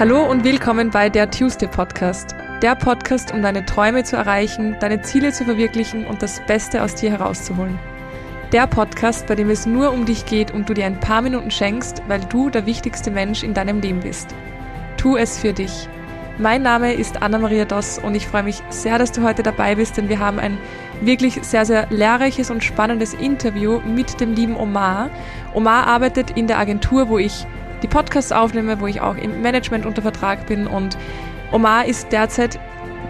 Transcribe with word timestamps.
Hallo 0.00 0.24
und 0.24 0.44
willkommen 0.44 0.88
bei 0.88 1.10
der 1.10 1.30
Tuesday 1.30 1.68
Podcast. 1.68 2.34
Der 2.62 2.74
Podcast, 2.74 3.34
um 3.34 3.42
deine 3.42 3.66
Träume 3.66 4.02
zu 4.02 4.16
erreichen, 4.16 4.74
deine 4.80 5.02
Ziele 5.02 5.30
zu 5.30 5.44
verwirklichen 5.44 6.06
und 6.06 6.22
das 6.22 6.40
Beste 6.46 6.82
aus 6.82 6.94
dir 6.94 7.10
herauszuholen. 7.10 7.78
Der 8.50 8.66
Podcast, 8.66 9.26
bei 9.26 9.34
dem 9.34 9.50
es 9.50 9.66
nur 9.66 9.92
um 9.92 10.06
dich 10.06 10.24
geht 10.24 10.52
und 10.52 10.66
du 10.66 10.72
dir 10.72 10.86
ein 10.86 11.00
paar 11.00 11.20
Minuten 11.20 11.50
schenkst, 11.50 12.02
weil 12.08 12.20
du 12.20 12.48
der 12.48 12.64
wichtigste 12.64 13.10
Mensch 13.10 13.42
in 13.42 13.52
deinem 13.52 13.82
Leben 13.82 14.00
bist. 14.00 14.34
Tu 14.96 15.18
es 15.18 15.36
für 15.36 15.52
dich. 15.52 15.86
Mein 16.38 16.62
Name 16.62 16.94
ist 16.94 17.20
Anna-Maria 17.20 17.66
Doss 17.66 17.98
und 17.98 18.14
ich 18.14 18.26
freue 18.26 18.44
mich 18.44 18.62
sehr, 18.70 18.98
dass 18.98 19.12
du 19.12 19.22
heute 19.22 19.42
dabei 19.42 19.74
bist, 19.74 19.98
denn 19.98 20.08
wir 20.08 20.18
haben 20.18 20.38
ein 20.38 20.56
wirklich 21.02 21.40
sehr, 21.42 21.66
sehr 21.66 21.88
lehrreiches 21.90 22.50
und 22.50 22.64
spannendes 22.64 23.12
Interview 23.12 23.80
mit 23.80 24.18
dem 24.18 24.32
lieben 24.32 24.56
Omar. 24.56 25.10
Omar 25.52 25.86
arbeitet 25.86 26.30
in 26.30 26.46
der 26.46 26.58
Agentur, 26.58 27.10
wo 27.10 27.18
ich 27.18 27.46
die 27.82 27.88
Podcasts 27.88 28.32
aufnehme, 28.32 28.80
wo 28.80 28.86
ich 28.86 29.00
auch 29.00 29.16
im 29.16 29.42
Management 29.42 29.86
unter 29.86 30.02
Vertrag 30.02 30.46
bin 30.46 30.66
und 30.66 30.96
Omar 31.52 31.86
ist 31.86 32.12
derzeit 32.12 32.60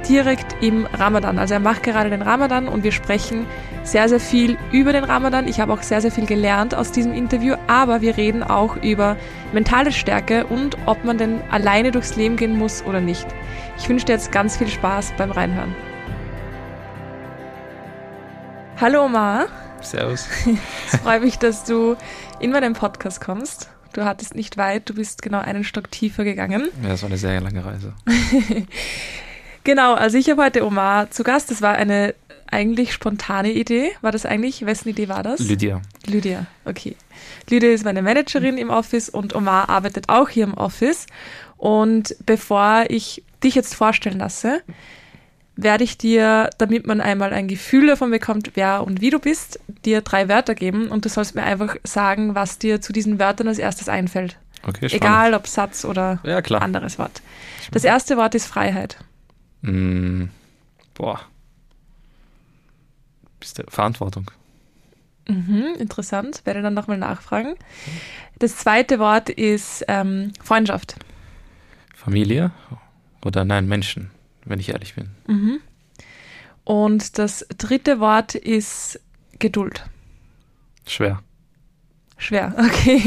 direkt 0.09 0.57
im 0.63 0.87
Ramadan. 0.87 1.39
Also 1.39 1.55
er 1.55 1.61
macht 1.61 1.83
gerade 1.83 2.11
den 2.11 2.23
Ramadan 2.23 2.69
und 2.69 2.85
wir 2.85 2.93
sprechen 2.93 3.47
sehr, 3.83 4.09
sehr 4.09 4.21
viel 4.21 4.57
über 4.73 4.93
den 4.93 5.05
Ramadan. 5.05 5.49
Ich 5.49 5.61
habe 5.61 5.73
auch 5.73 5.83
sehr, 5.83 6.01
sehr 6.01 6.11
viel 6.11 6.27
gelernt 6.27 6.75
aus 6.75 6.93
diesem 6.93 7.13
Interview, 7.13 7.57
aber 7.67 8.01
wir 8.01 8.17
reden 8.17 8.43
auch 8.43 8.77
über 8.77 9.17
mentale 9.53 9.93
Stärke 9.93 10.47
und 10.47 10.77
ob 10.87 11.05
man 11.05 11.19
denn 11.19 11.41
alleine 11.51 11.91
durchs 11.91 12.17
Leben 12.17 12.37
gehen 12.37 12.57
muss 12.57 12.85
oder 12.85 13.01
nicht. 13.01 13.27
Ich 13.79 13.89
wünsche 13.89 14.07
dir 14.07 14.13
jetzt 14.13 14.33
ganz 14.33 14.57
viel 14.57 14.69
Spaß 14.69 15.15
beim 15.17 15.31
Reinhören. 15.31 15.75
Hallo 18.81 19.05
Omar. 19.05 19.47
Servus. 19.83 20.27
Es 20.93 21.01
freut 21.01 21.23
mich, 21.23 21.39
dass 21.39 21.65
du 21.65 21.97
in 22.39 22.51
meinen 22.51 22.73
Podcast 22.73 23.21
kommst. 23.21 23.69
Du 23.93 24.05
hattest 24.05 24.35
nicht 24.35 24.57
weit, 24.57 24.89
du 24.89 24.95
bist 24.95 25.23
genau 25.23 25.41
einen 25.41 25.65
Stock 25.65 25.91
tiefer 25.91 26.25
gegangen. 26.25 26.69
Ja, 26.83 26.91
das 26.91 27.03
war 27.03 27.09
eine 27.09 27.19
sehr 27.19 27.41
lange 27.41 27.65
Reise. 27.65 27.93
genau, 29.65 29.95
also 29.95 30.17
ich 30.17 30.31
habe 30.31 30.43
heute 30.43 30.65
Omar 30.65 31.11
zu 31.11 31.25
Gast. 31.25 31.51
Das 31.51 31.61
war 31.61 31.75
eine 31.75 32.15
eigentlich 32.51 32.93
spontane 32.93 33.53
Idee. 33.53 33.91
War 34.01 34.13
das 34.13 34.27
eigentlich? 34.27 34.65
Wessen 34.67 34.89
Idee 34.89 35.09
war 35.09 35.23
das? 35.23 35.41
Lydia. 35.41 35.83
Lydia, 36.07 36.47
okay. 36.65 36.97
Lydia 37.49 37.71
ist 37.71 37.85
meine 37.85 38.03
Managerin 38.03 38.59
im 38.59 38.71
Office 38.71 39.09
und 39.09 39.35
Omar 39.35 39.69
arbeitet 39.69 40.09
auch 40.09 40.29
hier 40.29 40.45
im 40.45 40.55
Office. 40.55 41.07
Und 41.57 42.17
bevor 42.25 42.85
ich 42.89 43.23
dich 43.43 43.55
jetzt 43.55 43.75
vorstellen 43.75 44.19
lasse, 44.19 44.63
werde 45.57 45.85
ich 45.85 45.99
dir, 45.99 46.51
damit 46.59 46.87
man 46.87 47.01
einmal 47.01 47.33
ein 47.33 47.49
Gefühl 47.49 47.89
davon 47.89 48.11
bekommt, 48.11 48.53
wer 48.55 48.85
und 48.85 49.01
wie 49.01 49.11
du 49.11 49.19
bist, 49.19 49.61
dir 49.85 50.01
drei 50.01 50.29
Wörter 50.29 50.55
geben 50.55 50.89
und 50.89 51.05
du 51.05 51.09
sollst 51.09 51.35
mir 51.35 51.43
einfach 51.43 51.77
sagen, 51.85 52.35
was 52.35 52.59
dir 52.59 52.81
zu 52.81 52.93
diesen 52.93 53.19
Wörtern 53.19 53.49
als 53.49 53.59
erstes 53.59 53.89
einfällt. 53.89 54.39
Okay, 54.63 54.89
spannend. 54.89 54.95
Egal 54.95 55.35
ob 55.35 55.47
Satz 55.47 55.85
oder 55.85 56.21
Ja, 56.23 56.39
anderes 56.39 56.99
Wort. 56.99 57.23
Das 57.73 57.85
erste 57.85 58.17
Wort 58.17 58.35
ist 58.35 58.47
Freiheit. 58.47 58.99
Mm, 59.63 60.25
boah. 60.95 61.21
Bist 63.39 63.59
du 63.59 63.63
Verantwortung. 63.69 64.31
Mhm, 65.29 65.77
interessant. 65.79 66.43
Werde 66.45 66.63
dann 66.63 66.75
nochmal 66.75 66.99
nachfragen. 66.99 67.55
Das 68.39 68.57
zweite 68.57 68.99
Wort 68.99 69.31
ist 69.31 69.85
ähm, 69.89 70.33
Freundschaft. 70.43 70.97
Familie 71.95 72.51
oder 73.25 73.45
nein, 73.45 73.67
Menschen, 73.69 74.11
wenn 74.45 74.61
ich 74.61 74.71
ehrlich 74.71 74.95
bin. 74.95 75.11
Mhm. 75.27 75.61
Und 76.65 77.19
das 77.19 77.47
dritte 77.59 78.01
Wort 78.01 78.35
ist 78.35 79.01
Geduld. 79.39 79.85
Schwer. 80.87 81.23
Schwer, 82.19 82.55
okay. 82.59 83.03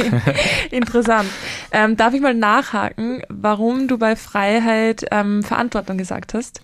Interessant. 0.71 1.29
Ähm, 1.71 1.95
darf 1.95 2.13
ich 2.15 2.21
mal 2.21 2.33
nachhaken, 2.33 3.21
warum 3.29 3.87
du 3.87 3.97
bei 3.99 4.15
Freiheit 4.15 5.05
ähm, 5.11 5.43
Verantwortung 5.43 5.97
gesagt 5.99 6.33
hast? 6.33 6.61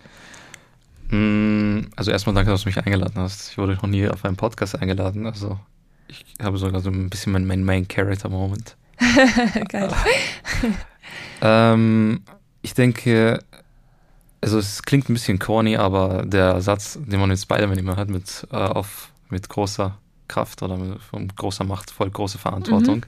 Mm, 1.12 1.82
Also 1.96 2.10
erstmal 2.12 2.34
danke, 2.36 2.50
dass 2.52 2.64
du 2.64 2.70
mich 2.70 2.78
eingeladen 2.78 3.18
hast. 3.18 3.52
Ich 3.52 3.58
wurde 3.60 3.76
noch 3.76 3.84
nie 3.84 4.08
auf 4.08 4.26
einen 4.26 4.36
Podcast 4.36 4.76
eingeladen. 4.76 5.28
Also 5.28 5.60
ich 6.08 6.26
habe 6.42 6.58
sogar 6.58 6.82
so 6.82 6.90
ein 6.90 7.10
bisschen 7.12 7.34
mein, 7.34 7.46
mein 7.46 7.64
Main 7.64 7.88
Character 7.88 8.30
Moment. 8.30 8.76
Geil. 9.70 9.94
Ähm, 11.42 12.22
ich 12.62 12.74
denke, 12.74 13.40
also 14.42 14.58
es 14.58 14.84
klingt 14.84 15.10
ein 15.10 15.14
bisschen 15.14 15.40
corny, 15.40 15.76
aber 15.78 16.26
der 16.26 16.62
Satz, 16.62 16.98
den 17.02 17.20
man 17.20 17.30
mit 17.30 17.40
Spider-Man 17.40 17.78
immer 17.78 17.96
hat, 17.98 18.10
mit, 18.10 18.48
äh, 18.52 18.56
auf, 18.56 19.12
mit 19.30 19.50
großer 19.50 19.98
Kraft 20.28 20.62
oder 20.64 20.78
mit, 20.78 21.02
von 21.02 21.28
großer 21.28 21.64
Macht 21.64 21.92
folgt 21.92 22.14
große 22.14 22.38
Verantwortung. 22.38 23.06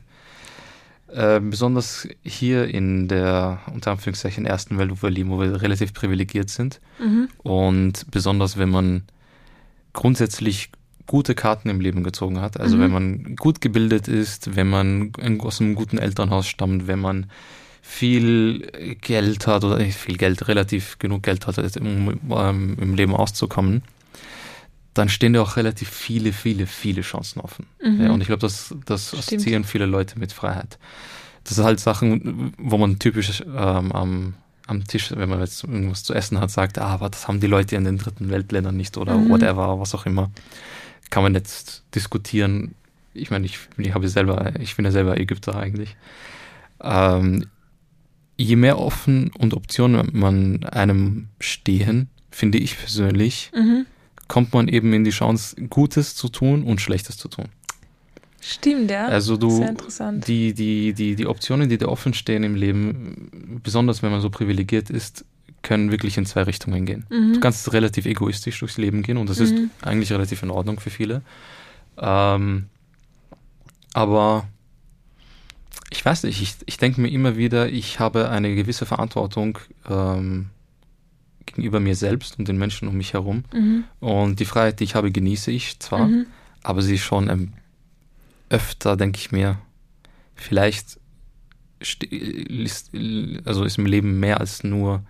Äh, 1.08 1.40
besonders 1.42 2.08
hier 2.24 2.68
in 2.68 3.08
der, 3.08 3.59
unter 3.74 3.92
Anführungszeichen, 3.92 4.46
ersten 4.46 4.78
Welt, 4.78 4.92
wo 4.92 5.02
wir 5.03 5.09
leben, 5.09 5.30
wo 5.30 5.40
wir 5.40 5.62
relativ 5.62 5.94
privilegiert 5.94 6.50
sind. 6.50 6.80
Mhm. 7.00 7.28
Und 7.44 8.09
besonders, 8.12 8.58
wenn 8.58 8.69
man 8.69 9.03
grundsätzlich 9.94 10.72
gute 11.08 11.36
Karten 11.36 11.68
im 11.69 11.81
Leben 11.81 12.03
gezogen 12.03 12.40
hat. 12.40 12.58
Also 12.58 12.78
Mhm. 12.78 12.81
wenn 12.81 12.92
man 12.92 13.36
gut 13.36 13.59
gebildet 13.59 14.08
ist, 14.08 14.56
wenn 14.56 14.69
man 14.69 15.12
aus 15.40 15.59
einem 15.59 15.75
guten 15.75 15.98
Elternhaus 15.98 16.48
stammt, 16.48 16.88
wenn 16.88 17.00
man 17.00 17.30
viel 17.81 18.96
Geld 19.02 19.47
hat 19.47 19.64
oder 19.64 19.78
nicht 19.78 19.97
viel 19.97 20.18
Geld, 20.18 20.47
relativ 20.47 21.00
genug 21.00 21.24
Geld 21.24 21.47
hat, 21.47 21.58
um 21.78 22.19
ähm, 22.31 22.78
im 22.80 22.96
Leben 22.96 23.16
auszukommen, 23.16 23.81
dann 24.94 25.09
stehen 25.09 25.34
dir 25.34 25.42
auch 25.42 25.56
relativ 25.58 25.90
viele, 25.90 26.34
viele, 26.34 26.68
viele 26.68 27.02
Chancen 27.02 27.40
offen. 27.42 27.66
Mhm. 27.84 28.02
Ja, 28.02 28.12
und 28.12 28.22
ich 28.22 28.28
glaube, 28.28 28.42
das, 28.42 28.75
das 28.86 29.14
assoziieren 29.14 29.64
viele 29.64 29.86
Leute 29.86 30.19
mit 30.19 30.31
Freiheit. 30.34 30.78
Das 31.44 31.56
sind 31.56 31.66
halt 31.66 31.80
Sachen, 31.80 32.53
wo 32.58 32.78
man 32.78 33.00
typisch 33.00 33.42
ähm, 33.42 33.92
am, 33.92 34.34
am 34.68 34.84
Tisch, 34.86 35.12
wenn 35.16 35.30
man 35.30 35.40
jetzt 35.40 35.63
irgendwas 35.63 36.03
zu 36.03 36.13
essen 36.13 36.40
hat, 36.40 36.52
sagt, 36.52 36.78
ah, 36.78 36.88
aber 36.88 37.09
das 37.09 37.28
haben 37.28 37.40
die 37.40 37.48
Leute 37.48 37.75
in 37.75 37.84
den 37.86 37.98
dritten 37.98 38.30
Weltländern 38.30 38.78
nicht 38.78 38.98
oder 38.98 39.18
Mhm. 39.18 39.30
whatever, 39.30 39.80
was 39.80 39.96
auch 39.96 40.06
immer. 40.06 40.30
Kann 41.09 41.24
man 41.24 41.34
jetzt 41.34 41.84
diskutieren. 41.96 42.75
Ich 43.13 43.31
meine, 43.31 43.46
ich, 43.46 43.59
ich 43.78 43.94
habe 43.94 44.08
selber, 44.08 44.53
ich 44.59 44.75
bin 44.75 44.86
ja 44.86 44.92
selber 44.92 45.19
Ägypter 45.19 45.56
eigentlich. 45.56 45.96
Ähm, 46.81 47.48
je 48.41 48.56
mehr 48.56 48.79
offen 48.79 49.31
und 49.38 49.53
Optionen 49.53 50.09
man 50.13 50.63
einem 50.66 51.28
stehen, 51.40 52.09
finde 52.31 52.57
ich 52.57 52.78
persönlich, 52.78 53.52
Mhm. 53.53 53.85
kommt 54.28 54.53
man 54.53 54.68
eben 54.68 54.94
in 54.94 55.03
die 55.03 55.12
Chance, 55.12 55.56
Gutes 55.69 56.16
zu 56.16 56.29
tun 56.29 56.63
und 56.63 56.80
Schlechtes 56.81 57.18
zu 57.18 57.28
tun. 57.28 57.46
Stimmt, 58.44 58.90
ja. 58.90 59.06
Also 59.07 59.38
du, 59.38 59.50
Sehr 59.51 59.69
interessant. 59.69 60.28
die, 60.28 60.53
die, 60.53 60.94
die, 60.94 61.16
die 61.16 61.28
Optionen, 61.28 61.69
die 61.69 61.78
dir 61.78 61.90
offen 61.90 62.13
stehen 62.13 62.44
im 62.44 62.56
Leben, 62.56 63.59
besonders 63.63 64.01
wenn 64.01 64.09
man 64.12 64.22
so 64.22 64.30
privilegiert 64.31 64.90
ist, 64.90 65.25
können 65.62 65.91
wirklich 65.91 66.18
in 66.18 66.25
zwei 66.25 66.41
Richtungen 66.44 66.85
gehen. 66.88 67.06
Mhm. 67.12 67.34
Du 67.34 67.40
kannst 67.40 67.72
relativ 67.72 68.07
egoistisch 68.07 68.57
durchs 68.59 68.78
Leben 68.80 69.03
gehen 69.03 69.18
und 69.18 69.30
das 69.30 69.40
ist 69.40 69.53
Mhm. 69.53 69.69
eigentlich 69.84 70.12
relativ 70.12 70.41
in 70.41 70.50
Ordnung 70.50 70.80
für 70.80 70.90
viele. 70.90 71.22
Ähm, 72.00 72.66
aber 73.94 74.47
ich 75.89 76.03
weiß 76.03 76.23
nicht, 76.23 76.41
ich, 76.41 76.55
ich 76.65 76.77
denke 76.77 77.01
mir 77.01 77.09
immer 77.09 77.35
wieder, 77.37 77.69
ich 77.69 77.99
habe 77.99 78.29
eine 78.29 78.55
gewisse 78.55 78.85
Verantwortung 78.85 79.57
ähm, 79.89 80.49
gegenüber 81.45 81.79
mir 81.79 81.95
selbst 81.95 82.39
und 82.39 82.47
den 82.47 82.57
Menschen 82.57 82.87
um 82.87 82.95
mich 82.95 83.13
herum. 83.13 83.43
Mhm. 83.53 83.83
Und 83.99 84.39
die 84.39 84.45
Freiheit, 84.45 84.79
die 84.79 84.85
ich 84.85 84.95
habe, 84.95 85.11
genieße 85.11 85.51
ich 85.51 85.79
zwar, 85.79 86.07
Mhm. 86.07 86.25
aber 86.63 86.81
sie 86.81 86.95
ist 86.95 87.01
schon 87.03 87.29
ähm, 87.29 87.53
öfter, 88.49 88.95
denke 88.97 89.19
ich 89.19 89.31
mir, 89.31 89.57
vielleicht 90.35 90.99
ist, 91.79 92.91
also 93.45 93.63
ist 93.63 93.77
im 93.77 93.85
Leben 93.85 94.19
mehr 94.19 94.39
als 94.39 94.63
nur 94.63 95.03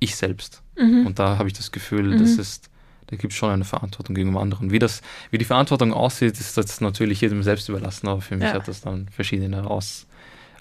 ich 0.00 0.16
selbst. 0.16 0.62
Mhm. 0.78 1.06
Und 1.06 1.18
da 1.18 1.38
habe 1.38 1.48
ich 1.48 1.54
das 1.54 1.70
Gefühl, 1.72 2.14
Mhm. 2.14 2.18
das 2.18 2.30
ist, 2.32 2.70
da 3.08 3.16
gibt 3.16 3.32
es 3.32 3.38
schon 3.38 3.50
eine 3.50 3.64
Verantwortung 3.64 4.14
gegenüber 4.14 4.40
anderen. 4.40 4.70
Wie 4.70 4.78
das, 4.78 5.02
wie 5.30 5.38
die 5.38 5.44
Verantwortung 5.44 5.92
aussieht, 5.92 6.38
ist 6.38 6.56
das 6.56 6.80
natürlich 6.80 7.20
jedem 7.20 7.42
selbst 7.42 7.68
überlassen, 7.68 8.06
aber 8.08 8.20
für 8.20 8.36
mich 8.36 8.46
Ja. 8.48 8.54
hat 8.54 8.68
das 8.68 8.80
dann 8.80 9.08
verschiedene 9.10 9.62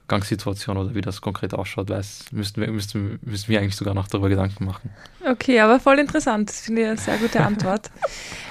Ausgangssituationen 0.08 0.84
oder 0.86 0.96
wie 0.96 1.02
das 1.02 1.20
konkret 1.22 1.54
ausschaut, 1.54 1.90
weiß, 1.90 2.26
müssten 2.32 2.62
wir, 2.62 2.72
müssten, 2.72 3.20
müssten 3.24 3.50
wir 3.52 3.60
eigentlich 3.60 3.76
sogar 3.76 3.94
noch 3.94 4.08
darüber 4.08 4.30
Gedanken 4.30 4.64
machen. 4.66 4.90
Okay, 5.30 5.60
aber 5.60 5.80
voll 5.82 6.00
interessant. 6.00 6.50
Das 6.50 6.62
finde 6.62 6.82
ich 6.84 6.88
eine 6.88 6.98
sehr 6.98 7.18
gute 7.18 7.42
Antwort. 7.44 7.92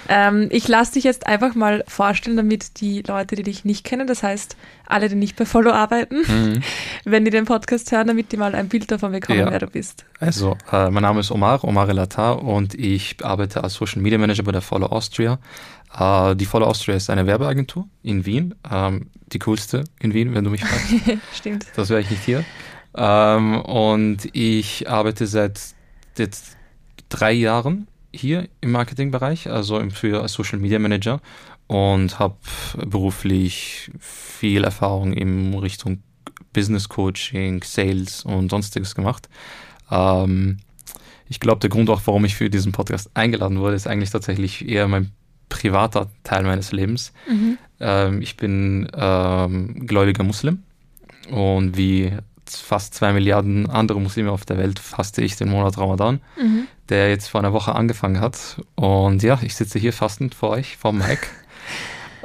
ähm, 0.09 0.49
ich 0.51 0.69
lasse 0.69 0.93
dich 0.95 1.05
jetzt 1.05 1.27
einfach 1.27 1.55
mal 1.55 1.83
vorstellen, 1.89 2.37
damit 2.37 2.81
die 2.81 3.01
Leute, 3.03 3.37
die 3.37 3.43
dich 3.43 3.65
nicht 3.65 3.85
kennen, 3.85 4.07
das 4.07 4.23
heißt 4.23 4.57
alle, 4.87 5.09
die 5.09 5.15
nicht 5.17 5.37
bei 5.37 5.47
Follow 5.47 5.73
arbeiten, 5.73 6.17
Mhm. 6.27 6.63
wenn 7.05 7.25
die 7.25 7.31
den 7.31 7.47
Podcast 7.47 7.91
hören, 7.91 8.07
damit 8.09 8.33
die 8.33 8.37
mal 8.37 8.55
ein 8.55 8.69
Bild 8.69 8.91
davon 8.91 9.13
bekommen, 9.13 9.39
Ja. 9.41 9.51
wer 9.51 9.59
du 9.59 9.67
bist. 9.67 10.05
Also, 10.21 10.57
äh, 10.71 10.91
mein 10.91 11.03
Name 11.03 11.21
ist 11.21 11.31
Omar, 11.31 11.65
Omar 11.65 11.89
Elatar 11.89 12.43
und 12.43 12.75
ich 12.75 13.17
arbeite 13.25 13.65
als 13.65 13.75
Social 13.75 14.03
Media 14.03 14.19
Manager 14.19 14.43
bei 14.43 14.53
der 14.53 14.61
Follow 14.63 14.87
Austria. 14.87 15.39
Äh, 15.99 16.37
die 16.37 16.45
Follow 16.45 16.67
Austria 16.67 16.97
ist 16.97 17.11
eine 17.11 17.27
Werbeagentur 17.27 17.89
in 18.03 18.27
Wien, 18.27 18.55
ähm, 18.71 19.11
die 19.33 19.39
coolste 19.39 19.85
in 20.01 20.15
Wien, 20.15 20.35
wenn 20.35 20.45
du 20.45 20.51
mich 20.51 20.65
fragst. 20.65 21.19
Stimmt. 21.35 21.67
das 21.75 21.89
wäre 21.89 22.01
ich 22.01 22.11
nicht 22.11 22.25
hier. 22.25 22.45
Ähm, 22.95 23.61
und 23.63 24.29
ich 24.33 24.89
arbeite 24.89 25.27
seit 25.27 25.61
jetzt 26.17 26.57
drei 27.09 27.33
Jahren 27.33 27.89
hier 28.13 28.49
im 28.61 28.73
Marketingbereich, 28.73 29.51
also 29.51 29.83
für 29.91 30.27
Social 30.29 30.59
Media 30.59 30.79
Manager 30.79 31.21
und 31.67 32.19
habe 32.19 32.37
beruflich 32.87 33.91
viel 33.99 34.65
Erfahrung 34.65 35.13
in 35.13 35.55
Richtung 35.55 36.03
Business 36.53 36.89
Coaching, 36.89 37.63
Sales 37.63 38.25
und 38.25 38.51
sonstiges 38.51 38.95
gemacht. 38.95 39.29
Ähm, 39.91 40.59
ich 41.29 41.41
glaube, 41.41 41.61
der 41.61 41.71
Grund 41.71 41.91
auch, 41.91 42.01
warum 42.05 42.25
ich 42.25 42.37
für 42.37 42.49
diesen 42.49 42.73
Podcast 42.73 43.11
eingeladen 43.15 43.59
wurde, 43.59 43.77
ist 43.77 43.87
eigentlich 43.87 44.11
tatsächlich 44.11 44.67
eher 44.67 44.89
mein 44.89 45.11
privater 45.49 46.11
Teil 46.25 46.45
meines 46.45 46.73
Lebens. 46.73 47.13
Mhm. 47.29 47.59
Ähm, 47.81 48.23
ich 48.23 48.37
bin 48.37 48.89
ähm, 48.95 49.87
gläubiger 49.87 50.25
Muslim 50.25 50.63
und 51.31 51.77
wie 51.77 52.13
fast 52.49 52.95
zwei 52.95 53.13
Milliarden 53.13 53.69
andere 53.69 54.01
Muslime 54.01 54.31
auf 54.31 54.45
der 54.45 54.59
Welt 54.59 54.79
faste 54.79 55.23
ich 55.23 55.37
den 55.37 55.49
Monat 55.49 55.79
Ramadan, 55.79 56.21
mhm. 56.41 56.69
der 56.89 57.11
jetzt 57.11 57.29
vor 57.29 57.41
einer 57.41 57.53
Woche 57.53 57.75
angefangen 57.75 58.21
hat. 58.21 58.61
Und 58.77 59.23
ja, 59.23 59.39
ich 59.43 59.55
sitze 59.57 59.79
hier 59.79 59.93
fastend 59.93 60.35
vor 60.35 60.51
euch, 60.51 60.77
vor 60.77 60.93
Mike. 60.93 61.27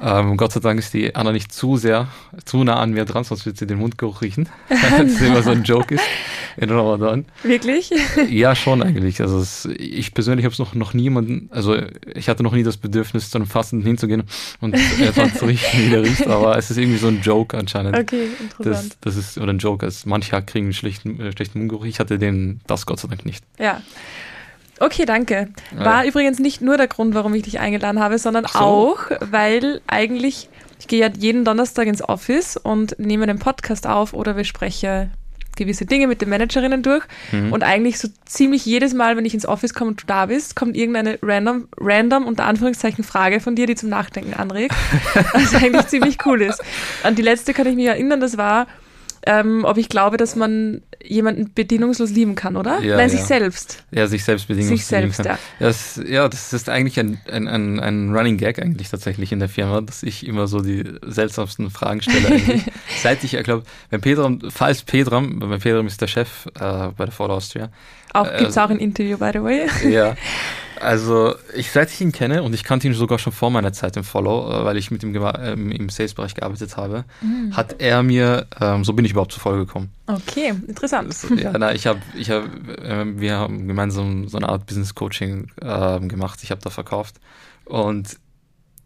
Ähm, 0.02 0.36
Gott 0.36 0.52
sei 0.52 0.60
Dank 0.60 0.80
ist 0.80 0.94
die 0.94 1.16
Anna 1.16 1.32
nicht 1.32 1.52
zu 1.52 1.78
sehr, 1.78 2.08
zu 2.46 2.64
nah 2.64 2.80
an 2.80 2.92
mir 2.92 3.06
dran, 3.06 3.24
sonst 3.24 3.46
wird 3.46 3.58
sie 3.58 3.68
den 3.68 3.78
Mundgeruch 3.78 4.22
riechen. 4.22 4.50
das 4.70 5.22
immer 5.22 5.44
so 5.44 5.52
ein 5.52 5.64
Joke 5.64 5.96
ist 5.96 6.04
in 6.58 6.70
Ramadan. 6.70 7.26
Wirklich? 7.44 7.92
Ja, 8.30 8.56
schon 8.56 8.82
eigentlich. 8.82 9.22
Also 9.22 9.40
es, 9.40 9.66
ich 9.66 10.14
persönlich 10.14 10.46
habe 10.46 10.54
es 10.54 10.60
noch, 10.60 10.74
noch 10.74 10.94
niemanden, 10.94 11.50
also 11.52 11.78
ich 12.14 12.30
hatte 12.30 12.44
noch 12.44 12.54
nie 12.54 12.64
das 12.64 12.78
Bedürfnis, 12.78 13.30
zu 13.30 13.38
einem 13.38 13.48
Fasten 13.48 13.82
hinzugehen 13.82 14.24
und 14.60 14.74
etwas 14.74 15.36
zu 15.36 15.46
riechen, 15.46 15.86
wie 15.86 15.90
der 15.90 16.04
riecht, 16.04 16.28
aber 16.28 16.58
es 16.58 16.72
ist 16.72 16.78
irgendwie 16.78 16.98
so 16.98 17.08
ein 17.08 17.22
Joke 17.22 17.58
anscheinend. 17.58 17.98
Okay, 17.98 18.28
interessant. 18.40 18.98
Das, 19.02 19.16
das 19.16 19.16
ist, 19.16 19.38
oder 19.38 19.54
ein 19.54 19.60
Joke, 19.60 19.86
also 19.86 20.10
manche 20.10 20.42
kriegen 20.42 20.68
einen 20.68 20.74
schlechten, 20.74 21.20
äh, 21.20 21.32
schlechten 21.32 21.60
Mundgeruch. 21.60 21.86
Ich 21.86 22.00
hatte 22.00 22.18
den, 22.18 22.62
das 22.68 22.86
Gott 22.86 23.00
sei 23.00 23.08
Dank 23.08 23.26
nicht. 23.26 23.44
Ja. 23.60 23.82
Okay, 24.82 25.06
danke. 25.06 25.50
War 25.76 26.04
ja. 26.04 26.10
übrigens 26.10 26.40
nicht 26.40 26.62
nur 26.62 26.76
der 26.76 26.88
Grund, 26.88 27.14
warum 27.14 27.36
ich 27.36 27.44
dich 27.44 27.60
eingeladen 27.60 28.00
habe, 28.00 28.18
sondern 28.18 28.46
so. 28.46 28.60
auch, 28.60 28.98
weil 29.20 29.80
eigentlich, 29.86 30.50
ich 30.80 30.88
gehe 30.88 31.00
ja 31.00 31.10
jeden 31.16 31.46
Donnerstag 31.46 31.86
ins 31.86 32.02
Office 32.02 32.58
und 32.58 32.98
nehme 32.98 33.28
den 33.28 33.38
Podcast 33.38 33.86
auf 33.86 34.14
oder 34.14 34.34
bespreche 34.34 35.12
gewisse 35.56 35.86
Dinge 35.86 36.08
mit 36.08 36.22
den 36.22 36.30
Managerinnen 36.30 36.82
durch. 36.82 37.04
Mhm. 37.32 37.54
Und 37.54 37.64
eigentlich 37.64 38.00
so 38.00 38.08
ziemlich 38.26 38.66
jedes 38.66 38.96
Mal, 38.96 39.18
wenn 39.18 39.26
ich 39.26 39.36
ins 39.36 39.46
Office 39.46 39.76
komme 39.76 39.92
und 39.92 40.02
du 40.02 40.08
da 40.08 40.26
bist, 40.26 40.56
kommt 40.56 40.76
irgendeine 40.76 41.20
random, 41.22 41.68
random 41.80 42.26
unter 42.26 42.46
Anführungszeichen 42.46 43.04
Frage 43.04 43.40
von 43.40 43.56
dir, 43.56 43.68
die 43.68 43.76
zum 43.76 43.90
Nachdenken 43.90 44.34
anregt. 44.34 44.74
Was 45.34 45.54
eigentlich 45.54 45.88
ziemlich 45.88 46.18
cool 46.26 46.42
ist. 46.42 46.64
An 47.04 47.14
die 47.14 47.22
letzte 47.22 47.54
kann 47.54 47.68
ich 47.68 47.76
mich 47.76 47.86
erinnern, 47.86 48.20
das 48.20 48.38
war, 48.38 48.66
ähm, 49.26 49.64
ob 49.66 49.78
ich 49.78 49.90
glaube, 49.90 50.18
dass 50.18 50.36
man 50.36 50.82
jemanden 51.04 51.54
bedingungslos 51.54 52.10
lieben 52.12 52.36
kann, 52.36 52.56
oder? 52.56 52.82
Ja, 52.82 52.98
Nein, 52.98 53.10
ja. 53.10 53.18
sich 53.18 53.22
selbst. 53.22 53.84
Ja, 53.92 54.08
sich 54.08 54.24
selbst 54.24 54.48
bedingungslos 54.48 54.80
sich 54.80 54.88
selbst, 54.88 55.20
lieben 55.20 55.30
kann. 55.30 55.38
Ja. 55.60 55.68
Das, 55.68 56.02
ja, 56.08 56.28
das 56.28 56.54
ist 56.54 56.70
eigentlich 56.70 57.00
ein, 57.00 57.20
ein, 57.32 57.48
ein, 57.48 57.80
ein 57.80 58.16
Running 58.16 58.38
Gag 58.38 58.62
eigentlich 58.62 58.90
tatsächlich 58.90 59.32
in 59.32 59.40
der 59.40 59.50
Firma, 59.50 59.82
dass 59.82 60.04
ich 60.04 60.26
immer 60.26 60.48
so 60.48 60.62
die 60.62 60.84
seltsamsten 61.06 61.70
Fragen 61.70 62.02
stelle. 62.02 62.42
Seit 63.02 63.24
ich, 63.24 63.36
ich 63.36 63.44
glaube, 63.44 63.64
wenn 63.90 64.02
Pedram, 64.02 64.40
falls 64.50 64.84
Pedram, 64.84 65.42
weil 65.42 65.60
Pedram 65.60 65.88
ist 65.88 66.02
der 66.02 66.08
Chef 66.08 66.48
äh, 66.60 66.90
bei 66.96 67.06
der 67.06 67.12
Ford 67.12 67.32
Austria. 67.32 67.70
Auch, 68.14 68.28
äh, 68.28 68.40
gibt's 68.40 68.58
auch 68.58 68.70
ein 68.70 68.80
Interview, 68.80 69.18
by 69.18 69.32
the 69.34 69.42
way. 69.42 69.68
Ja. 69.90 70.16
Also, 70.82 71.36
ich, 71.56 71.72
seit 71.72 71.92
ich 71.92 72.02
ihn 72.02 72.12
kenne, 72.12 72.44
und 72.44 72.54
ich 72.54 72.64
kannte 72.64 72.88
ihn 72.88 72.94
sogar 72.94 73.20
schon 73.20 73.34
vor 73.34 73.50
meiner 73.52 73.74
Zeit 73.74 73.98
im 73.98 74.04
Follow, 74.04 74.52
äh, 74.52 74.66
weil 74.66 74.78
ich 74.78 74.92
mit 74.92 75.04
ihm 75.04 75.16
ähm, 75.16 75.72
im 75.72 75.90
Sales-Bereich 75.90 76.36
gearbeitet 76.36 76.78
habe, 76.78 77.06
mhm. 77.22 77.56
hat 77.56 77.76
er 77.80 78.04
mir, 78.04 78.48
ähm, 78.60 78.84
so 78.84 78.94
bin 78.94 79.06
ich 79.06 79.12
überhaupt 79.12 79.32
zur 79.32 79.42
Folge 79.42 79.66
gekommen. 79.66 79.90
Okay, 80.08 80.54
interessant. 80.68 81.10
Das, 81.10 81.26
ja, 81.38 81.54
na, 81.58 81.74
ich 81.74 81.88
habe, 81.88 82.00
ich 82.16 82.30
hab, 82.30 82.46
äh, 82.80 83.20
wir 83.20 83.36
haben 83.38 83.68
gemeinsam 83.68 84.28
so 84.28 84.38
eine 84.38 84.50
Art 84.50 84.66
Business-Coaching 84.66 85.52
äh, 85.62 86.00
gemacht. 86.02 86.40
Ich 86.44 86.52
habe 86.52 86.62
da 86.62 86.70
verkauft. 86.70 87.16
Und 87.66 88.18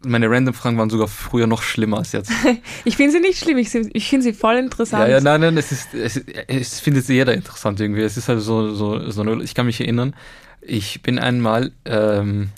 meine 0.04 0.30
Random-Fragen 0.30 0.78
waren 0.78 0.90
sogar 0.90 1.08
früher 1.08 1.46
noch 1.46 1.62
schlimmer 1.62 1.98
als 1.98 2.12
jetzt. 2.12 2.30
ich 2.84 2.96
finde 2.96 3.12
sie 3.12 3.20
nicht 3.20 3.38
schlimm, 3.38 3.58
ich, 3.58 3.74
ich 3.74 4.08
finde 4.08 4.24
sie 4.24 4.32
voll 4.32 4.56
interessant. 4.56 5.08
Ja, 5.08 5.16
ja, 5.16 5.20
nein, 5.20 5.40
nein, 5.40 5.56
es 5.56 5.72
ist, 5.72 5.94
es, 5.94 6.16
es 6.46 6.80
findet 6.80 7.08
jeder 7.08 7.34
interessant 7.34 7.80
irgendwie. 7.80 8.02
Es 8.02 8.16
ist 8.16 8.28
halt 8.28 8.40
so, 8.40 8.74
so, 8.74 9.10
so, 9.10 9.40
ich 9.40 9.54
kann 9.54 9.66
mich 9.66 9.80
erinnern, 9.80 10.14
ich 10.66 11.02
bin 11.02 11.18
einmal 11.18 11.72
ähm, 11.84 12.50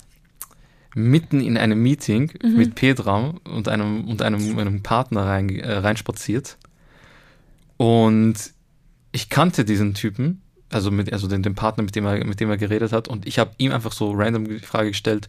mitten 0.95 1.41
in 1.41 1.57
einem 1.57 1.83
Meeting 1.83 2.33
mhm. 2.43 2.57
mit 2.57 2.75
Petra 2.75 3.35
und 3.45 3.69
einem, 3.69 4.09
und 4.09 4.23
einem, 4.23 4.59
einem 4.59 4.83
Partner 4.83 5.27
rein, 5.27 5.51
äh, 5.51 5.73
reinspaziert. 5.73 6.57
Und 7.77 8.35
ich 9.13 9.29
kannte 9.29 9.65
diesen 9.65 9.95
Typen, 9.95 10.43
also, 10.71 10.91
mit, 10.91 11.13
also 11.13 11.29
den, 11.29 11.43
den 11.43 11.55
Partner, 11.55 11.85
mit 11.85 11.95
dem, 11.95 12.07
er, 12.07 12.25
mit 12.25 12.41
dem 12.41 12.51
er 12.51 12.57
geredet 12.57 12.93
hat. 12.93 13.09
Und 13.09 13.27
ich 13.27 13.39
habe 13.39 13.53
ihm 13.59 13.73
einfach 13.73 13.93
so 13.93 14.13
random 14.13 14.49
die 14.49 14.59
Frage 14.59 14.91
gestellt, 14.91 15.29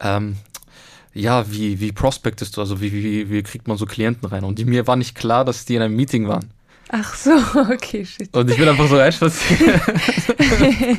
ähm, 0.00 0.36
ja, 1.12 1.50
wie, 1.50 1.80
wie 1.80 1.90
prospectest 1.90 2.56
du, 2.56 2.60
also 2.60 2.80
wie, 2.80 2.92
wie, 2.92 3.30
wie 3.30 3.42
kriegt 3.42 3.66
man 3.66 3.76
so 3.76 3.84
Klienten 3.84 4.28
rein? 4.28 4.44
Und 4.44 4.58
die, 4.58 4.64
mir 4.64 4.86
war 4.86 4.96
nicht 4.96 5.16
klar, 5.16 5.44
dass 5.44 5.64
die 5.64 5.74
in 5.74 5.82
einem 5.82 5.96
Meeting 5.96 6.28
waren. 6.28 6.50
Ach 6.92 7.14
so, 7.14 7.30
okay, 7.72 8.04
shit. 8.04 8.34
Und 8.34 8.50
ich 8.50 8.56
bin 8.56 8.68
einfach 8.68 8.88
so 8.88 8.96
reinspaziert. 8.96 9.80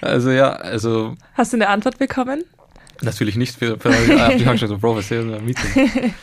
also 0.00 0.30
ja, 0.30 0.52
also. 0.52 1.16
Hast 1.34 1.52
du 1.52 1.56
eine 1.56 1.68
Antwort 1.68 1.98
bekommen? 1.98 2.44
Natürlich 3.02 3.36
nicht. 3.36 3.56
Für, 3.56 3.78
für, 3.78 3.92
für 3.92 4.36
die 4.36 4.46
Hauptstadt 4.46 4.70
so, 4.70 4.78
Bro, 4.78 4.96
was 4.96 5.10
ist 5.10 5.42
Meeting? 5.42 6.14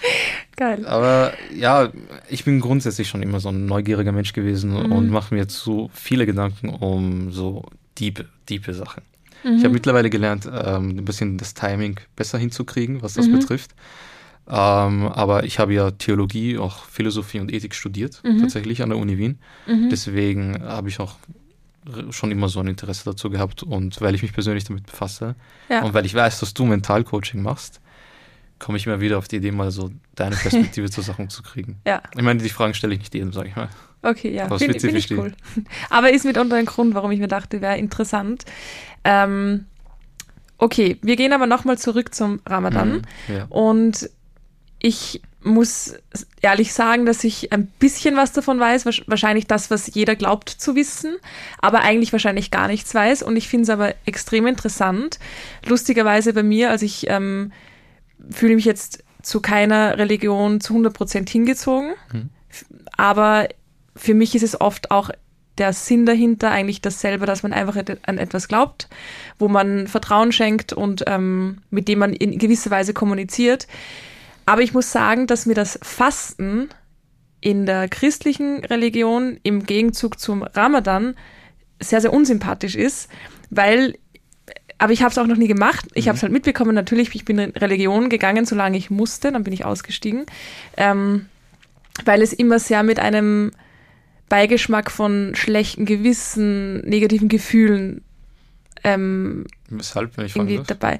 Geil. 0.56 0.86
Aber 0.86 1.34
ja, 1.54 1.90
ich 2.30 2.46
bin 2.46 2.60
grundsätzlich 2.60 3.08
schon 3.08 3.22
immer 3.24 3.40
so 3.40 3.50
ein 3.50 3.66
neugieriger 3.66 4.12
Mensch 4.12 4.34
gewesen 4.34 4.72
mhm. 4.72 4.92
und 4.92 5.10
mache 5.10 5.34
mir 5.34 5.42
jetzt 5.42 5.60
so 5.60 5.90
viele 5.94 6.26
Gedanken 6.26 6.70
um 6.70 7.32
so 7.32 7.66
diepe, 8.00 8.26
diepe 8.50 8.74
Sachen. 8.74 9.04
Mhm. 9.44 9.58
Ich 9.58 9.64
habe 9.64 9.74
mittlerweile 9.74 10.10
gelernt, 10.10 10.46
ähm, 10.46 10.98
ein 10.98 11.06
bisschen 11.06 11.38
das 11.38 11.54
Timing 11.54 12.00
besser 12.16 12.38
hinzukriegen, 12.38 13.02
was 13.02 13.14
das 13.14 13.28
mhm. 13.28 13.40
betrifft. 13.40 13.72
Ähm, 14.48 15.08
aber 15.08 15.46
ich 15.46 15.60
habe 15.60 15.74
ja 15.74 15.92
Theologie, 15.92 16.58
auch 16.58 16.86
Philosophie 16.86 17.40
und 17.40 17.52
Ethik 17.52 17.76
studiert, 17.76 18.22
mhm. 18.24 18.42
tatsächlich 18.42 18.82
an 18.82 18.90
der 18.90 18.98
Uni 18.98 19.18
Wien. 19.18 19.40
Mhm. 19.68 19.90
Deswegen 19.90 20.62
habe 20.64 20.90
ich 20.90 21.00
auch 21.00 21.16
schon 22.12 22.32
immer 22.32 22.50
so 22.50 22.60
ein 22.60 22.68
Interesse 22.68 23.04
dazu 23.06 23.30
gehabt 23.30 23.64
und 23.64 24.00
weil 24.02 24.16
ich 24.16 24.22
mich 24.22 24.34
persönlich 24.34 24.64
damit 24.64 24.86
befasse 24.86 25.36
ja. 25.70 25.84
und 25.84 25.94
weil 25.94 26.06
ich 26.06 26.14
weiß, 26.14 26.40
dass 26.40 26.54
du 26.54 26.66
Mentalcoaching 26.66 27.42
machst, 27.42 27.82
komme 28.60 28.78
ich 28.78 28.86
immer 28.86 29.02
wieder 29.02 29.18
auf 29.18 29.28
die 29.28 29.38
Idee, 29.38 29.52
mal 29.52 29.72
so 29.72 29.92
deine 30.16 30.36
Perspektive 30.36 30.90
zur 30.90 31.04
Sachen 31.04 31.30
zu 31.30 31.44
kriegen. 31.44 31.82
Ja. 31.86 32.02
Ich 32.16 32.22
meine, 32.22 32.42
die 32.42 32.50
Fragen 32.50 32.74
stelle 32.74 32.94
ich 32.94 33.00
nicht 33.00 33.14
jedem, 33.14 33.34
sage 33.34 33.50
ich 33.50 33.56
mal. 33.56 33.70
Okay, 34.02 34.34
ja, 34.34 34.48
finde 34.58 34.80
find 34.80 34.96
ich 34.96 35.12
cool. 35.12 35.34
Aber 35.90 36.12
ist 36.12 36.26
mitunter 36.26 36.56
ein 36.56 36.66
Grund, 36.66 36.96
warum 36.96 37.12
ich 37.12 37.20
mir 37.20 37.28
dachte, 37.28 37.62
wäre 37.62 37.78
interessant. 37.78 38.46
Ähm, 39.04 39.66
okay, 40.58 40.98
wir 41.02 41.16
gehen 41.18 41.34
aber 41.34 41.48
nochmal 41.48 41.78
zurück 41.78 42.14
zum 42.14 42.40
Ramadan. 42.46 43.04
Mhm, 43.28 43.34
ja. 43.34 43.46
Und 43.50 44.10
ich 44.84 45.22
muss 45.42 45.96
ehrlich 46.42 46.74
sagen, 46.74 47.06
dass 47.06 47.24
ich 47.24 47.52
ein 47.52 47.68
bisschen 47.68 48.16
was 48.16 48.34
davon 48.34 48.60
weiß, 48.60 48.86
wahrscheinlich 48.86 49.48
das, 49.48 49.72
was 49.72 49.94
jeder 49.94 50.16
glaubt 50.16 50.50
zu 50.50 50.76
wissen, 50.76 51.16
aber 51.60 51.82
eigentlich 51.82 52.12
wahrscheinlich 52.12 52.52
gar 52.52 52.68
nichts 52.68 52.94
weiß. 52.94 53.24
Und 53.24 53.36
ich 53.38 53.48
finde 53.48 53.64
es 53.64 53.70
aber 53.70 53.96
extrem 54.06 54.46
interessant. 54.46 55.20
Lustigerweise 55.66 56.34
bei 56.34 56.44
mir, 56.44 56.70
also 56.70 56.86
ich 56.86 57.10
ähm, 57.10 57.52
fühle 58.30 58.56
mich 58.56 58.66
jetzt 58.66 59.04
zu 59.22 59.40
keiner 59.40 59.98
Religion 59.98 60.60
zu 60.60 60.74
100 60.74 60.94
Prozent 60.94 61.30
hingezogen, 61.30 61.94
mhm. 62.12 62.30
aber 62.98 63.48
für 63.96 64.14
mich 64.14 64.36
ist 64.36 64.44
es 64.44 64.60
oft 64.60 64.92
auch 64.92 65.12
der 65.58 65.72
Sinn 65.72 66.06
dahinter 66.06 66.52
eigentlich 66.52 66.82
dasselbe, 66.82 67.26
dass 67.26 67.44
man 67.44 67.54
einfach 67.54 67.78
an 67.78 68.18
etwas 68.18 68.50
glaubt, 68.50 68.90
wo 69.40 69.48
man 69.48 69.88
Vertrauen 69.88 70.34
schenkt 70.34 70.74
und 70.74 71.04
ähm, 71.08 71.60
mit 71.70 71.88
dem 71.88 72.00
man 72.00 72.12
in 72.12 72.38
gewisser 72.38 72.72
Weise 72.72 72.94
kommuniziert. 72.94 73.68
Aber 74.46 74.62
ich 74.62 74.74
muss 74.74 74.92
sagen, 74.92 75.28
dass 75.28 75.46
mir 75.46 75.54
das 75.54 75.80
Fasten 75.82 76.70
in 77.42 77.66
der 77.66 77.90
christlichen 77.90 78.64
Religion 78.66 79.38
im 79.44 79.66
Gegenzug 79.66 80.20
zum 80.20 80.44
Ramadan 80.44 81.16
sehr, 81.80 82.02
sehr 82.02 82.14
unsympathisch 82.14 82.76
ist, 82.76 83.10
weil, 83.50 83.96
aber 84.78 84.94
ich 84.94 85.02
habe 85.02 85.12
es 85.12 85.18
auch 85.18 85.28
noch 85.28 85.36
nie 85.36 85.48
gemacht. 85.48 85.88
Ich 85.94 86.06
mhm. 86.06 86.10
habe 86.10 86.18
es 86.18 86.24
halt 86.24 86.32
mitbekommen, 86.32 86.74
natürlich, 86.74 87.14
ich 87.14 87.26
bin 87.26 87.40
in 87.40 87.52
Religion 87.52 88.10
gegangen, 88.10 88.46
solange 88.46 88.78
ich 88.78 88.90
musste, 88.90 89.32
dann 89.32 89.44
bin 89.44 89.54
ich 89.54 89.66
ausgestiegen, 89.66 90.26
ähm, 90.78 91.26
weil 92.06 92.22
es 92.22 92.32
immer 92.32 92.60
sehr 92.60 92.84
mit 92.84 93.00
einem 93.00 93.52
Beigeschmack 94.30 94.90
von 94.90 95.34
schlechten 95.36 95.86
Gewissen, 95.86 96.80
negativen 96.82 97.28
Gefühlen 97.28 98.04
ähm, 98.84 99.46
Weshalb, 99.70 100.18
wenn 100.18 100.26
ich 100.26 100.36
irgendwie 100.36 100.62
dabei 100.66 101.00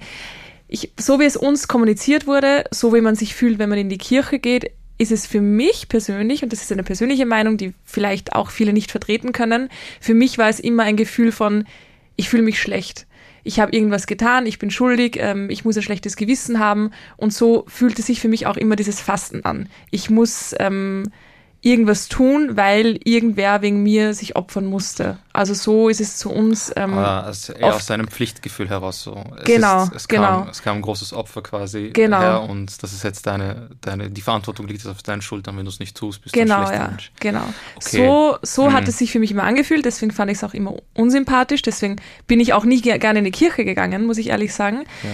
ich, 0.74 0.92
so 1.00 1.20
wie 1.20 1.26
es 1.26 1.38
uns 1.38 1.68
kommuniziert 1.68 2.26
wurde, 2.26 2.64
so 2.72 2.96
wie 2.96 3.02
man 3.02 3.16
sich 3.16 3.36
fühlt, 3.36 3.60
wenn 3.60 3.70
man 3.70 3.78
in 3.78 3.90
die 3.90 4.00
Kirche 4.00 4.40
geht, 4.40 4.72
ist 4.98 5.12
es 5.12 5.28
für 5.28 5.40
mich 5.40 5.88
persönlich, 5.88 6.42
und 6.42 6.52
das 6.52 6.64
ist 6.64 6.72
eine 6.72 6.82
persönliche 6.82 7.28
Meinung, 7.28 7.58
die 7.58 7.76
vielleicht 7.86 8.34
auch 8.34 8.50
viele 8.50 8.74
nicht 8.74 8.90
vertreten 8.90 9.34
können, 9.34 9.70
für 10.02 10.16
mich 10.16 10.40
war 10.40 10.50
es 10.50 10.60
immer 10.60 10.82
ein 10.82 10.98
Gefühl 10.98 11.32
von, 11.32 11.66
ich 12.16 12.28
fühle 12.28 12.42
mich 12.42 12.60
schlecht. 12.60 13.06
Ich 13.44 13.60
habe 13.60 13.72
irgendwas 13.72 14.08
getan, 14.08 14.48
ich 14.48 14.58
bin 14.58 14.72
schuldig, 14.72 15.18
ähm, 15.20 15.52
ich 15.52 15.64
muss 15.64 15.78
ein 15.78 15.84
schlechtes 15.84 16.16
Gewissen 16.16 16.58
haben. 16.58 16.92
Und 17.18 17.34
so 17.34 17.66
fühlte 17.68 18.02
sich 18.02 18.20
für 18.20 18.30
mich 18.30 18.48
auch 18.48 18.58
immer 18.58 18.76
dieses 18.76 19.00
Fasten 19.00 19.46
an. 19.46 19.70
Ich 19.92 20.10
muss, 20.10 20.56
ähm, 20.60 21.04
irgendwas 21.64 22.10
tun, 22.10 22.58
weil 22.58 23.00
irgendwer 23.06 23.62
wegen 23.62 23.82
mir 23.84 24.14
sich 24.14 24.36
opfern 24.36 24.66
musste. 24.66 25.18
Also 25.32 25.54
so 25.54 25.88
ist 25.88 26.02
es 26.02 26.18
zu 26.18 26.30
uns. 26.30 26.74
Ähm, 26.76 26.94
ah, 26.98 27.22
also 27.22 27.54
eher 27.54 27.74
aus 27.74 27.88
seinem 27.88 28.10
Pflichtgefühl 28.10 28.70
heraus 28.70 29.02
so. 29.02 29.24
Es 29.38 29.46
genau, 29.46 29.84
ist, 29.84 29.96
es 29.96 30.08
genau. 30.10 30.42
Kam, 30.42 30.50
es 30.50 30.62
kam 30.62 30.76
ein 30.78 30.82
großes 30.82 31.14
Opfer 31.14 31.42
quasi 31.42 31.92
genau. 31.94 32.20
her 32.20 32.42
und 32.50 32.84
das 32.84 32.92
ist 32.92 33.04
jetzt 33.04 33.26
deine, 33.26 33.70
deine, 33.80 34.10
die 34.12 34.22
Verantwortung 34.22 34.68
liegt 34.68 34.84
jetzt 34.84 34.92
auf 34.92 35.02
deinen 35.04 35.22
Schultern, 35.22 35.58
wenn 35.58 35.64
du 35.64 35.72
es 35.72 35.80
nicht 35.80 35.96
tust, 35.96 36.22
bist 36.22 36.34
genau, 36.34 36.56
du 36.56 36.62
ein 36.62 36.68
schlechter 36.68 36.84
ja, 36.84 36.90
Mensch. 36.90 37.12
Genau, 37.22 37.54
okay. 37.78 37.98
So, 37.98 38.38
so 38.42 38.66
hm. 38.68 38.74
hat 38.74 38.88
es 38.90 38.98
sich 38.98 39.12
für 39.12 39.20
mich 39.20 39.32
immer 39.32 39.44
angefühlt, 39.44 39.86
deswegen 39.86 40.12
fand 40.12 40.32
ich 40.32 40.38
es 40.38 40.44
auch 40.44 40.54
immer 40.54 40.76
unsympathisch, 40.94 41.62
deswegen 41.62 41.96
bin 42.28 42.42
ich 42.42 42.52
auch 42.52 42.66
nicht 42.66 42.84
gerne 42.84 43.20
in 43.20 43.26
die 43.26 43.32
Kirche 43.32 43.64
gegangen, 43.64 44.06
muss 44.06 44.18
ich 44.18 44.28
ehrlich 44.28 44.54
sagen. 44.54 44.84
Ja. 45.04 45.10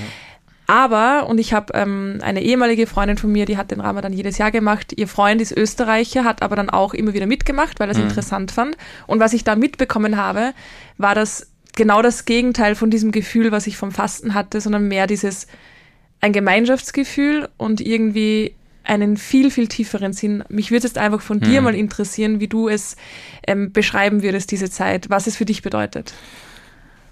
Aber, 0.69 1.25
und 1.27 1.39
ich 1.39 1.51
habe 1.51 1.73
ähm, 1.73 2.19
eine 2.21 2.43
ehemalige 2.43 2.85
Freundin 2.85 3.17
von 3.17 3.31
mir, 3.31 3.47
die 3.47 3.57
hat 3.57 3.71
den 3.71 3.81
Ramadan 3.81 4.13
jedes 4.13 4.37
Jahr 4.37 4.51
gemacht. 4.51 4.93
Ihr 4.95 5.07
Freund 5.07 5.41
ist 5.41 5.51
Österreicher, 5.51 6.23
hat 6.25 6.43
aber 6.43 6.55
dann 6.55 6.69
auch 6.69 6.93
immer 6.93 7.13
wieder 7.13 7.25
mitgemacht, 7.25 7.79
weil 7.79 7.89
er 7.89 7.93
es 7.93 7.97
mhm. 7.97 8.03
interessant 8.03 8.51
fand. 8.51 8.77
Und 9.07 9.19
was 9.19 9.33
ich 9.33 9.43
da 9.43 9.55
mitbekommen 9.55 10.15
habe, 10.15 10.53
war 10.99 11.15
das 11.15 11.47
genau 11.75 12.03
das 12.03 12.25
Gegenteil 12.25 12.75
von 12.75 12.91
diesem 12.91 13.11
Gefühl, 13.11 13.51
was 13.51 13.65
ich 13.65 13.77
vom 13.77 13.91
Fasten 13.91 14.35
hatte, 14.35 14.61
sondern 14.61 14.87
mehr 14.87 15.07
dieses 15.07 15.47
ein 16.21 16.33
Gemeinschaftsgefühl 16.33 17.49
und 17.57 17.81
irgendwie 17.81 18.53
einen 18.83 19.17
viel, 19.17 19.49
viel 19.49 19.69
tieferen 19.69 20.13
Sinn. 20.13 20.43
Mich 20.49 20.69
würde 20.69 20.85
jetzt 20.85 20.99
einfach 20.99 21.21
von 21.21 21.37
mhm. 21.37 21.45
dir 21.45 21.61
mal 21.61 21.73
interessieren, 21.73 22.39
wie 22.39 22.47
du 22.47 22.69
es 22.69 22.95
ähm, 23.47 23.71
beschreiben 23.71 24.21
würdest, 24.21 24.51
diese 24.51 24.69
Zeit, 24.69 25.09
was 25.09 25.25
es 25.25 25.35
für 25.35 25.45
dich 25.45 25.63
bedeutet. 25.63 26.13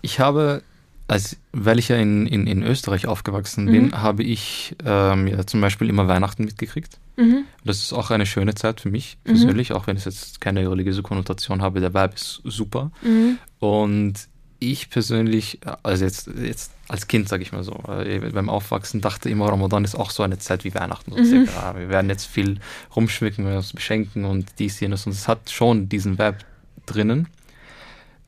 Ich 0.04 0.20
habe 0.20 0.62
als, 1.08 1.38
weil 1.54 1.80
ich 1.80 1.88
ja 1.88 1.96
in, 1.96 2.28
in, 2.28 2.48
in 2.48 2.64
Österreich 2.64 3.08
aufgewachsen 3.08 3.66
bin, 3.68 3.88
mhm. 3.88 4.02
habe 4.02 4.24
ich 4.24 4.76
ähm, 4.86 5.28
ja, 5.28 5.46
zum 5.48 5.62
Beispiel 5.62 5.90
immer 5.90 6.08
Weihnachten 6.08 6.44
mitgekriegt. 6.44 7.00
Mhm. 7.16 7.46
Das 7.64 7.78
ist 7.78 7.94
auch 7.94 8.12
eine 8.12 8.26
schöne 8.26 8.56
Zeit 8.56 8.82
für 8.82 8.90
mich 8.90 9.18
mhm. 9.24 9.30
persönlich, 9.30 9.72
auch 9.72 9.88
wenn 9.88 9.96
es 9.96 10.06
jetzt 10.06 10.42
keine 10.42 10.70
religiöse 10.70 11.04
Konnotation 11.04 11.62
habe. 11.62 11.80
Der 11.80 11.94
Vibe 11.94 12.14
ist 12.16 12.42
super. 12.44 12.92
Mhm. 13.02 13.38
Und 13.60 14.16
ich 14.60 14.90
persönlich, 14.90 15.60
also 15.84 16.04
jetzt, 16.04 16.28
jetzt 16.28 16.72
als 16.88 17.08
Kind, 17.08 17.30
sage 17.30 17.44
ich 17.44 17.52
mal 17.52 17.64
so, 17.64 17.74
äh, 17.88 18.20
beim 18.32 18.50
Aufwachsen 18.50 19.02
dachte 19.02 19.30
immer, 19.30 19.48
Ramadan 19.48 19.84
ist 19.86 19.96
auch 19.96 20.10
so 20.10 20.24
eine 20.24 20.40
Zeit 20.40 20.66
wie 20.66 20.74
Weihnachten. 20.74 21.12
So 21.12 21.36
mhm. 21.36 21.48
Wir 21.76 21.90
werden 21.90 22.10
jetzt 22.10 22.26
viel 22.26 22.60
rumschmücken, 22.96 23.46
wir 23.46 23.56
uns 23.56 23.72
beschenken 23.72 24.26
und 24.26 24.48
dies, 24.60 24.80
jenes. 24.80 25.06
Und 25.06 25.14
es 25.14 25.28
hat 25.28 25.50
schon 25.52 25.88
diesen 25.88 26.18
Vibe 26.18 26.40
drinnen. 26.86 27.28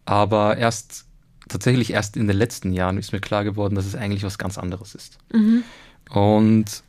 Aber 0.05 0.57
erst 0.57 1.08
tatsächlich 1.49 1.93
erst 1.93 2.17
in 2.17 2.27
den 2.27 2.37
letzten 2.37 2.73
Jahren 2.73 2.97
ist 2.97 3.11
mir 3.11 3.19
klar 3.19 3.43
geworden, 3.43 3.75
dass 3.75 3.85
es 3.85 3.95
eigentlich 3.95 4.23
was 4.23 4.37
ganz 4.37 4.57
anderes 4.57 4.95
ist. 4.95 5.17
Mhm. 5.33 5.63
Und 6.09 6.83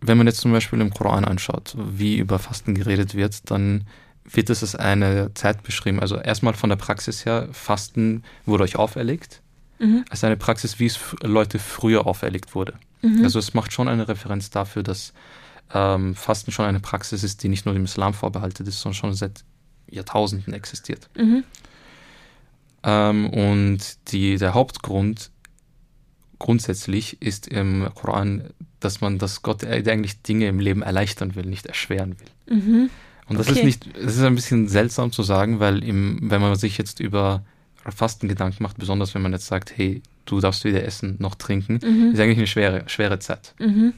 wenn 0.00 0.18
man 0.18 0.26
jetzt 0.26 0.40
zum 0.40 0.52
Beispiel 0.52 0.80
im 0.80 0.92
Koran 0.92 1.24
anschaut, 1.24 1.74
wie 1.76 2.18
über 2.18 2.38
Fasten 2.38 2.74
geredet 2.74 3.14
wird, 3.14 3.50
dann 3.50 3.84
wird 4.24 4.50
es 4.50 4.62
als 4.62 4.76
eine 4.76 5.32
Zeit 5.34 5.62
beschrieben. 5.62 6.00
Also 6.00 6.16
erstmal 6.16 6.54
von 6.54 6.70
der 6.70 6.76
Praxis 6.76 7.24
her, 7.24 7.48
Fasten 7.52 8.22
wurde 8.46 8.64
euch 8.64 8.76
auferlegt, 8.76 9.42
mhm. 9.78 10.04
als 10.10 10.24
eine 10.24 10.36
Praxis, 10.36 10.78
wie 10.78 10.86
es 10.86 10.98
Leute 11.22 11.58
früher 11.58 12.06
auferlegt 12.06 12.54
wurde. 12.54 12.74
Mhm. 13.02 13.24
Also 13.24 13.38
es 13.38 13.54
macht 13.54 13.72
schon 13.72 13.88
eine 13.88 14.08
Referenz 14.08 14.50
dafür, 14.50 14.82
dass 14.82 15.12
ähm, 15.72 16.14
Fasten 16.14 16.52
schon 16.52 16.66
eine 16.66 16.80
Praxis 16.80 17.22
ist, 17.22 17.42
die 17.42 17.48
nicht 17.48 17.64
nur 17.66 17.74
dem 17.74 17.84
Islam 17.84 18.14
vorbehalten 18.14 18.66
ist, 18.66 18.80
sondern 18.80 18.94
schon 18.94 19.14
seit 19.14 19.44
Jahrtausenden 19.88 20.54
existiert. 20.54 21.08
Mhm. 21.16 21.44
Ähm, 22.82 23.28
und 23.30 24.10
die, 24.12 24.36
der 24.36 24.54
Hauptgrund 24.54 25.30
grundsätzlich 26.38 27.22
ist 27.22 27.46
im 27.46 27.88
Koran, 27.94 28.50
dass 28.80 29.00
man, 29.00 29.18
dass 29.18 29.42
Gott 29.42 29.64
eigentlich 29.64 30.22
Dinge 30.22 30.48
im 30.48 30.58
Leben 30.58 30.82
erleichtern 30.82 31.36
will, 31.36 31.46
nicht 31.46 31.66
erschweren 31.66 32.16
will. 32.18 32.58
Mhm. 32.58 32.90
Und 33.28 33.38
das 33.38 33.48
okay. 33.48 33.60
ist 33.60 33.64
nicht, 33.64 33.86
das 33.96 34.16
ist 34.16 34.22
ein 34.22 34.34
bisschen 34.34 34.68
seltsam 34.68 35.12
zu 35.12 35.22
sagen, 35.22 35.60
weil 35.60 35.84
im, 35.84 36.18
wenn 36.22 36.40
man 36.40 36.56
sich 36.56 36.78
jetzt 36.78 37.00
über 37.00 37.44
Fasten 37.88 38.28
Gedanken 38.28 38.62
macht, 38.62 38.78
besonders 38.78 39.14
wenn 39.14 39.22
man 39.22 39.32
jetzt 39.32 39.46
sagt, 39.46 39.76
hey, 39.76 40.02
du 40.26 40.40
darfst 40.40 40.64
weder 40.64 40.84
essen 40.84 41.16
noch 41.18 41.34
trinken, 41.34 41.80
mhm. 41.82 42.12
ist 42.12 42.20
eigentlich 42.20 42.38
eine 42.38 42.46
schwere, 42.46 42.82
schwere 42.88 43.18
Zeit. 43.20 43.54
Mhm. 43.58 43.94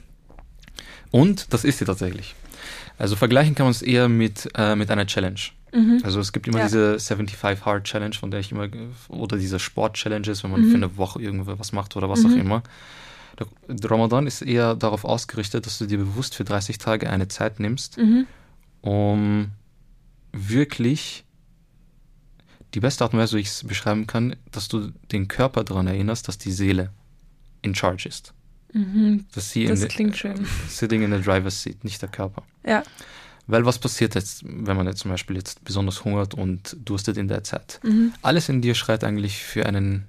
Und 1.10 1.52
das 1.52 1.64
ist 1.64 1.78
sie 1.78 1.84
tatsächlich. 1.84 2.34
Also 2.98 3.16
vergleichen 3.16 3.54
kann 3.54 3.66
man 3.66 3.72
es 3.72 3.82
eher 3.82 4.08
mit, 4.08 4.48
äh, 4.54 4.76
mit 4.76 4.90
einer 4.90 5.06
Challenge. 5.06 5.40
Mhm. 5.74 6.00
Also 6.04 6.20
es 6.20 6.32
gibt 6.32 6.46
immer 6.46 6.58
ja. 6.58 6.64
diese 6.64 7.00
75 7.00 7.64
Hard 7.64 7.84
Challenge, 7.84 8.14
von 8.14 8.30
der 8.30 8.40
ich 8.40 8.52
immer, 8.52 8.68
oder 9.08 9.36
diese 9.36 9.58
Sport-Challenges, 9.58 10.44
wenn 10.44 10.52
man 10.52 10.62
mhm. 10.62 10.70
für 10.70 10.76
eine 10.76 10.96
Woche 10.96 11.20
irgendwo 11.20 11.58
was 11.58 11.72
macht 11.72 11.96
oder 11.96 12.08
was 12.08 12.22
mhm. 12.22 12.32
auch 12.32 12.36
immer. 12.36 12.62
Der 13.68 13.90
Ramadan 13.90 14.28
ist 14.28 14.42
eher 14.42 14.76
darauf 14.76 15.04
ausgerichtet, 15.04 15.66
dass 15.66 15.78
du 15.78 15.86
dir 15.86 15.98
bewusst 15.98 16.36
für 16.36 16.44
30 16.44 16.78
Tage 16.78 17.10
eine 17.10 17.26
Zeit 17.26 17.58
nimmst, 17.58 17.98
mhm. 17.98 18.26
um 18.82 19.50
wirklich 20.32 21.24
die 22.74 22.80
beste 22.80 23.04
Art 23.04 23.12
und 23.12 23.18
Weise, 23.18 23.36
wie 23.36 23.40
ich 23.40 23.48
es 23.48 23.64
beschreiben 23.64 24.06
kann, 24.06 24.36
dass 24.52 24.68
du 24.68 24.92
den 25.10 25.26
Körper 25.26 25.64
daran 25.64 25.88
erinnerst, 25.88 26.28
dass 26.28 26.38
die 26.38 26.52
Seele 26.52 26.90
in 27.62 27.74
charge 27.74 28.08
ist. 28.08 28.32
Mhm. 28.72 29.26
Dass 29.34 29.50
sie 29.50 29.66
das 29.66 29.82
in 29.82 29.88
klingt 29.88 30.16
schön. 30.16 30.46
Sitting 30.68 31.02
in 31.02 31.12
the 31.12 31.20
driver's 31.20 31.62
seat, 31.62 31.82
nicht 31.84 32.02
der 32.02 32.08
Körper. 32.08 32.42
Ja. 32.64 32.82
Weil 33.46 33.66
was 33.66 33.78
passiert 33.78 34.14
jetzt, 34.14 34.42
wenn 34.44 34.76
man 34.76 34.86
jetzt 34.86 35.00
zum 35.00 35.10
Beispiel 35.10 35.36
jetzt 35.36 35.64
besonders 35.64 36.04
hungert 36.04 36.34
und 36.34 36.76
durstet 36.82 37.16
in 37.16 37.28
der 37.28 37.44
Zeit? 37.44 37.80
Mhm. 37.82 38.12
Alles 38.22 38.48
in 38.48 38.62
dir 38.62 38.74
schreit 38.74 39.04
eigentlich 39.04 39.42
für 39.42 39.66
einen, 39.66 40.04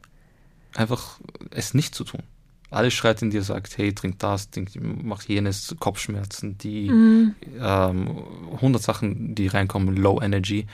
einfach 0.74 1.20
es 1.52 1.74
nicht 1.74 1.96
zu 1.96 2.06
tun. 2.06 2.24
Alles 2.72 2.94
schreit 2.94 3.22
in 3.22 3.30
dir, 3.30 3.42
sagt, 3.42 3.78
hey, 3.78 3.94
trink 3.94 4.20
das, 4.20 4.50
trink, 4.50 4.70
mach 4.82 5.24
jenes, 5.24 5.76
Kopfschmerzen, 5.80 6.58
die 6.58 6.90
mhm. 6.90 7.36
ähm, 7.60 8.24
100 8.54 8.82
Sachen, 8.82 9.36
die 9.36 9.48
reinkommen, 9.48 9.96
Low 9.96 10.22
Energy. 10.22 10.66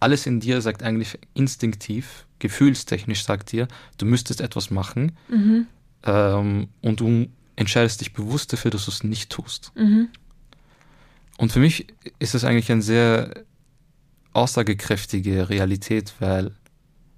Alles 0.00 0.26
in 0.26 0.40
dir 0.40 0.60
sagt 0.60 0.82
eigentlich 0.82 1.18
instinktiv, 1.34 2.26
gefühlstechnisch 2.38 3.24
sagt 3.24 3.52
dir, 3.52 3.68
du 3.98 4.06
müsstest 4.06 4.40
etwas 4.40 4.70
machen 4.70 5.12
mhm. 5.28 5.66
ähm, 6.04 6.68
und 6.80 7.00
du 7.00 7.28
entscheidest 7.56 8.00
dich 8.00 8.12
bewusst 8.12 8.52
dafür, 8.52 8.70
dass 8.70 8.86
du 8.86 8.90
es 8.90 9.04
nicht 9.04 9.30
tust. 9.30 9.72
Mhm. 9.74 10.08
Und 11.38 11.52
für 11.52 11.58
mich 11.58 11.86
ist 12.18 12.34
es 12.34 12.44
eigentlich 12.44 12.70
eine 12.70 12.82
sehr 12.82 13.44
aussagekräftige 14.32 15.48
Realität, 15.48 16.14
weil 16.20 16.52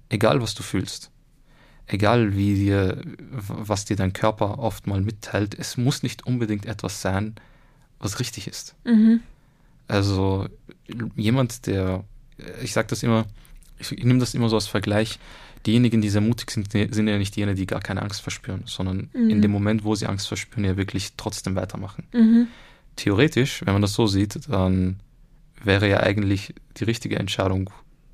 egal 0.09 0.41
was 0.41 0.55
du 0.55 0.63
fühlst, 0.63 1.11
egal 1.87 2.35
wie 2.35 2.55
dir, 2.55 3.01
was 3.31 3.85
dir 3.85 3.95
dein 3.95 4.13
Körper 4.13 4.59
oft 4.59 4.87
mal 4.87 5.01
mitteilt, 5.01 5.57
es 5.57 5.77
muss 5.77 6.03
nicht 6.03 6.25
unbedingt 6.25 6.65
etwas 6.65 7.01
sein, 7.01 7.35
was 7.99 8.19
richtig 8.19 8.47
ist. 8.47 8.75
Mhm. 8.85 9.21
Also 9.87 10.47
jemand, 11.15 11.65
der, 11.65 12.03
ich 12.61 12.73
sage 12.73 12.87
das 12.89 13.03
immer, 13.03 13.25
ich, 13.79 13.91
ich 13.91 14.03
nehme 14.03 14.19
das 14.19 14.33
immer 14.33 14.49
so 14.49 14.55
als 14.55 14.67
Vergleich, 14.67 15.19
diejenigen, 15.65 16.01
die 16.01 16.09
sehr 16.09 16.21
mutig 16.21 16.51
sind, 16.51 16.71
sind 16.71 17.07
ja 17.07 17.17
nicht 17.17 17.35
jene, 17.35 17.55
die 17.55 17.65
gar 17.65 17.81
keine 17.81 18.01
Angst 18.01 18.21
verspüren, 18.21 18.63
sondern 18.65 19.09
mhm. 19.13 19.29
in 19.29 19.41
dem 19.41 19.51
Moment, 19.51 19.83
wo 19.83 19.95
sie 19.95 20.07
Angst 20.07 20.27
verspüren, 20.27 20.65
ja 20.65 20.77
wirklich 20.77 21.13
trotzdem 21.17 21.55
weitermachen. 21.55 22.03
Mhm 22.13 22.47
theoretisch, 22.97 23.65
wenn 23.65 23.73
man 23.73 23.81
das 23.81 23.93
so 23.93 24.07
sieht, 24.07 24.49
dann 24.49 24.99
wäre 25.63 25.87
ja 25.87 26.01
eigentlich 26.01 26.53
die 26.77 26.83
richtige 26.83 27.17
Entscheidung, 27.17 27.69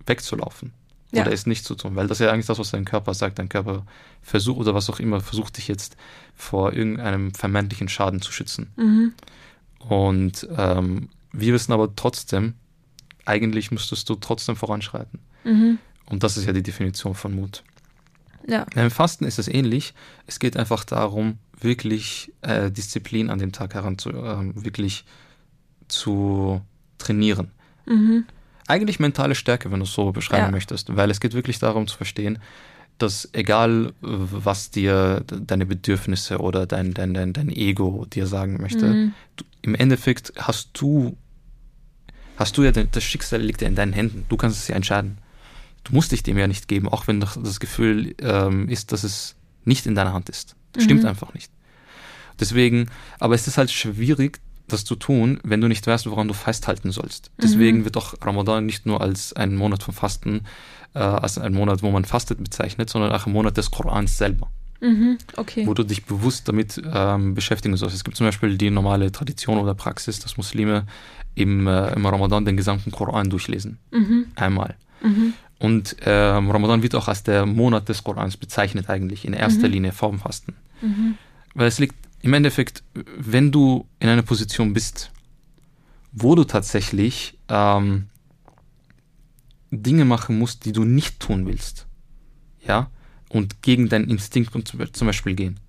wegzulaufen. 0.05 0.73
Ja. 1.11 1.21
Oder 1.21 1.31
es 1.31 1.45
nicht 1.45 1.63
zu 1.63 1.75
tun, 1.75 1.95
weil 1.95 2.07
das 2.07 2.19
ist 2.19 2.25
ja 2.25 2.31
eigentlich 2.31 2.47
das, 2.47 2.57
was 2.57 2.71
dein 2.71 2.85
Körper 2.85 3.13
sagt. 3.13 3.37
Dein 3.37 3.49
Körper 3.49 3.85
versucht 4.23 4.61
oder 4.61 4.73
was 4.73 4.89
auch 4.89 4.99
immer, 4.99 5.21
versucht 5.21 5.57
dich 5.57 5.67
jetzt 5.67 5.95
vor 6.35 6.73
irgendeinem 6.73 7.33
vermeintlichen 7.35 7.87
Schaden 7.87 8.19
zu 8.19 8.31
schützen. 8.31 8.71
Mhm. 8.75 9.13
Und 9.77 10.47
ähm, 10.57 11.09
wir 11.31 11.53
wissen 11.53 11.71
aber 11.71 11.95
trotzdem, 11.95 12.55
eigentlich 13.25 13.69
müsstest 13.69 14.09
du 14.09 14.15
trotzdem 14.15 14.55
voranschreiten. 14.55 15.19
Mhm. 15.43 15.77
Und 16.07 16.23
das 16.23 16.35
ist 16.37 16.45
ja 16.45 16.53
die 16.53 16.63
Definition 16.63 17.13
von 17.13 17.35
Mut. 17.35 17.63
Ja. 18.47 18.65
Beim 18.73 18.91
Fasten 18.91 19.25
ist 19.25 19.39
es 19.39 19.47
ähnlich. 19.47 19.93
Es 20.25 20.39
geht 20.39 20.57
einfach 20.57 20.83
darum, 20.83 21.37
wirklich 21.63 22.31
äh, 22.41 22.71
Disziplin 22.71 23.29
an 23.29 23.39
dem 23.39 23.51
Tag 23.51 23.73
heranzu, 23.73 24.09
äh, 24.09 24.51
wirklich 24.55 25.05
zu 25.87 26.61
trainieren. 26.97 27.51
Mhm. 27.85 28.25
Eigentlich 28.67 28.99
mentale 28.99 29.35
Stärke, 29.35 29.71
wenn 29.71 29.79
du 29.79 29.85
es 29.85 29.93
so 29.93 30.11
beschreiben 30.11 30.45
ja. 30.45 30.51
möchtest, 30.51 30.95
weil 30.95 31.11
es 31.11 31.19
geht 31.19 31.33
wirklich 31.33 31.59
darum 31.59 31.87
zu 31.87 31.97
verstehen, 31.97 32.39
dass 32.97 33.29
egal 33.33 33.93
was 34.01 34.71
dir 34.71 35.23
deine 35.25 35.65
Bedürfnisse 35.65 36.39
oder 36.39 36.65
dein, 36.65 36.93
dein, 36.93 37.13
dein, 37.13 37.33
dein 37.33 37.49
Ego 37.49 38.05
dir 38.05 38.27
sagen 38.27 38.61
möchte, 38.61 38.87
mhm. 38.87 39.13
du, 39.35 39.43
im 39.61 39.75
Endeffekt 39.75 40.33
hast 40.37 40.69
du, 40.73 41.17
hast 42.37 42.57
du 42.57 42.63
ja, 42.63 42.71
das 42.71 43.03
Schicksal 43.03 43.41
liegt 43.41 43.61
ja 43.61 43.67
in 43.67 43.75
deinen 43.75 43.93
Händen. 43.93 44.25
Du 44.29 44.37
kannst 44.37 44.59
es 44.59 44.67
ja 44.67 44.75
entscheiden. 44.75 45.17
Du 45.83 45.93
musst 45.93 46.11
dich 46.11 46.23
dem 46.23 46.37
ja 46.37 46.47
nicht 46.47 46.67
geben, 46.67 46.87
auch 46.87 47.07
wenn 47.07 47.19
das 47.19 47.59
Gefühl 47.59 48.15
ähm, 48.21 48.69
ist, 48.69 48.91
dass 48.91 49.03
es 49.03 49.35
nicht 49.65 49.85
in 49.85 49.95
deiner 49.95 50.13
Hand 50.13 50.29
ist. 50.29 50.55
Das 50.73 50.83
mhm. 50.83 50.85
stimmt 50.85 51.05
einfach 51.05 51.33
nicht. 51.33 51.51
Deswegen, 52.39 52.89
aber 53.19 53.35
es 53.35 53.47
ist 53.47 53.57
halt 53.57 53.71
schwierig, 53.71 54.39
das 54.67 54.85
zu 54.85 54.95
tun, 54.95 55.39
wenn 55.43 55.61
du 55.61 55.67
nicht 55.67 55.85
weißt, 55.85 56.09
woran 56.09 56.27
du 56.27 56.33
festhalten 56.33 56.91
sollst. 56.91 57.31
Deswegen 57.41 57.79
mhm. 57.79 57.85
wird 57.85 57.97
auch 57.97 58.15
Ramadan 58.21 58.65
nicht 58.65 58.85
nur 58.85 59.01
als 59.01 59.33
ein 59.33 59.55
Monat 59.55 59.83
von 59.83 59.93
Fasten, 59.93 60.41
äh, 60.93 60.99
als 60.99 61.37
ein 61.37 61.53
Monat, 61.53 61.83
wo 61.83 61.91
man 61.91 62.05
fastet, 62.05 62.43
bezeichnet, 62.43 62.89
sondern 62.89 63.11
auch 63.11 63.25
ein 63.25 63.33
Monat 63.33 63.57
des 63.57 63.71
Korans 63.71 64.17
selber. 64.17 64.49
Mhm. 64.81 65.17
Okay. 65.37 65.65
wo 65.65 65.73
du 65.73 65.83
dich 65.83 66.03
bewusst 66.03 66.49
damit 66.49 66.81
ähm, 66.93 67.35
beschäftigen 67.35 67.77
sollst. 67.77 67.95
Es 67.95 68.03
gibt 68.03 68.17
zum 68.17 68.27
Beispiel 68.27 68.57
die 68.57 68.69
normale 68.69 69.13
Tradition 69.13 69.57
oder 69.57 69.75
Praxis, 69.75 70.19
dass 70.19 70.35
Muslime 70.35 70.87
im, 71.35 71.67
äh, 71.67 71.93
im 71.93 72.05
Ramadan 72.05 72.43
den 72.43 72.57
gesamten 72.57 72.91
Koran 72.91 73.29
durchlesen. 73.29 73.79
Mhm. 73.91 74.25
Einmal. 74.35 74.75
Und 75.63 75.95
ähm, 76.01 76.51
Ramadan 76.51 76.83
wird 76.83 76.93
auch 76.93 77.07
als 77.07 77.23
der 77.23 77.45
Monat 77.45 77.87
des 77.87 78.03
Korans 78.03 78.35
bezeichnet 78.35 78.89
eigentlich, 78.89 79.23
in 79.23 79.31
erster 79.31 79.67
Mhm. 79.69 79.73
Linie 79.73 79.91
vorm 79.93 80.19
Fasten. 80.19 80.55
Mhm. 80.81 81.15
Weil 81.55 81.67
es 81.69 81.79
liegt 81.79 81.95
im 82.21 82.33
Endeffekt, 82.33 82.83
wenn 83.17 83.49
du 83.53 83.87
in 84.01 84.09
einer 84.09 84.23
Position 84.23 84.73
bist, 84.73 85.09
wo 86.11 86.35
du 86.35 86.43
tatsächlich 86.43 87.37
ähm, 87.47 88.07
Dinge 89.71 90.03
machen 90.03 90.37
musst, 90.37 90.65
die 90.65 90.73
du 90.73 90.83
nicht 90.83 91.21
tun 91.21 91.45
willst, 91.47 91.87
ja, 92.67 92.89
und 93.29 93.61
gegen 93.61 93.87
deinen 93.87 94.09
Instinkt 94.09 94.51
zum- 94.69 95.07
Beispiel 95.07 95.33
gehen. 95.33 95.59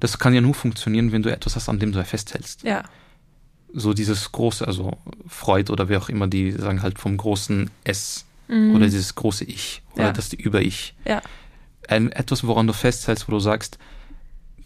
Das 0.00 0.18
kann 0.18 0.34
ja 0.34 0.40
nur 0.40 0.54
funktionieren, 0.54 1.12
wenn 1.12 1.22
du 1.22 1.30
etwas 1.30 1.54
hast, 1.54 1.68
an 1.68 1.78
dem 1.78 1.92
du 1.92 2.04
festhältst. 2.04 2.64
Ja. 2.64 2.82
So 3.72 3.94
dieses 3.94 4.32
große, 4.32 4.66
also 4.66 4.98
Freud 5.28 5.70
oder 5.72 5.88
wie 5.88 5.96
auch 5.96 6.08
immer, 6.08 6.26
die 6.26 6.50
sagen 6.50 6.82
halt 6.82 6.98
vom 6.98 7.16
großen 7.16 7.70
S 7.84 8.24
Mhm. 8.48 8.74
oder 8.74 8.84
dieses 8.86 9.14
große 9.14 9.44
Ich 9.44 9.82
oder 9.94 10.04
Ja. 10.06 10.12
das 10.12 10.32
Über-Ich. 10.32 10.94
Ja. 11.06 11.22
Ein, 11.88 12.10
etwas, 12.12 12.46
woran 12.46 12.66
du 12.66 12.72
festhältst, 12.72 13.28
wo 13.28 13.32
du 13.32 13.38
sagst, 13.40 13.78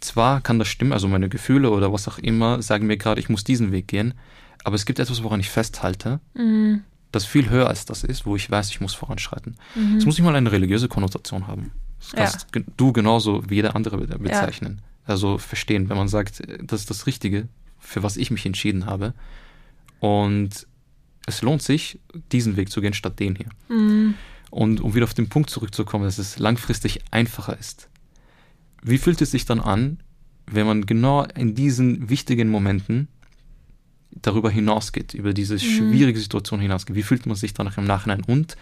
zwar 0.00 0.40
kann 0.40 0.58
das 0.58 0.68
stimmen, 0.68 0.92
also 0.92 1.08
meine 1.08 1.28
Gefühle 1.28 1.70
oder 1.70 1.92
was 1.92 2.08
auch 2.08 2.18
immer 2.18 2.62
sagen 2.62 2.86
mir 2.86 2.96
gerade, 2.96 3.20
ich 3.20 3.28
muss 3.28 3.44
diesen 3.44 3.72
Weg 3.72 3.88
gehen, 3.88 4.14
aber 4.64 4.74
es 4.76 4.86
gibt 4.86 4.98
etwas, 4.98 5.22
woran 5.22 5.40
ich 5.40 5.50
festhalte, 5.50 6.20
Mhm. 6.34 6.82
das 7.12 7.26
viel 7.26 7.50
höher 7.50 7.68
als 7.68 7.84
das 7.84 8.04
ist, 8.04 8.24
wo 8.24 8.36
ich 8.36 8.50
weiß, 8.50 8.70
ich 8.70 8.80
muss 8.80 8.94
voranschreiten. 8.94 9.56
Mhm. 9.74 9.96
Es 9.98 10.06
muss 10.06 10.16
nicht 10.16 10.24
mal 10.24 10.34
eine 10.34 10.52
religiöse 10.52 10.88
Konnotation 10.88 11.46
haben. 11.46 11.72
Das 11.98 12.12
Ja. 12.12 12.18
kannst 12.18 12.52
ge- 12.52 12.64
du 12.78 12.92
genauso 12.92 13.42
wie 13.50 13.56
jeder 13.56 13.76
andere 13.76 13.98
be- 13.98 14.18
bezeichnen. 14.18 14.80
Also 15.04 15.36
verstehen, 15.38 15.88
wenn 15.90 15.96
man 15.98 16.08
sagt, 16.08 16.40
äh, 16.40 16.58
das 16.62 16.80
ist 16.80 16.90
das 16.90 17.06
Richtige, 17.06 17.48
für 17.78 18.02
was 18.02 18.16
ich 18.16 18.30
mich 18.30 18.46
entschieden 18.46 18.86
habe. 18.86 19.12
Und 19.98 20.66
es 21.26 21.42
lohnt 21.42 21.62
sich, 21.62 21.98
diesen 22.32 22.56
Weg 22.56 22.70
zu 22.70 22.80
gehen, 22.80 22.94
statt 22.94 23.18
den 23.20 23.36
hier. 23.36 23.48
Mhm. 23.68 24.14
Und 24.50 24.80
um 24.80 24.94
wieder 24.94 25.04
auf 25.04 25.14
den 25.14 25.28
Punkt 25.28 25.50
zurückzukommen, 25.50 26.04
dass 26.04 26.18
es 26.18 26.38
langfristig 26.38 27.00
einfacher 27.12 27.56
ist. 27.58 27.88
Wie 28.82 28.98
fühlt 28.98 29.20
es 29.22 29.30
sich 29.30 29.44
dann 29.44 29.60
an, 29.60 30.00
wenn 30.46 30.66
man 30.66 30.86
genau 30.86 31.24
in 31.24 31.54
diesen 31.54 32.08
wichtigen 32.10 32.48
Momenten 32.48 33.08
darüber 34.10 34.50
hinausgeht, 34.50 35.14
über 35.14 35.32
diese 35.34 35.54
Mhm. 35.54 35.58
schwierige 35.58 36.18
Situation 36.18 36.58
hinausgeht? 36.60 36.96
Wie 36.96 37.02
fühlt 37.04 37.26
man 37.26 37.36
sich 37.36 37.54
dann 37.54 37.70
im 37.76 37.84
Nachhinein 37.84 38.22
und 38.24 38.56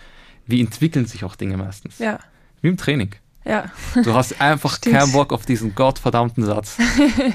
wie 0.47 0.61
entwickeln 0.61 1.07
sich 1.07 1.25
auch 1.25 1.37
Dinge 1.37 1.57
meistens? 1.57 1.99
Ja. 1.99 2.19
Wie 2.61 2.69
im 2.69 2.77
Training. 2.77 3.15
Ja. 3.45 3.65
Du 4.05 4.13
hast 4.15 4.41
einfach 4.41 4.77
Stimmt. 4.77 4.97
keinen 4.97 5.13
Bock 5.13 5.33
auf 5.33 5.47
diesen 5.47 5.75
gottverdammten 5.75 6.45
Satz. 6.45 6.77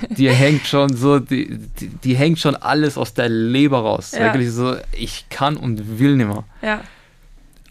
Dir 0.09 0.31
hängt 0.33 0.67
schon 0.67 0.95
so, 0.95 1.19
die, 1.19 1.57
die, 1.79 1.87
die 1.87 2.15
hängt 2.15 2.39
schon 2.39 2.55
alles 2.55 2.97
aus 2.97 3.13
der 3.13 3.29
Leber 3.29 3.79
raus. 3.79 4.11
Ja. 4.11 4.25
Wirklich 4.25 4.51
so, 4.51 4.75
ich 4.91 5.25
kann 5.29 5.57
und 5.57 5.99
will 5.99 6.15
nimmer. 6.15 6.43
Ja. 6.61 6.81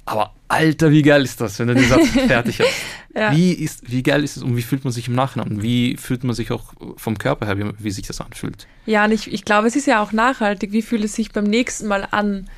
Aber 0.04 0.32
Alter, 0.48 0.90
wie 0.90 1.02
geil 1.02 1.22
ist 1.22 1.40
das, 1.40 1.58
wenn 1.58 1.68
du 1.68 1.74
den 1.74 1.88
Satz 1.88 2.08
fertig 2.26 2.60
hast. 2.60 2.68
Ja. 3.14 3.34
Wie, 3.34 3.52
ist, 3.52 3.90
wie 3.90 4.02
geil 4.02 4.24
ist 4.24 4.36
es 4.36 4.42
und 4.42 4.56
wie 4.56 4.62
fühlt 4.62 4.84
man 4.84 4.92
sich 4.92 5.06
im 5.06 5.14
Nachhinein? 5.14 5.48
Und 5.48 5.62
wie 5.62 5.96
fühlt 5.96 6.24
man 6.24 6.34
sich 6.34 6.50
auch 6.50 6.72
vom 6.96 7.18
Körper 7.18 7.46
her, 7.46 7.58
wie, 7.58 7.70
wie 7.78 7.90
sich 7.90 8.06
das 8.06 8.20
anfühlt? 8.20 8.66
Ja, 8.86 9.04
und 9.04 9.12
ich, 9.12 9.32
ich 9.32 9.44
glaube, 9.44 9.68
es 9.68 9.76
ist 9.76 9.86
ja 9.86 10.02
auch 10.02 10.12
nachhaltig. 10.12 10.72
Wie 10.72 10.82
fühlt 10.82 11.04
es 11.04 11.14
sich 11.14 11.32
beim 11.32 11.44
nächsten 11.44 11.86
Mal 11.86 12.08
an, 12.10 12.48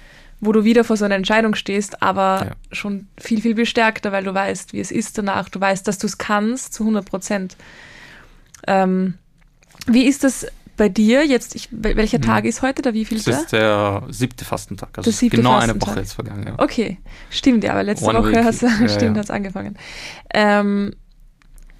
wo 0.44 0.52
du 0.52 0.64
wieder 0.64 0.84
vor 0.84 0.96
so 0.96 1.04
einer 1.04 1.14
Entscheidung 1.16 1.54
stehst, 1.54 2.02
aber 2.02 2.46
Ja. 2.46 2.50
schon 2.72 3.08
viel, 3.18 3.40
viel 3.40 3.54
bestärkter, 3.54 4.12
weil 4.12 4.24
du 4.24 4.34
weißt, 4.34 4.72
wie 4.72 4.80
es 4.80 4.90
ist 4.90 5.16
danach. 5.18 5.48
Du 5.48 5.60
weißt, 5.60 5.86
dass 5.88 5.98
du 5.98 6.06
es 6.06 6.18
kannst 6.18 6.74
zu 6.74 6.84
100 6.84 7.04
Prozent. 7.04 7.56
Ähm, 8.66 9.14
wie 9.86 10.04
ist 10.06 10.24
das 10.24 10.46
bei 10.76 10.88
dir 10.88 11.24
jetzt? 11.26 11.54
Ich, 11.54 11.68
wel- 11.70 11.96
welcher 11.96 12.18
Mhm. 12.18 12.22
Tag 12.22 12.44
ist 12.44 12.62
heute? 12.62 12.82
Der 12.82 12.92
Das 12.92 12.98
wievielte? 13.00 13.30
ist 13.30 13.52
der 13.52 14.02
siebte 14.08 14.44
Fastentag. 14.44 14.90
Also 14.96 15.10
ist 15.10 15.18
siebte 15.18 15.36
genau 15.36 15.50
eine 15.52 15.60
Fastentag. 15.74 15.88
Woche 15.90 16.00
jetzt 16.00 16.12
vergangen. 16.14 16.46
Ja. 16.46 16.54
Okay, 16.58 16.98
stimmt, 17.30 17.62
ja, 17.64 17.72
aber 17.72 17.82
letzte 17.82 18.06
One 18.06 18.18
Woche 18.20 18.44
hast 18.44 18.62
du, 18.62 18.66
Ja, 18.66 18.88
stimmt, 18.88 19.16
ja. 19.16 19.20
hat's 19.20 19.30
angefangen. 19.30 19.76
Ähm, 20.32 20.94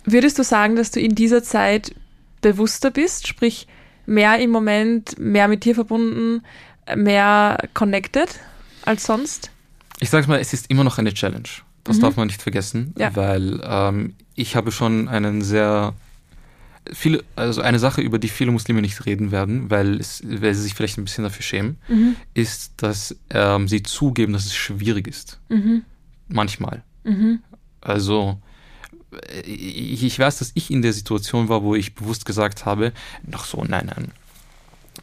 würdest 0.05 0.39
du 0.39 0.45
sagen, 0.45 0.77
dass 0.77 0.91
du 0.91 1.01
in 1.01 1.15
dieser 1.15 1.43
Zeit 1.43 1.95
bewusster 2.41 2.91
bist, 2.91 3.27
sprich 3.27 3.67
mehr 4.07 4.39
im 4.39 4.51
Moment, 4.51 5.19
mehr 5.19 5.49
mit 5.49 5.65
dir 5.65 5.75
verbunden, 5.75 6.43
mehr 6.95 7.59
connected 7.73 8.29
als 8.87 9.05
sonst? 9.05 9.51
Ich 10.01 10.11
sag's 10.11 10.27
mal, 10.27 10.39
es 10.41 10.53
ist 10.53 10.71
immer 10.71 10.85
noch 10.85 10.99
eine 10.99 11.13
Challenge. 11.15 11.49
Das 11.85 11.97
Mhm. 11.99 12.01
darf 12.03 12.17
man 12.17 12.27
nicht 12.29 12.43
vergessen, 12.43 12.95
Ja. 12.99 13.15
weil 13.15 13.61
ähm, 13.65 14.15
ich 14.35 14.57
habe 14.57 14.73
schon 14.73 15.09
einen 15.09 15.43
sehr 15.43 15.95
viele, 16.93 17.23
also 17.37 17.61
eine 17.63 17.79
Sache, 17.79 18.01
über 18.01 18.19
die 18.19 18.29
viele 18.29 18.51
Muslime 18.51 18.81
nicht 18.83 19.07
reden 19.07 19.31
werden, 19.31 19.71
weil, 19.71 20.01
es, 20.01 20.23
weil 20.27 20.55
sie 20.55 20.63
sich 20.63 20.75
vielleicht 20.75 20.99
ein 20.99 21.05
bisschen 21.05 21.25
dafür 21.25 21.43
schämen, 21.43 21.79
Mhm. 21.89 22.17
ist, 22.35 22.73
dass 22.79 23.17
ähm, 23.31 23.69
sie 23.69 23.83
zugeben, 23.83 24.33
dass 24.33 24.47
es 24.47 24.55
schwierig 24.55 25.07
ist. 25.09 25.39
Mhm. 25.49 25.83
Manchmal. 26.29 26.83
Mhm. 27.05 27.41
Also 27.81 28.41
äh, 29.13 29.41
ich, 29.43 30.03
ich 30.05 30.19
weiß, 30.19 30.39
dass 30.39 30.53
ich 30.55 30.71
in 30.71 30.83
der 30.83 30.93
Situation 30.93 31.49
war, 31.49 31.63
wo 31.63 31.75
ich 31.75 31.95
bewusst 31.95 32.25
gesagt 32.25 32.65
habe, 32.67 32.93
noch 33.27 33.45
so, 33.45 33.63
nein, 33.65 33.87
nein, 33.95 34.11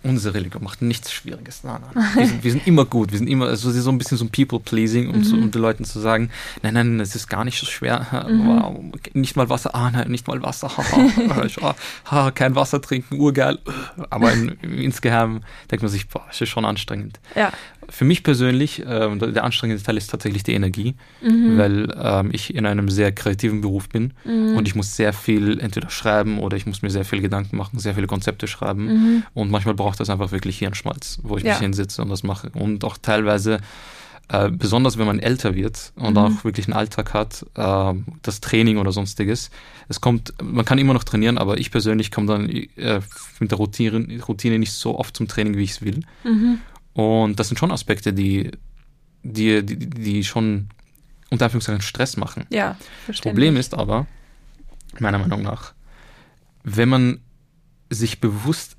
unsere 0.03 0.33
Religion 0.35 0.63
macht 0.63 0.81
nichts 0.81 1.11
Schwieriges. 1.11 1.63
Nein, 1.63 1.81
nein. 1.93 2.05
Wir 2.15 2.27
sind, 2.27 2.43
wir 2.43 2.51
sind 2.51 2.67
immer 2.67 2.85
gut, 2.85 3.11
wir 3.11 3.17
sind 3.17 3.27
immer, 3.27 3.47
also 3.47 3.71
so 3.71 3.89
ein 3.91 3.97
bisschen 3.97 4.17
so 4.17 4.25
ein 4.25 4.29
People-Pleasing, 4.29 5.09
um, 5.09 5.19
Mhm. 5.21 5.43
um 5.43 5.51
den 5.51 5.61
Leuten 5.61 5.85
zu 5.85 5.99
sagen, 5.99 6.29
nein, 6.63 6.73
nein, 6.73 6.99
es 6.99 7.15
ist 7.15 7.27
gar 7.29 7.43
nicht 7.45 7.59
so 7.59 7.65
schwer. 7.65 8.25
Mhm. 8.29 8.47
Wow, 8.47 8.79
nicht 9.13 9.35
mal 9.35 9.49
Wasser, 9.49 9.75
ah 9.75 9.91
nein, 9.91 10.09
nicht 10.09 10.27
mal 10.27 10.41
Wasser. 10.41 10.71
Ah, 12.05 12.31
kein 12.31 12.55
Wasser 12.55 12.81
trinken, 12.81 13.19
urgeil. 13.19 13.59
Aber 14.09 14.31
in, 14.33 14.49
insgeheim 14.61 15.43
denkt 15.69 15.83
man 15.83 15.91
sich, 15.91 16.07
boah, 16.07 16.23
das 16.27 16.41
ist 16.41 16.49
schon 16.49 16.65
anstrengend. 16.65 17.19
Ja. 17.35 17.51
Für 17.93 18.05
mich 18.05 18.23
persönlich, 18.23 18.81
ähm, 18.87 19.19
der 19.19 19.43
anstrengende 19.43 19.83
Teil 19.83 19.97
ist 19.97 20.07
tatsächlich 20.09 20.43
die 20.43 20.53
Energie, 20.53 20.95
Mhm. 21.21 21.57
weil 21.57 21.93
ähm, 22.01 22.29
ich 22.31 22.55
in 22.55 22.65
einem 22.65 22.89
sehr 22.89 23.11
kreativen 23.11 23.59
Beruf 23.59 23.89
bin 23.89 24.13
Mhm. 24.23 24.55
und 24.55 24.65
ich 24.67 24.75
muss 24.75 24.95
sehr 24.95 25.11
viel 25.11 25.59
entweder 25.59 25.89
schreiben 25.89 26.39
oder 26.39 26.55
ich 26.55 26.65
muss 26.65 26.81
mir 26.81 26.89
sehr 26.89 27.03
viel 27.03 27.19
Gedanken 27.21 27.57
machen, 27.57 27.79
sehr 27.79 27.93
viele 27.93 28.07
Konzepte 28.07 28.47
schreiben 28.47 28.85
Mhm. 28.85 29.23
und 29.33 29.51
manchmal 29.51 29.75
braucht 29.75 29.99
das 29.99 30.09
einfach 30.09 30.31
wirklich 30.31 30.57
Hirnschmalz, 30.59 31.19
wo 31.23 31.35
ich 31.37 31.43
Ja. 31.43 31.49
mich 31.51 31.59
hinsitze 31.59 32.01
und 32.01 32.07
das 32.09 32.23
mache 32.23 32.49
und 32.53 32.83
auch 32.85 32.97
teilweise 32.97 33.59
äh, 34.33 34.49
besonders 34.49 34.97
wenn 34.97 35.07
man 35.07 35.19
älter 35.19 35.55
wird 35.55 35.91
und 35.97 36.11
Mhm. 36.13 36.17
auch 36.17 36.43
wirklich 36.45 36.65
einen 36.67 36.73
Alltag 36.73 37.13
hat, 37.13 37.45
äh, 37.55 37.93
das 38.21 38.39
Training 38.39 38.77
oder 38.77 38.93
sonstiges. 38.93 39.51
Es 39.89 39.99
kommt, 39.99 40.33
man 40.41 40.63
kann 40.63 40.77
immer 40.77 40.93
noch 40.93 41.03
trainieren, 41.03 41.37
aber 41.37 41.57
ich 41.57 41.69
persönlich 41.69 42.11
komme 42.11 42.27
dann 42.27 42.49
äh, 42.49 43.01
mit 43.41 43.51
der 43.51 43.57
Routine, 43.57 44.21
Routine 44.25 44.57
nicht 44.57 44.71
so 44.71 44.97
oft 44.97 45.17
zum 45.17 45.27
Training, 45.27 45.57
wie 45.57 45.63
ich 45.63 45.71
es 45.71 45.81
will. 45.81 45.99
Mhm. 46.23 46.59
Und 46.93 47.39
das 47.39 47.47
sind 47.47 47.57
schon 47.57 47.71
Aspekte, 47.71 48.13
die, 48.13 48.51
die, 49.23 49.65
die, 49.65 49.77
die 49.89 50.23
schon 50.23 50.69
unter 51.29 51.45
Anführungszeichen 51.45 51.81
Stress 51.81 52.17
machen. 52.17 52.45
Ja, 52.49 52.75
Das 52.77 52.87
verständlich. 53.05 53.31
Problem 53.33 53.57
ist 53.57 53.73
aber, 53.73 54.07
meiner 54.99 55.17
Meinung 55.19 55.41
nach, 55.43 55.73
wenn 56.63 56.89
man 56.89 57.19
sich 57.89 58.19
bewusst 58.19 58.75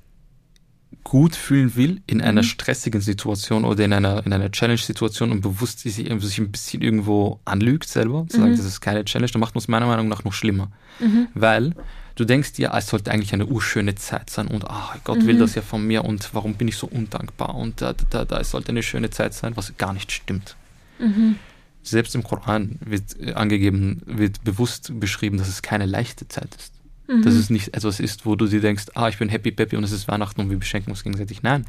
gut 1.03 1.35
fühlen 1.35 1.75
will 1.75 2.01
in 2.07 2.21
einer 2.21 2.41
Mhm. 2.43 2.45
stressigen 2.47 3.01
Situation 3.01 3.65
oder 3.65 3.83
in 3.83 3.93
einer, 3.93 4.25
in 4.25 4.31
einer 4.31 4.51
Challenge-Situation 4.51 5.31
und 5.31 5.41
bewusst 5.41 5.79
sich, 5.79 5.95
sich 5.95 6.07
ein 6.39 6.51
bisschen 6.51 6.81
irgendwo 6.81 7.39
anlügt 7.45 7.89
selber, 7.89 8.25
zu 8.29 8.37
sagen, 8.37 8.51
Mhm. 8.51 8.57
das 8.57 8.65
ist 8.65 8.79
keine 8.79 9.03
Challenge, 9.03 9.31
dann 9.31 9.39
macht 9.41 9.55
man 9.55 9.59
es 9.59 9.67
meiner 9.67 9.87
Meinung 9.87 10.07
nach 10.07 10.23
noch 10.23 10.33
schlimmer. 10.33 10.71
Mhm. 10.99 11.27
Weil 11.33 11.75
du 12.15 12.25
denkst 12.25 12.53
dir, 12.53 12.71
es 12.75 12.87
sollte 12.87 13.11
eigentlich 13.11 13.33
eine 13.33 13.45
urschöne 13.45 13.95
Zeit 13.95 14.29
sein 14.29 14.47
und 14.47 14.65
ah, 14.69 14.95
Gott 15.03 15.25
will 15.25 15.35
Mhm. 15.35 15.39
das 15.39 15.55
ja 15.55 15.61
von 15.61 15.85
mir 15.85 16.05
und 16.05 16.29
warum 16.33 16.55
bin 16.55 16.67
ich 16.67 16.77
so 16.77 16.87
undankbar 16.87 17.55
und 17.55 17.81
da, 17.81 17.93
da, 18.09 18.25
da 18.25 18.39
es 18.39 18.51
sollte 18.51 18.69
eine 18.69 18.83
schöne 18.83 19.09
Zeit 19.09 19.33
sein, 19.33 19.55
was 19.55 19.75
gar 19.77 19.93
nicht 19.93 20.11
stimmt. 20.11 20.55
Mhm. 20.99 21.35
Selbst 21.81 22.15
im 22.15 22.23
Koran 22.23 22.77
wird 22.85 23.19
äh, 23.19 23.33
angegeben, 23.33 24.01
wird 24.05 24.43
bewusst 24.43 24.99
beschrieben, 24.99 25.37
dass 25.37 25.47
es 25.49 25.61
keine 25.61 25.85
leichte 25.85 26.27
Zeit 26.27 26.55
ist. 26.55 26.73
Mhm. 27.07 27.23
Dass 27.23 27.33
es 27.33 27.49
nicht 27.49 27.75
etwas 27.75 27.99
ist, 27.99 28.25
wo 28.25 28.35
du 28.35 28.47
dir 28.47 28.61
denkst, 28.61 28.85
ah, 28.93 29.09
ich 29.09 29.17
bin 29.17 29.27
happy 29.29 29.51
peppy 29.51 29.75
und 29.75 29.83
es 29.83 29.91
ist 29.91 30.07
Weihnachten 30.07 30.39
und 30.39 30.49
wir 30.49 30.57
beschenken 30.59 30.91
uns 30.91 31.03
gegenseitig. 31.03 31.43
Nein. 31.43 31.65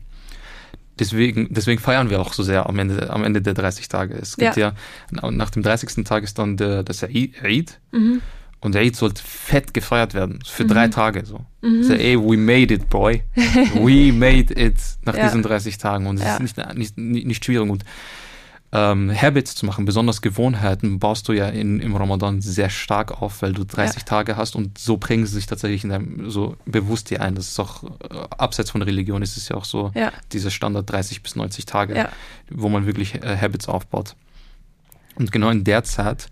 Deswegen, 1.01 1.49
deswegen 1.53 1.81
feiern 1.81 2.09
wir 2.09 2.21
auch 2.21 2.33
so 2.35 2.45
sehr 2.45 2.69
am 2.69 2.79
Ende, 2.79 3.11
am 3.11 3.25
Ende 3.25 3.43
der 3.43 3.55
30 3.55 3.89
Tage. 3.89 4.15
Es 4.15 4.37
gibt 4.37 4.57
ja, 4.57 4.75
nach 5.11 5.51
dem 5.51 5.65
30. 5.65 6.05
Tag 6.05 6.23
ist 6.23 6.39
dann 6.39 6.57
der, 6.57 6.85
das 6.85 7.03
Eid 7.03 7.81
Mhm. 7.91 8.21
Und 8.65 8.75
der 8.75 8.83
Eid 8.83 8.97
sollte 8.97 9.23
fett 9.23 9.73
gefeiert 9.75 10.15
werden. 10.15 10.41
Für 10.45 10.65
Mhm. 10.65 10.69
drei 10.69 10.89
Tage 10.89 11.25
so. 11.25 11.41
Mhm. 11.63 11.83
So, 11.85 11.93
ey, 11.93 12.19
we 12.19 12.37
made 12.37 12.75
it, 12.75 12.89
boy. 12.91 13.23
We 13.75 14.13
made 14.13 14.53
it 14.55 14.77
nach 15.05 15.17
Ja. 15.17 15.25
diesen 15.25 15.43
30 15.43 15.79
Tagen. 15.79 16.07
Und 16.07 16.17
es 16.17 16.25
Ja. 16.25 16.37
ist 16.39 16.57
nicht, 16.75 16.97
nicht, 16.99 17.27
nicht, 17.27 17.45
schwierig. 17.45 17.69
Und 17.71 17.85
ähm, 18.73 19.13
Habits 19.15 19.55
zu 19.55 19.67
machen, 19.67 19.85
besonders 19.85 20.21
Gewohnheiten, 20.21 20.99
baust 20.99 21.29
du 21.29 21.33
ja 21.33 21.49
in, 21.49 21.79
im 21.79 21.95
Ramadan 21.95 22.41
sehr 22.41 22.71
stark 22.71 23.23
auf, 23.23 23.41
weil 23.43 23.53
du 23.53 23.63
30 23.65 24.05
Tage 24.05 24.37
hast 24.37 24.57
und 24.57 24.79
so 24.79 24.97
bringen 24.97 25.27
sie 25.27 25.35
sich 25.35 25.47
tatsächlich 25.47 25.85
in 25.85 25.91
deinem, 25.91 26.29
so 26.29 26.57
bewusst 26.67 27.11
dir 27.11 27.21
ein. 27.23 27.37
Das 27.37 27.47
ist 27.47 27.61
auch, 27.61 27.85
äh, 27.85 27.89
abseits 28.37 28.71
von 28.73 28.83
Religion 28.83 29.23
ist 29.23 29.37
es 29.37 29.49
ja 29.49 29.57
auch 29.57 29.65
so, 29.65 29.93
Ja. 29.95 30.11
dieser 30.33 30.51
Standard 30.51 30.91
30 30.91 31.23
bis 31.23 31.37
90 31.37 31.67
Tage, 31.67 31.95
Ja. 31.97 32.09
wo 32.51 32.69
man 32.69 32.85
wirklich 32.87 33.15
äh, 33.23 33.37
Habits 33.41 33.69
aufbaut. 33.69 34.17
Und 35.17 35.31
genau 35.31 35.51
in 35.51 35.63
der 35.63 35.85
Zeit 35.85 36.27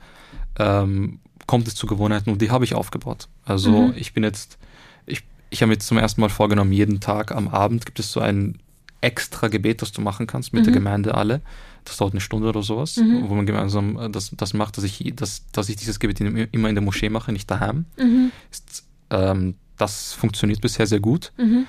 ähm, 0.58 1.20
kommt 1.52 1.68
es 1.68 1.74
zu 1.74 1.86
Gewohnheiten 1.86 2.30
und 2.30 2.40
die 2.40 2.50
habe 2.50 2.64
ich 2.64 2.74
aufgebaut. 2.74 3.28
Also 3.44 3.88
Mhm. 3.88 3.94
ich 3.96 4.14
bin 4.14 4.24
jetzt, 4.24 4.56
ich, 5.04 5.22
ich 5.50 5.60
habe 5.60 5.68
mir 5.68 5.74
jetzt 5.74 5.86
zum 5.86 5.98
ersten 5.98 6.22
Mal 6.22 6.30
vorgenommen, 6.30 6.72
jeden 6.72 6.98
Tag 7.00 7.30
am 7.30 7.48
Abend 7.48 7.84
gibt 7.84 7.98
es 7.98 8.10
so 8.10 8.20
ein 8.20 8.56
extra 9.02 9.48
Gebet, 9.48 9.82
das 9.82 9.92
du 9.92 10.00
machen 10.00 10.26
kannst 10.26 10.54
mit 10.54 10.64
der 10.64 10.70
Mhm. 10.70 10.76
Gemeinde 10.76 11.14
alle. 11.14 11.42
Das 11.84 11.98
dauert 11.98 12.14
eine 12.14 12.22
Stunde 12.22 12.48
oder 12.48 12.62
sowas, 12.62 12.96
Mhm. 12.96 13.28
wo 13.28 13.34
man 13.34 13.44
gemeinsam 13.44 13.98
äh, 13.98 14.08
das, 14.08 14.30
das 14.34 14.54
macht, 14.54 14.78
dass 14.78 14.84
ich, 14.84 15.12
dass, 15.14 15.44
dass 15.52 15.68
ich 15.68 15.76
dieses 15.76 15.98
Gebet 16.00 16.20
immer 16.20 16.68
in 16.70 16.74
der 16.74 16.82
Moschee 16.82 17.10
mache, 17.10 17.32
nicht 17.32 17.50
daheim. 17.50 17.84
Mhm. 17.98 18.32
Ist, 18.50 18.84
ähm, 19.10 19.56
das 19.76 20.14
funktioniert 20.14 20.62
bisher 20.62 20.86
sehr 20.86 21.00
gut. 21.00 21.32
Mhm. 21.36 21.66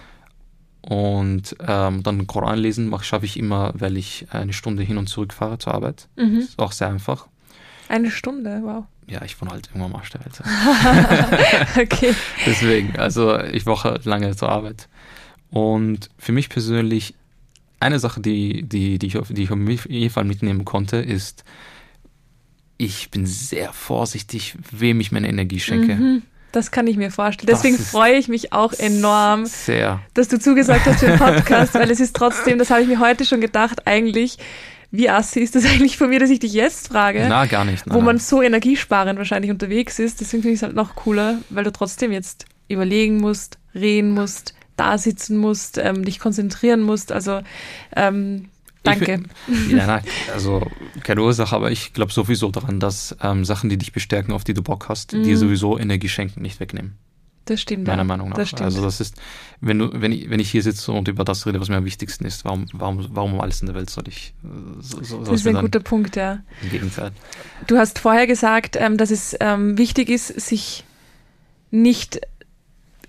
Und 0.81 1.55
ähm, 1.59 2.03
dann 2.03 2.25
Koran 2.27 2.57
lesen 2.59 2.93
schaffe 3.01 3.25
ich 3.25 3.37
immer, 3.37 3.73
weil 3.75 3.97
ich 3.97 4.27
eine 4.31 4.53
Stunde 4.53 4.83
hin 4.83 4.97
und 4.97 5.07
zurück 5.07 5.33
fahre 5.33 5.57
zur 5.57 5.73
Arbeit. 5.73 6.07
Mhm. 6.15 6.37
Ist 6.37 6.57
auch 6.59 6.71
sehr 6.71 6.87
einfach. 6.87 7.27
Eine 7.89 8.11
Stunde, 8.11 8.61
wow. 8.63 8.85
Ja, 9.07 9.23
ich 9.23 9.39
wohne 9.41 9.51
halt 9.51 9.67
irgendwo 9.67 9.85
am 9.85 9.95
Arsch 9.95 10.11
der 10.11 10.21
Welt. 10.21 10.41
okay. 11.77 12.13
Deswegen, 12.45 12.97
also 12.97 13.39
ich 13.39 13.65
wache 13.65 13.99
lange 14.03 14.35
zur 14.35 14.49
Arbeit. 14.49 14.87
Und 15.49 16.09
für 16.17 16.31
mich 16.31 16.49
persönlich, 16.49 17.13
eine 17.79 17.99
Sache, 17.99 18.21
die, 18.21 18.63
die, 18.63 18.97
die, 18.97 19.07
ich, 19.07 19.17
auf, 19.17 19.27
die 19.29 19.43
ich 19.43 19.51
auf 19.51 19.57
jeden 19.89 20.09
Fall 20.09 20.23
mitnehmen 20.23 20.65
konnte, 20.65 20.97
ist, 20.97 21.43
ich 22.77 23.11
bin 23.11 23.25
sehr 23.25 23.73
vorsichtig, 23.73 24.55
wem 24.71 24.99
ich 24.99 25.11
meine 25.11 25.27
Energie 25.27 25.59
schenke. 25.59 25.95
Mhm. 25.95 26.21
Das 26.53 26.69
kann 26.69 26.85
ich 26.85 26.97
mir 26.97 27.09
vorstellen. 27.09 27.47
Deswegen 27.47 27.79
freue 27.79 28.13
ich 28.13 28.27
mich 28.27 28.53
auch 28.53 28.73
enorm, 28.73 29.47
Sehr. 29.47 30.01
dass 30.13 30.27
du 30.27 30.39
zugesagt 30.39 30.85
hast 30.85 30.99
für 30.99 31.07
den 31.07 31.17
Podcast, 31.19 31.73
weil 31.73 31.89
es 31.89 31.99
ist 31.99 32.15
trotzdem, 32.15 32.59
das 32.59 32.69
habe 32.69 32.83
ich 32.83 32.87
mir 32.87 32.99
heute 32.99 33.25
schon 33.25 33.41
gedacht, 33.41 33.87
eigentlich, 33.87 34.37
wie 34.95 35.09
assi 35.09 35.39
ist 35.39 35.55
das 35.55 35.65
eigentlich 35.71 35.97
von 35.97 36.09
mir, 36.09 36.19
dass 36.19 36.29
ich 36.29 36.39
dich 36.39 36.53
jetzt 36.53 36.89
frage, 36.89 37.25
Na, 37.27 37.45
gar 37.47 37.65
nicht. 37.65 37.83
wo 37.87 37.95
nein, 37.95 38.05
man 38.05 38.15
nein. 38.17 38.23
so 38.23 38.41
energiesparend 38.43 39.17
wahrscheinlich 39.17 39.49
unterwegs 39.51 39.97
ist. 39.97 40.21
Deswegen 40.21 40.43
finde 40.43 40.53
ich 40.53 40.59
es 40.59 40.63
halt 40.63 40.75
noch 40.75 40.95
cooler, 40.95 41.39
weil 41.49 41.63
du 41.63 41.71
trotzdem 41.71 42.11
jetzt 42.11 42.45
überlegen 42.69 43.17
musst, 43.17 43.57
reden 43.73 44.11
musst, 44.11 44.53
da 44.77 44.97
sitzen 44.99 45.37
musst, 45.37 45.77
ähm, 45.79 46.05
dich 46.05 46.19
konzentrieren 46.19 46.81
musst. 46.81 47.11
Also 47.11 47.41
ähm, 47.95 48.49
danke. 48.83 49.23
Ja, 49.69 49.87
nein, 49.87 50.03
also 50.31 50.61
keine 51.03 51.21
Ursache, 51.23 51.55
aber 51.55 51.71
ich 51.71 51.93
glaube 51.93 52.11
sowieso 52.13 52.51
daran, 52.51 52.79
dass 52.79 53.15
ähm, 53.21 53.45
Sachen, 53.45 53.69
die 53.71 53.77
dich 53.77 53.93
bestärken, 53.93 54.31
auf 54.31 54.43
die 54.43 54.53
du 54.53 54.61
Bock 54.61 54.89
hast, 54.89 55.13
Mhm. 55.13 55.23
dir 55.23 55.37
sowieso 55.37 55.77
Energie 55.79 56.09
schenken, 56.09 56.41
nicht 56.43 56.59
wegnehmen. 56.59 56.97
Das 57.45 57.59
stimmt. 57.59 57.87
Meiner 57.87 57.99
ja. 57.99 58.03
Meinung 58.05 58.29
nach. 58.29 58.37
Das 58.37 58.49
stimmt. 58.49 58.63
also 58.63 58.81
das 58.81 59.01
ist, 59.01 59.15
wenn 59.59 59.79
du, 59.79 59.89
wenn 59.93 60.11
ich, 60.11 60.29
wenn 60.29 60.39
ich 60.39 60.49
hier 60.49 60.63
sitze 60.63 60.91
und 60.91 61.07
über 61.07 61.25
das 61.25 61.45
rede, 61.45 61.59
was 61.59 61.69
mir 61.69 61.75
am 61.75 61.85
wichtigsten 61.85 62.25
ist, 62.25 62.45
warum, 62.45 62.65
warum, 62.71 63.05
warum 63.11 63.33
um 63.33 63.41
alles 63.41 63.61
in 63.61 63.67
der 63.67 63.75
Welt 63.75 63.89
soll 63.89 64.07
ich 64.07 64.33
so, 64.79 65.03
so, 65.03 65.23
das 65.23 65.41
ist 65.41 65.47
ein 65.47 65.55
guter 65.55 65.81
Punkt, 65.81 66.15
ja. 66.15 66.39
im 66.61 66.69
Gegenteil. 66.69 67.11
Du 67.67 67.77
hast 67.77 67.99
vorher 67.99 68.27
gesagt, 68.27 68.77
ähm, 68.79 68.97
dass 68.97 69.11
es 69.11 69.35
ähm, 69.39 69.77
wichtig 69.77 70.09
ist, 70.09 70.27
sich 70.27 70.85
nicht 71.71 72.21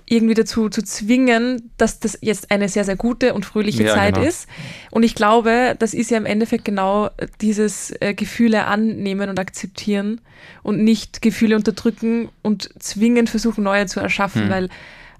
irgendwie 0.06 0.34
dazu 0.34 0.68
zu 0.68 0.82
zwingen, 0.82 1.70
dass 1.78 1.98
das 1.98 2.18
jetzt 2.20 2.50
eine 2.50 2.68
sehr, 2.68 2.84
sehr 2.84 2.96
gute 2.96 3.32
und 3.34 3.46
fröhliche 3.46 3.84
Ja, 3.84 3.94
Zeit 3.94 4.14
genau. 4.16 4.26
ist. 4.26 4.48
Und 4.90 5.02
ich 5.02 5.14
glaube, 5.14 5.76
das 5.78 5.94
ist 5.94 6.10
ja 6.10 6.18
im 6.18 6.26
Endeffekt 6.26 6.64
genau 6.64 7.10
dieses 7.40 7.92
äh, 8.00 8.12
Gefühle 8.14 8.66
annehmen 8.66 9.30
und 9.30 9.38
akzeptieren 9.38 10.20
und 10.62 10.82
nicht 10.84 11.22
Gefühle 11.22 11.56
unterdrücken 11.56 12.28
und 12.42 12.70
zwingend 12.82 13.30
versuchen, 13.30 13.64
neue 13.64 13.86
zu 13.86 14.00
erschaffen, 14.00 14.42
Hm. 14.42 14.50
weil 14.50 14.68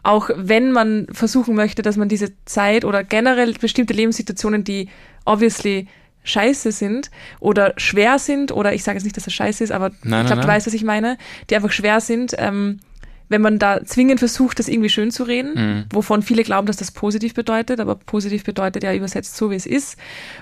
auch 0.03 0.29
wenn 0.37 0.71
man 0.71 1.07
versuchen 1.13 1.55
möchte, 1.55 1.81
dass 1.81 1.97
man 1.97 2.11
diese 2.11 2.33
Zeit 2.45 2.85
oder 2.85 3.03
generell 3.05 3.55
bestimmte 3.55 3.95
Lebenssituationen, 3.95 4.63
die 4.63 4.91
obviously 5.25 5.89
scheiße 6.25 6.73
sind 6.73 7.11
oder 7.41 7.73
schwer 7.79 8.19
sind, 8.19 8.53
oder 8.53 8.75
ich 8.75 8.83
sage 8.85 8.97
jetzt 8.99 9.05
nicht, 9.05 9.17
dass 9.17 9.25
das 9.25 9.33
scheiße 9.33 9.65
ist, 9.65 9.73
aber 9.73 9.93
Nein, 10.03 10.23
ich 10.23 10.27
glaube, 10.27 10.43
du 10.43 10.49
weißt, 10.49 10.67
was 10.67 10.75
ich 10.75 10.85
meine, 10.85 11.17
die 11.49 11.57
einfach 11.57 11.73
schwer 11.73 12.01
sind, 12.01 12.35
ähm, 12.39 12.81
wenn 13.29 13.41
man 13.41 13.59
da 13.59 13.85
zwingend 13.85 14.19
versucht, 14.21 14.59
das 14.59 14.69
irgendwie 14.69 14.91
schön 14.91 15.11
zu 15.11 15.25
reden, 15.25 15.55
Mhm. 15.55 15.85
wovon 15.91 16.23
viele 16.23 16.43
glauben, 16.45 16.67
dass 16.67 16.77
das 16.77 16.91
positiv 16.91 17.35
bedeutet, 17.35 17.81
aber 17.81 17.95
positiv 17.95 18.45
bedeutet 18.45 18.83
ja 18.85 18.95
übersetzt 18.95 19.37
so, 19.37 19.51
wie 19.51 19.55
es 19.57 19.67
ist. 19.67 19.97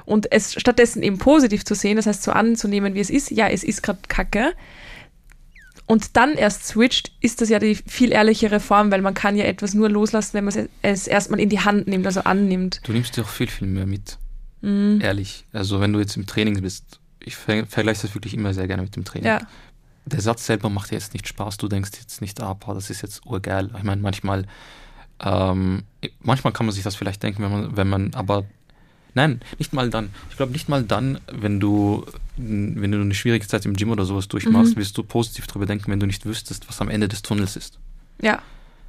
Und 0.05 0.31
es 0.33 0.53
stattdessen 0.55 1.03
eben 1.03 1.18
positiv 1.18 1.64
zu 1.64 1.75
sehen, 1.75 1.97
das 1.97 2.07
heißt 2.07 2.23
so 2.23 2.33
anzunehmen, 2.33 2.95
wie 2.95 3.01
es 3.01 3.11
ist, 3.11 3.31
ja, 3.31 3.49
es 3.49 3.62
ist 3.64 3.83
gerade 3.83 4.01
Kacke. 4.09 4.53
Und 5.87 6.16
dann 6.16 6.35
erst 6.35 6.66
switcht, 6.66 7.12
ist 7.21 7.40
das 7.40 7.49
ja 7.49 7.59
die 7.59 7.75
viel 7.75 8.12
ehrlichere 8.12 8.61
Form, 8.61 8.90
weil 8.90 9.03
man 9.03 9.14
kann 9.14 9.37
ja 9.37 9.45
etwas 9.45 9.75
nur 9.75 9.88
loslassen, 9.90 10.35
wenn 10.35 10.45
man 10.45 10.68
es- 10.83 11.07
erstmal 11.07 11.40
in 11.40 11.49
die 11.49 11.61
Hand 11.61 11.87
nimmt, 11.88 12.07
also 12.07 12.21
annimmt. 12.21 12.81
Du 12.85 12.92
nimmst 12.92 13.16
dir 13.16 13.23
auch 13.23 13.29
viel, 13.29 13.49
viel 13.49 13.68
mehr 13.68 13.87
mit. 13.87 14.16
Mhm. 14.61 15.01
Ehrlich. 15.03 15.45
Also 15.53 15.81
wenn 15.81 15.92
du 15.92 15.99
jetzt 15.99 16.16
im 16.16 16.27
Training 16.27 16.61
bist, 16.62 17.01
ich 17.21 17.37
ver 17.37 17.66
vergleiche 17.66 18.03
das 18.03 18.14
wirklich 18.14 18.35
immer 18.35 18.55
sehr 18.55 18.66
gerne 18.68 18.83
mit 18.83 18.95
dem 18.97 19.05
Training. 19.05 19.27
Ja, 19.27 19.40
der 20.05 20.21
Satz 20.21 20.47
selber 20.47 20.69
macht 20.69 20.91
dir 20.91 20.97
jetzt 20.97 21.12
nicht 21.15 21.29
Spaß. 21.29 21.57
Du 21.59 21.69
denkst 21.69 21.91
jetzt 22.01 22.21
nicht, 22.21 22.41
ah, 22.41 22.55
boah, 22.55 22.75
das 22.75 22.91
ist 22.91 23.03
jetzt 23.03 23.25
urgeil. 23.27 23.71
Ich 23.77 23.83
meine, 23.85 24.01
manchmal, 24.03 24.47
ähm, 25.21 25.85
manchmal 26.21 26.53
kann 26.53 26.67
man 26.67 26.75
sich 26.75 26.83
das 26.85 26.97
vielleicht 26.97 27.23
denken, 27.23 27.43
wenn 27.43 27.51
man, 27.53 27.77
wenn 27.77 27.88
man, 27.88 28.15
aber 28.15 28.45
nein, 29.15 29.41
nicht 29.59 29.73
mal 29.73 29.91
dann. 29.91 30.11
Ich 30.31 30.37
glaube 30.37 30.53
nicht 30.53 30.69
mal 30.69 30.83
dann, 30.83 31.21
wenn 31.31 31.61
du, 31.61 32.05
wenn 32.37 32.91
du 32.91 33.01
eine 33.01 33.15
schwierige 33.15 33.47
Zeit 33.47 33.65
im 33.65 33.75
Gym 33.75 33.91
oder 33.91 34.05
sowas 34.05 34.27
durchmachst, 34.29 34.75
Mhm. 34.77 34.81
wirst 34.81 34.99
du 34.99 35.03
positiv 35.05 35.47
darüber 35.47 35.67
denken, 35.67 35.91
wenn 35.93 36.01
du 36.01 36.07
nicht 36.07 36.25
wüsstest, 36.27 36.69
was 36.69 36.81
am 36.81 36.88
Ende 36.88 37.09
des 37.09 37.23
Tunnels 37.23 37.57
ist. 37.57 37.79
ja, 38.21 38.41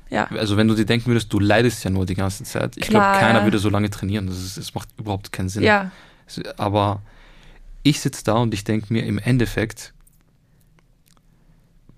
ja. 0.10 0.26
Also 0.28 0.58
wenn 0.58 0.68
du 0.68 0.76
dir 0.76 0.86
denken 0.86 1.08
würdest, 1.08 1.34
du 1.34 1.40
leidest 1.40 1.84
ja 1.84 1.90
nur 1.90 2.06
die 2.06 2.14
ganze 2.14 2.44
Zeit. 2.44 2.78
Ich 2.78 2.88
glaube, 2.88 3.18
keiner 3.20 3.44
würde 3.46 3.58
so 3.58 3.70
lange 3.70 3.90
trainieren. 3.90 4.28
Das, 4.28 4.38
ist, 4.38 4.58
das 4.58 4.76
macht 4.76 4.90
überhaupt 4.98 5.32
keinen 5.32 5.50
Sinn. 5.50 5.64
Ja, 5.64 5.90
Aber 6.58 7.02
ich 7.82 8.00
sitze 8.00 8.24
da 8.24 8.34
und 8.34 8.54
ich 8.54 8.64
denke 8.64 8.94
mir, 8.94 9.06
im 9.06 9.18
Endeffekt 9.18 9.93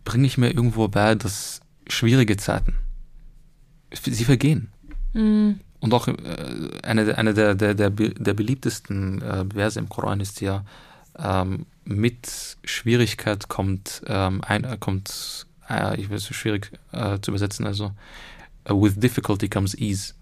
bringe 0.06 0.28
ich 0.28 0.38
mir 0.38 0.52
irgendwo 0.52 0.88
bei, 0.88 1.16
dass 1.16 1.60
schwierige 1.88 2.38
Zeiten, 2.38 2.76
sie 3.92 4.26
vergehen. 4.26 4.70
mhm. 5.14 5.60
Und 5.82 5.94
auch 5.94 6.08
äh, 6.08 6.16
eine, 6.82 7.16
eine 7.18 7.34
der, 7.34 7.54
der, 7.54 7.76
der, 7.76 7.90
der 7.92 8.34
beliebtesten 8.34 9.22
äh, 9.22 9.46
Verse 9.54 9.78
im 9.78 9.88
Koran 9.90 10.20
ist 10.20 10.42
ja, 10.42 10.64
ähm, 11.20 11.66
mit 11.84 12.58
Schwierigkeit 12.64 13.50
kommt, 13.50 14.02
ähm, 14.08 14.42
ein, 14.42 14.64
äh, 14.64 14.78
kommt 14.80 15.46
äh, 15.70 16.00
ich 16.00 16.10
weiß, 16.10 16.26
schwierig 16.28 16.72
äh, 16.92 17.20
zu 17.20 17.32
übersetzen, 17.32 17.68
also 17.68 17.92
with 18.68 18.96
difficulty 18.96 19.48
comes 19.48 19.76
ease. 19.78 20.14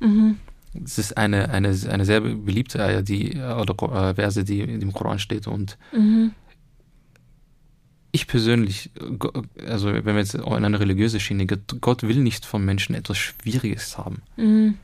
Mhm. 0.00 0.38
Es 0.84 0.98
ist 0.98 1.16
eine, 1.16 1.50
eine, 1.50 1.68
eine 1.68 2.04
sehr 2.04 2.20
beliebte 2.20 2.82
Eier, 2.82 3.02
die, 3.02 3.36
oder 3.36 4.14
Verse, 4.14 4.42
die 4.42 4.60
im 4.60 4.92
Koran 4.92 5.18
steht. 5.18 5.46
Und 5.46 5.76
Mhm. 5.92 6.32
Ich 8.12 8.26
persönlich, 8.26 8.90
also 9.66 9.92
wenn 9.92 10.04
wir 10.04 10.18
jetzt 10.18 10.38
auch 10.38 10.56
in 10.56 10.64
eine 10.64 10.78
religiöse 10.78 11.18
Schiene 11.18 11.46
gehen, 11.46 11.62
Gott 11.80 12.02
will 12.02 12.16
nicht 12.18 12.44
vom 12.44 12.64
Menschen 12.64 12.94
etwas 12.94 13.16
Schwieriges 13.18 13.96
haben. 13.96 14.22
Mhm. 14.36 14.74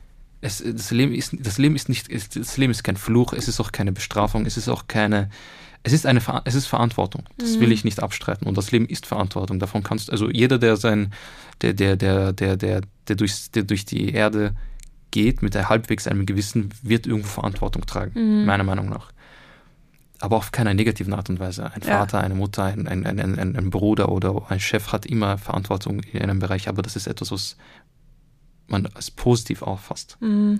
Es, 0.41 0.63
das, 0.65 0.89
Leben 0.91 1.13
ist, 1.13 1.35
das 1.39 1.57
Leben 1.57 1.75
ist 1.75 1.89
nicht, 1.89 2.07
das 2.11 2.57
Leben 2.57 2.71
ist 2.71 2.83
kein 2.83 2.97
Fluch, 2.97 3.33
es 3.33 3.47
ist 3.47 3.59
auch 3.59 3.71
keine 3.71 3.91
Bestrafung, 3.91 4.45
es 4.45 4.57
ist 4.57 4.67
auch 4.69 4.87
keine, 4.87 5.29
es 5.83 5.93
ist 5.93 6.05
eine, 6.05 6.21
es 6.45 6.55
ist 6.55 6.65
Verantwortung. 6.65 7.23
Das 7.37 7.55
Mhm. 7.57 7.59
will 7.61 7.71
ich 7.71 7.83
nicht 7.83 8.01
abstreiten. 8.01 8.47
Und 8.47 8.57
das 8.57 8.71
Leben 8.71 8.87
ist 8.87 9.05
Verantwortung. 9.05 9.59
Davon 9.59 9.83
kannst, 9.83 10.11
also 10.11 10.29
jeder, 10.29 10.57
der 10.57 10.77
sein, 10.77 11.13
der, 11.61 11.73
der, 11.73 11.97
der, 11.97 12.33
der, 12.33 12.57
der, 12.57 12.81
der 13.07 13.15
durchs, 13.15 13.51
der 13.51 13.63
durch 13.63 13.85
die 13.85 14.11
Erde 14.13 14.55
geht 15.11 15.41
mit 15.41 15.53
der 15.55 15.69
halbwegs 15.69 16.07
einem 16.07 16.25
Gewissen, 16.25 16.69
wird 16.81 17.05
irgendwo 17.05 17.27
Verantwortung 17.29 17.85
tragen, 17.85 18.11
Mhm. 18.39 18.45
meiner 18.45 18.63
Meinung 18.63 18.89
nach. 18.89 19.11
Aber 20.21 20.35
auf 20.37 20.51
keiner 20.51 20.73
negativen 20.73 21.13
Art 21.13 21.29
und 21.29 21.39
Weise. 21.39 21.71
Ein 21.71 21.81
Ja. 21.81 21.99
Vater, 21.99 22.19
eine 22.19 22.35
Mutter, 22.35 22.63
ein, 22.65 22.87
ein, 22.87 23.05
ein, 23.05 23.19
ein, 23.19 23.55
ein 23.55 23.69
Bruder 23.69 24.09
oder 24.09 24.45
ein 24.49 24.59
Chef 24.59 24.91
hat 24.91 25.05
immer 25.05 25.37
Verantwortung 25.37 26.01
in 26.01 26.21
einem 26.21 26.39
Bereich, 26.39 26.67
aber 26.67 26.81
das 26.81 26.95
ist 26.97 27.07
etwas, 27.07 27.31
was 27.31 27.57
man 28.67 28.85
als 28.87 29.11
positiv 29.11 29.61
auffasst. 29.61 30.17
Mhm. 30.19 30.59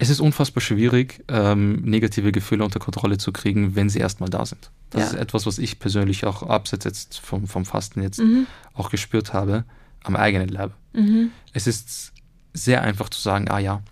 Es 0.00 0.10
ist 0.10 0.20
unfassbar 0.20 0.60
schwierig, 0.60 1.24
ähm, 1.26 1.82
negative 1.82 2.30
Gefühle 2.30 2.64
unter 2.64 2.78
Kontrolle 2.78 3.18
zu 3.18 3.32
kriegen, 3.32 3.74
wenn 3.74 3.88
sie 3.90 3.98
erstmal 3.98 4.30
da 4.30 4.46
sind. 4.46 4.70
Das 4.90 5.00
Ja. 5.02 5.06
ist 5.08 5.14
etwas, 5.14 5.44
was 5.44 5.58
ich 5.58 5.80
persönlich 5.80 6.24
auch 6.24 6.44
abseits 6.44 6.84
jetzt 6.84 7.18
vom, 7.18 7.48
vom 7.48 7.64
Fasten 7.64 8.02
jetzt 8.02 8.20
Mhm. 8.20 8.46
auch 8.74 8.90
gespürt 8.90 9.32
habe, 9.32 9.64
am 10.04 10.14
eigenen 10.14 10.48
Leib. 10.48 10.72
Mhm. 10.92 11.32
Es 11.52 11.66
ist 11.66 12.12
sehr 12.54 12.82
einfach 12.82 13.08
zu 13.08 13.20
sagen, 13.20 13.48
ah 13.50 13.58
ja, 13.58 13.82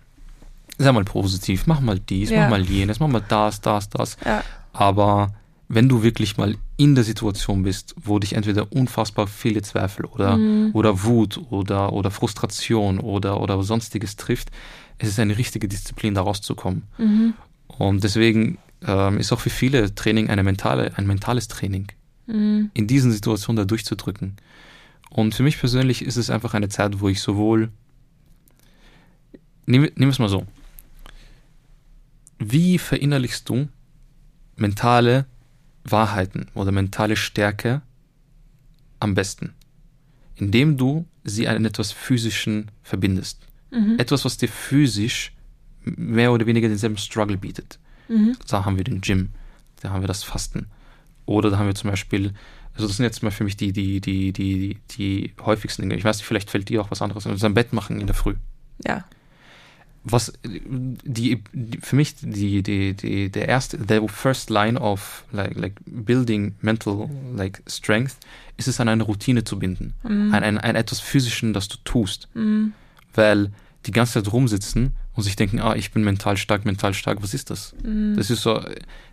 sei 0.79 0.93
mal 0.93 1.05
positiv, 1.05 1.67
mach 1.67 1.81
mal 1.81 1.99
dies, 1.99 2.31
Ja. 2.31 2.43
mach 2.43 2.51
mal 2.51 2.63
jenes, 2.65 3.01
mach 3.01 3.09
mal 3.09 3.25
das, 3.27 3.61
das, 3.61 3.89
das. 3.89 4.17
Ja. 4.25 4.43
Aber 4.73 5.35
wenn 5.69 5.89
du 5.89 6.03
wirklich 6.03 6.37
mal 6.37 6.57
in 6.77 6.95
der 6.95 7.03
Situation 7.05 7.63
bist, 7.63 7.95
wo 8.01 8.19
dich 8.19 8.35
entweder 8.35 8.71
unfassbar 8.73 9.27
viele 9.27 9.63
Zweifel 9.63 10.05
oder, 10.05 10.37
Mhm. 10.37 10.71
oder 10.75 11.03
Wut 11.05 11.41
oder, 11.51 11.93
oder 11.93 12.11
Frustration 12.11 13.01
oder, 13.01 13.41
oder 13.41 13.63
sonstiges 13.63 14.17
trifft, 14.17 14.51
es 14.99 15.09
ist 15.09 15.19
eine 15.19 15.37
richtige 15.39 15.67
Disziplin, 15.69 16.15
da 16.15 16.23
rauszukommen. 16.23 16.83
Mhm. 16.99 17.35
Und 17.67 18.05
deswegen 18.05 18.59
ähm, 18.87 19.19
ist 19.19 19.33
auch 19.33 19.41
für 19.41 19.51
viele 19.51 19.95
Training 19.95 20.29
eine 20.29 20.43
mentale, 20.43 20.93
ein 20.97 21.07
mentales 21.07 21.49
Training, 21.49 21.87
Mhm. 22.27 22.71
in 22.75 22.87
diesen 22.87 23.11
Situationen 23.11 23.57
da 23.57 23.65
durchzudrücken. 23.65 24.37
Und 25.11 25.35
für 25.35 25.43
mich 25.43 25.59
persönlich 25.59 26.03
ist 26.05 26.17
es 26.17 26.29
einfach 26.31 26.53
eine 26.55 26.69
Zeit, 26.69 27.01
wo 27.01 27.09
ich 27.09 27.21
sowohl, 27.23 27.71
nehmen 29.67 29.91
wir 29.97 30.09
es 30.09 30.19
mal 30.19 30.29
so, 30.29 30.45
wie 32.39 32.79
verinnerlichst 32.79 33.49
du 33.49 33.69
mentale 34.57 35.27
Wahrheiten 35.85 36.49
oder 36.55 36.73
mentale 36.73 37.17
Stärke 37.17 37.83
am 39.01 39.15
besten? 39.15 39.55
Indem 40.35 40.77
du 40.77 41.07
sie 41.25 41.49
an 41.49 41.65
etwas 41.65 41.93
Physischen 41.93 42.71
verbindest. 42.83 43.47
Mhm. 43.71 43.99
Etwas, 43.99 44.25
was 44.25 44.37
dir 44.37 44.49
physisch 44.49 45.33
mehr 45.85 46.33
oder 46.33 46.47
weniger 46.47 46.69
denselben 46.69 46.99
Struggle 46.99 47.37
bietet. 47.37 47.79
Mhm. 48.09 48.37
Da 48.49 48.65
haben 48.65 48.77
wir 48.77 48.85
den 48.85 49.01
Gym, 49.01 49.31
da 49.81 49.91
haben 49.91 50.03
wir 50.03 50.09
das 50.09 50.23
Fasten. 50.23 50.67
Oder 51.25 51.51
da 51.51 51.59
haben 51.59 51.67
wir 51.67 51.75
zum 51.75 51.91
Beispiel, 51.91 52.33
also 52.75 52.87
das 52.87 52.97
sind 52.97 53.05
jetzt 53.05 53.23
mal 53.23 53.31
für 53.31 53.45
mich 53.45 53.57
die, 53.57 53.73
die, 53.73 54.01
die, 54.01 54.33
die, 54.33 54.79
die 54.97 55.33
häufigsten 55.41 55.83
Dinge. 55.83 55.97
Ich 55.97 56.05
weiß 56.05 56.19
nicht, 56.19 56.27
vielleicht 56.27 56.51
fällt 56.51 56.69
dir 56.69 56.81
auch 56.81 56.91
was 56.91 57.03
anderes 57.03 57.27
an. 57.27 57.37
Sein 57.37 57.55
Bett 57.55 57.73
machen 57.73 58.01
in 58.01 58.07
der 58.07 58.15
Früh. 58.15 58.35
Ja. 58.87 59.05
Was 60.09 60.33
die, 60.45 61.43
die 61.53 61.79
für 61.83 61.97
mich 61.97 62.15
die, 62.21 62.63
die, 62.63 62.95
die, 62.95 63.29
der 63.29 63.49
erste, 63.49 63.77
der 63.79 64.07
first 64.09 64.51
line 64.51 64.81
of 64.81 65.25
like, 65.33 65.57
like 65.57 65.75
building 65.85 66.55
mental 66.61 67.11
like 67.35 67.61
strength 67.67 68.17
ist 68.57 68.69
es 68.69 68.79
an 68.81 68.89
eine 68.89 69.03
Routine 69.03 69.43
zu 69.43 69.59
binden. 69.59 69.95
Mhm. 70.05 70.33
Ein, 70.33 70.45
ein, 70.45 70.59
ein 70.59 70.77
etwas 70.77 71.01
Physischen, 71.01 71.53
das 71.53 71.69
du 71.69 71.77
tust. 71.85 72.29
Mhm. 72.35 72.73
Weil 73.15 73.51
die 73.87 73.91
ganze 73.91 74.15
Zeit 74.15 74.33
rumsitzen 74.33 74.95
und 75.15 75.23
sich 75.23 75.37
denken, 75.37 75.61
ah, 75.61 75.75
ich 75.75 75.91
bin 75.91 76.05
mental 76.05 76.37
stark, 76.37 76.65
mental 76.65 76.95
stark, 76.95 77.23
was 77.23 77.35
ist 77.35 77.51
das? 77.51 77.75
Mhm. 77.83 78.15
Das 78.17 78.31
ist 78.31 78.43
so, 78.43 78.63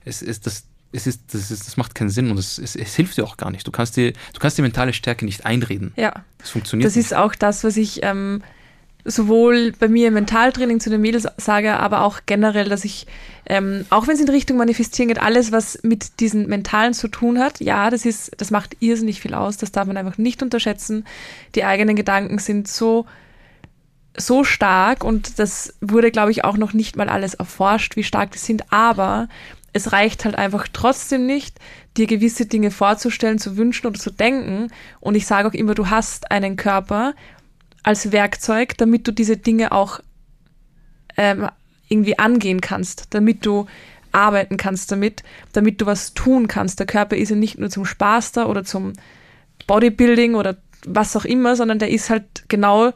es 0.06 0.21
ist 0.21 0.45
das, 0.45 0.65
es 0.91 1.08
ist, 1.08 1.34
das, 1.34 1.49
ist, 1.49 1.65
das 1.65 1.77
macht 1.77 1.95
keinen 1.95 2.10
Sinn 2.10 2.29
und 2.29 2.38
es, 2.38 2.60
es, 2.60 2.75
es, 2.75 2.95
hilft 2.95 3.17
dir 3.17 3.23
auch 3.23 3.38
gar 3.38 3.49
nicht. 3.49 3.65
Du 3.65 3.71
kannst 3.71 3.97
dir, 3.97 4.12
du 4.12 4.39
kannst 4.39 4.58
die 4.58 4.62
mentale 4.62 4.93
Stärke 4.93 5.25
nicht 5.25 5.45
einreden. 5.45 5.91
Ja. 5.95 6.23
Das 6.38 6.51
funktioniert. 6.51 6.86
Das 6.86 6.95
nicht. 6.95 7.06
ist 7.06 7.13
auch 7.13 7.34
das, 7.34 7.63
was 7.63 7.77
ich 7.77 8.03
ähm, 8.03 8.43
sowohl 9.06 9.74
bei 9.78 9.88
mir 9.88 10.08
im 10.08 10.13
Mentaltraining 10.13 10.80
zu 10.80 10.89
den 10.89 11.02
Mädels 11.02 11.28
sage, 11.38 11.78
aber 11.78 12.04
auch 12.04 12.22
generell, 12.26 12.70
dass 12.70 12.86
ich, 12.86 13.06
ähm, 13.46 13.86
auch 13.89 14.08
wenn 14.08 14.16
es 14.16 14.22
in 14.22 14.30
Richtung 14.30 14.58
Manifestieren 14.58 15.10
geht, 15.10 15.22
alles, 15.22 15.52
was 15.52 15.80
mit 15.84 16.20
diesen 16.20 16.48
Mentalen 16.48 16.94
zu 16.94 17.10
tun 17.10 17.39
hat, 17.39 17.60
ja, 17.60 17.89
das 17.89 18.06
ist, 18.06 18.32
das 18.38 18.52
macht 18.52 18.78
irrsinnig 18.80 19.20
viel 19.20 19.34
aus. 19.34 19.58
Das 19.58 19.72
darf 19.72 19.88
man 19.88 19.98
einfach 19.98 20.18
nicht 20.18 20.42
unterschätzen. 20.42 21.06
Die 21.56 21.66
eigenen 21.66 21.96
Gedanken 21.96 22.39
sind 22.39 22.68
so 22.68 23.06
so 24.16 24.44
stark 24.44 25.04
und 25.04 25.39
das 25.39 25.74
wurde, 25.82 26.12
glaube 26.12 26.30
ich, 26.30 26.44
auch 26.44 26.56
noch 26.56 26.74
nicht 26.74 26.96
mal 26.96 27.10
alles 27.10 27.34
erforscht, 27.34 27.96
wie 27.96 28.04
stark 28.04 28.32
die 28.32 28.38
sind, 28.38 28.72
aber 28.72 29.28
es 29.74 29.92
reicht 29.92 30.24
halt 30.24 30.36
einfach 30.36 30.68
trotzdem 30.72 31.26
nicht, 31.26 31.58
dir 31.98 32.06
gewisse 32.06 32.46
Dinge 32.46 32.70
vorzustellen, 32.70 33.39
zu 33.39 33.58
wünschen 33.58 33.88
oder 33.88 34.00
zu 34.00 34.12
denken. 34.12 34.68
Und 35.00 35.16
ich 35.16 35.26
sage 35.26 35.48
auch 35.48 35.54
immer, 35.54 35.74
du 35.74 35.89
hast 35.89 36.32
einen 36.32 36.58
Körper 36.58 37.16
als 37.84 38.12
Werkzeug, 38.12 38.78
damit 38.78 39.08
du 39.08 39.12
diese 39.12 39.38
Dinge 39.38 39.72
auch 39.72 40.00
ähm, 41.17 41.50
irgendwie 41.89 42.17
angehen 42.17 42.62
kannst, 42.62 43.08
damit 43.13 43.46
du 43.46 43.67
arbeiten 44.12 44.58
kannst 44.58 44.91
damit, 44.91 45.24
damit 45.54 45.82
du 45.82 45.86
was 45.86 46.13
tun 46.13 46.48
kannst. 46.48 46.80
Der 46.80 46.86
Körper 46.88 47.17
ist 47.17 47.30
ja 47.30 47.36
nicht 47.36 47.60
nur 47.60 47.69
zum 47.69 47.86
Spaß 47.86 48.32
da 48.32 48.46
oder 48.46 48.63
zum 48.63 48.93
Bodybuilding 49.67 50.36
oder 50.36 50.58
was 50.86 51.15
auch 51.15 51.26
immer, 51.26 51.56
sondern 51.56 51.80
der 51.80 51.89
ist 51.89 52.10
halt 52.10 52.46
genau 52.48 52.93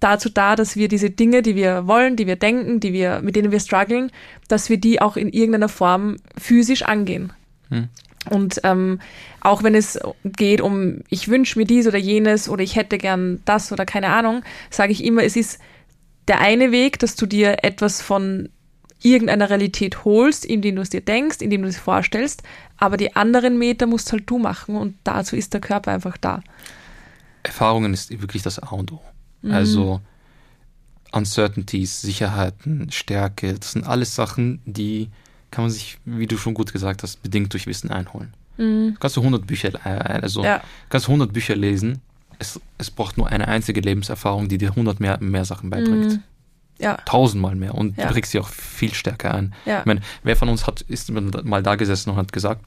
dazu 0.00 0.28
da, 0.28 0.56
dass 0.56 0.76
wir 0.76 0.88
diese 0.88 1.10
Dinge, 1.10 1.42
die 1.42 1.54
wir 1.54 1.86
wollen, 1.86 2.16
die 2.16 2.26
wir 2.26 2.36
denken, 2.36 2.80
die 2.80 2.92
wir, 2.92 3.20
mit 3.22 3.36
denen 3.36 3.52
wir 3.52 3.60
strugglen, 3.60 4.10
dass 4.48 4.68
wir 4.68 4.78
die 4.78 5.00
auch 5.00 5.16
in 5.16 5.28
irgendeiner 5.28 5.68
Form 5.68 6.16
physisch 6.38 6.82
angehen. 6.82 7.32
Hm. 7.70 7.88
Und 8.30 8.60
ähm, 8.64 9.00
auch 9.40 9.62
wenn 9.62 9.74
es 9.74 9.98
geht 10.24 10.60
um, 10.60 11.00
ich 11.10 11.28
wünsche 11.28 11.58
mir 11.58 11.66
dies 11.66 11.86
oder 11.86 11.98
jenes 11.98 12.48
oder 12.48 12.62
ich 12.62 12.76
hätte 12.76 12.98
gern 12.98 13.40
das 13.44 13.72
oder 13.72 13.84
keine 13.84 14.08
Ahnung, 14.08 14.42
sage 14.70 14.92
ich 14.92 15.04
immer, 15.04 15.22
es 15.22 15.36
ist 15.36 15.58
der 16.28 16.40
eine 16.40 16.72
Weg, 16.72 16.98
dass 16.98 17.16
du 17.16 17.26
dir 17.26 17.62
etwas 17.62 18.00
von 18.00 18.48
irgendeiner 19.02 19.50
Realität 19.50 20.04
holst, 20.04 20.46
indem 20.46 20.76
du 20.76 20.82
es 20.82 20.88
dir 20.88 21.02
denkst, 21.02 21.42
indem 21.42 21.62
du 21.62 21.68
es 21.68 21.78
vorstellst, 21.78 22.42
aber 22.78 22.96
die 22.96 23.14
anderen 23.14 23.58
Meter 23.58 23.86
musst 23.86 24.10
halt 24.12 24.28
du 24.30 24.38
machen 24.38 24.76
und 24.76 24.96
dazu 25.04 25.36
ist 25.36 25.52
der 25.52 25.60
Körper 25.60 25.92
einfach 25.92 26.16
da. 26.16 26.42
Erfahrungen 27.42 27.92
ist 27.92 28.10
wirklich 28.22 28.42
das 28.42 28.58
A 28.58 28.70
und 28.70 28.92
O. 28.92 29.00
Mhm. 29.42 29.52
Also 29.52 30.00
Uncertainties, 31.12 32.00
Sicherheiten, 32.00 32.90
Stärke, 32.90 33.54
das 33.54 33.72
sind 33.72 33.86
alles 33.86 34.14
Sachen, 34.14 34.62
die 34.64 35.10
kann 35.54 35.64
man 35.64 35.70
sich, 35.70 35.98
wie 36.04 36.26
du 36.26 36.36
schon 36.36 36.52
gut 36.52 36.72
gesagt 36.72 37.04
hast, 37.04 37.22
bedingt 37.22 37.52
durch 37.52 37.68
Wissen 37.68 37.90
einholen. 37.90 38.34
Mhm. 38.56 38.96
Kannst 38.98 39.16
du 39.16 39.20
100 39.20 39.46
Bücher, 39.46 39.70
äh, 39.84 40.20
also 40.20 40.42
ja. 40.42 40.62
kannst 40.88 41.06
du 41.06 41.12
100 41.12 41.32
Bücher 41.32 41.54
lesen, 41.54 42.00
es, 42.40 42.60
es 42.76 42.90
braucht 42.90 43.16
nur 43.16 43.28
eine 43.28 43.46
einzige 43.46 43.80
Lebenserfahrung, 43.80 44.48
die 44.48 44.58
dir 44.58 44.70
100 44.70 44.98
mehr, 44.98 45.18
mehr 45.20 45.44
Sachen 45.44 45.70
beibringt. 45.70 46.12
Mhm. 46.14 46.22
Ja. 46.80 46.96
Tausendmal 47.04 47.54
mehr 47.54 47.76
und 47.76 47.96
ja. 47.96 48.06
du 48.06 48.12
bringst 48.12 48.32
sie 48.32 48.40
auch 48.40 48.48
viel 48.48 48.92
stärker 48.92 49.32
ein. 49.32 49.54
Ja. 49.64 49.80
Ich 49.80 49.86
meine, 49.86 50.00
wer 50.24 50.34
von 50.34 50.48
uns 50.48 50.66
hat, 50.66 50.80
ist 50.80 51.08
mal 51.12 51.62
da 51.62 51.76
gesessen 51.76 52.10
und 52.10 52.16
hat 52.16 52.32
gesagt, 52.32 52.64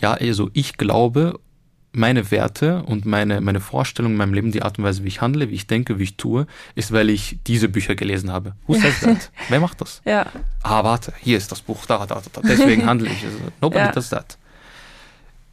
ja, 0.00 0.14
also 0.14 0.48
ich 0.54 0.78
glaube 0.78 1.38
meine 1.92 2.30
Werte 2.30 2.82
und 2.84 3.04
meine, 3.04 3.40
meine 3.40 3.60
Vorstellung 3.60 4.12
in 4.12 4.18
meinem 4.18 4.34
Leben, 4.34 4.52
die 4.52 4.62
Art 4.62 4.78
und 4.78 4.84
Weise, 4.84 5.02
wie 5.02 5.08
ich 5.08 5.20
handle, 5.20 5.50
wie 5.50 5.54
ich 5.54 5.66
denke, 5.66 5.98
wie 5.98 6.04
ich 6.04 6.16
tue, 6.16 6.46
ist, 6.74 6.92
weil 6.92 7.10
ich 7.10 7.38
diese 7.46 7.68
Bücher 7.68 7.94
gelesen 7.94 8.30
habe. 8.30 8.54
Who 8.66 8.74
says 8.74 9.00
that? 9.00 9.30
Wer 9.48 9.60
macht 9.60 9.80
das? 9.80 10.00
Ja. 10.04 10.26
Ah, 10.62 10.84
warte, 10.84 11.12
hier 11.20 11.36
ist 11.36 11.50
das 11.50 11.60
Buch, 11.60 11.84
da, 11.86 12.06
da, 12.06 12.22
da, 12.32 12.40
deswegen 12.42 12.86
handle 12.86 13.08
ich. 13.08 13.24
Also, 13.24 13.38
nobody 13.60 13.84
ja. 13.84 13.92
does 13.92 14.10
that. 14.10 14.38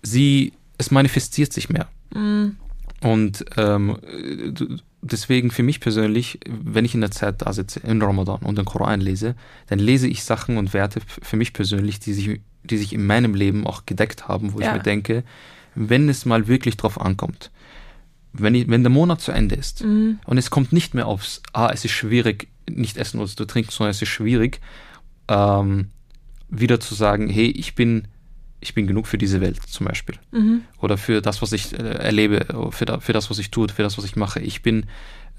Sie, 0.03 0.53
es 0.77 0.91
manifestiert 0.91 1.53
sich 1.53 1.69
mehr. 1.69 1.87
Mm. 2.13 2.49
Und 3.01 3.45
ähm, 3.57 3.97
deswegen 5.01 5.51
für 5.51 5.63
mich 5.63 5.79
persönlich, 5.79 6.39
wenn 6.47 6.85
ich 6.85 6.95
in 6.95 7.01
der 7.01 7.11
Zeit 7.11 7.41
da 7.41 7.53
sitze, 7.53 7.79
in 7.79 8.01
Ramadan 8.01 8.39
und 8.41 8.57
den 8.57 8.65
Koran 8.65 9.01
lese, 9.01 9.35
dann 9.67 9.79
lese 9.79 10.07
ich 10.07 10.23
Sachen 10.23 10.57
und 10.57 10.73
Werte 10.73 11.01
für 11.05 11.37
mich 11.37 11.53
persönlich, 11.53 11.99
die 11.99 12.13
sich, 12.13 12.41
die 12.63 12.77
sich 12.77 12.93
in 12.93 13.05
meinem 13.05 13.33
Leben 13.35 13.65
auch 13.65 13.85
gedeckt 13.85 14.27
haben, 14.27 14.53
wo 14.53 14.59
ja. 14.59 14.67
ich 14.67 14.73
mir 14.77 14.83
denke, 14.83 15.23
wenn 15.77 16.09
es 16.09 16.25
mal 16.25 16.47
wirklich 16.47 16.75
drauf 16.77 16.99
ankommt, 16.99 17.51
wenn, 18.33 18.55
ich, 18.55 18.67
wenn 18.67 18.83
der 18.83 18.91
Monat 18.91 19.21
zu 19.21 19.31
Ende 19.31 19.55
ist 19.55 19.83
mhm. 19.83 20.19
und 20.25 20.37
es 20.37 20.49
kommt 20.49 20.73
nicht 20.73 20.93
mehr 20.93 21.07
aufs, 21.07 21.41
ah, 21.53 21.69
es 21.73 21.85
ist 21.85 21.91
schwierig, 21.91 22.47
nicht 22.69 22.97
essen 22.97 23.19
oder 23.19 23.29
zu 23.29 23.45
trinken, 23.45 23.71
sondern 23.71 23.91
es 23.91 24.01
ist 24.01 24.09
schwierig, 24.09 24.59
ähm, 25.27 25.89
wieder 26.49 26.79
zu 26.79 26.95
sagen, 26.95 27.29
hey, 27.29 27.47
ich 27.47 27.75
bin, 27.75 28.07
ich 28.59 28.73
bin 28.73 28.87
genug 28.87 29.07
für 29.07 29.17
diese 29.17 29.41
Welt 29.41 29.61
zum 29.67 29.85
Beispiel. 29.85 30.15
Mhm. 30.31 30.61
Oder 30.79 30.97
für 30.97 31.21
das, 31.21 31.41
was 31.41 31.51
ich 31.51 31.73
äh, 31.73 31.83
erlebe, 31.83 32.69
für, 32.71 32.85
da, 32.85 32.99
für 32.99 33.13
das, 33.13 33.29
was 33.29 33.39
ich 33.39 33.51
tue, 33.51 33.69
für 33.69 33.83
das, 33.83 33.97
was 33.97 34.05
ich 34.05 34.15
mache. 34.15 34.39
Ich 34.39 34.61
bin, 34.61 34.85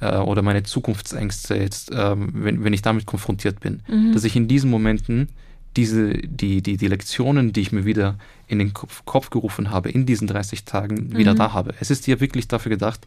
äh, 0.01 0.17
oder 0.17 0.43
meine 0.43 0.63
Zukunftsängste 0.63 1.57
jetzt, 1.57 1.91
ähm, 1.93 2.31
wenn, 2.35 2.65
wenn 2.65 2.73
ich 2.73 2.83
damit 2.83 3.07
konfrontiert 3.07 3.61
bin, 3.61 3.83
mhm. 3.89 4.13
dass 4.13 4.25
ich 4.25 4.37
in 4.37 4.49
diesen 4.49 4.71
Momenten 4.71 5.29
diese, 5.79 6.13
die, 6.13 6.61
die, 6.61 6.77
die 6.77 6.89
Lektionen, 6.89 7.53
die 7.53 7.61
ich 7.61 7.71
mir 7.71 7.85
wieder 7.85 8.19
in 8.49 8.59
den 8.59 8.75
Kopf, 8.75 9.05
Kopf 9.05 9.31
gerufen 9.31 9.71
habe, 9.71 9.91
in 9.91 10.07
diesen 10.07 10.27
30 10.27 10.65
Tagen 10.65 11.17
wieder 11.17 11.35
mhm. 11.35 11.39
da 11.39 11.53
habe. 11.53 11.73
Es 11.79 11.93
ist 11.93 12.09
dir 12.09 12.19
wirklich 12.19 12.49
dafür 12.49 12.71
gedacht, 12.71 13.07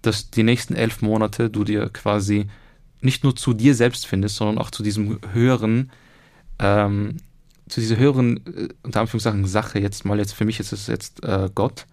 dass 0.00 0.30
die 0.30 0.44
nächsten 0.44 0.76
elf 0.76 1.02
Monate 1.02 1.50
du 1.50 1.64
dir 1.64 1.88
quasi 1.88 2.46
nicht 3.00 3.24
nur 3.24 3.34
zu 3.34 3.52
dir 3.52 3.74
selbst 3.74 4.06
findest, 4.06 4.36
sondern 4.36 4.58
auch 4.58 4.70
zu 4.70 4.84
diesem 4.84 5.18
höheren, 5.32 5.90
ähm, 6.60 7.16
zu 7.68 7.80
dieser 7.80 7.96
höheren, 7.96 8.36
äh, 8.46 8.68
unter 8.84 9.00
Anführungszeichen, 9.00 9.44
Sache, 9.46 9.80
jetzt 9.80 10.04
mal 10.04 10.18
jetzt, 10.18 10.34
für 10.34 10.44
mich 10.44 10.60
ist 10.60 10.72
es 10.72 10.86
jetzt 10.86 11.24
äh, 11.24 11.50
Gott, 11.52 11.84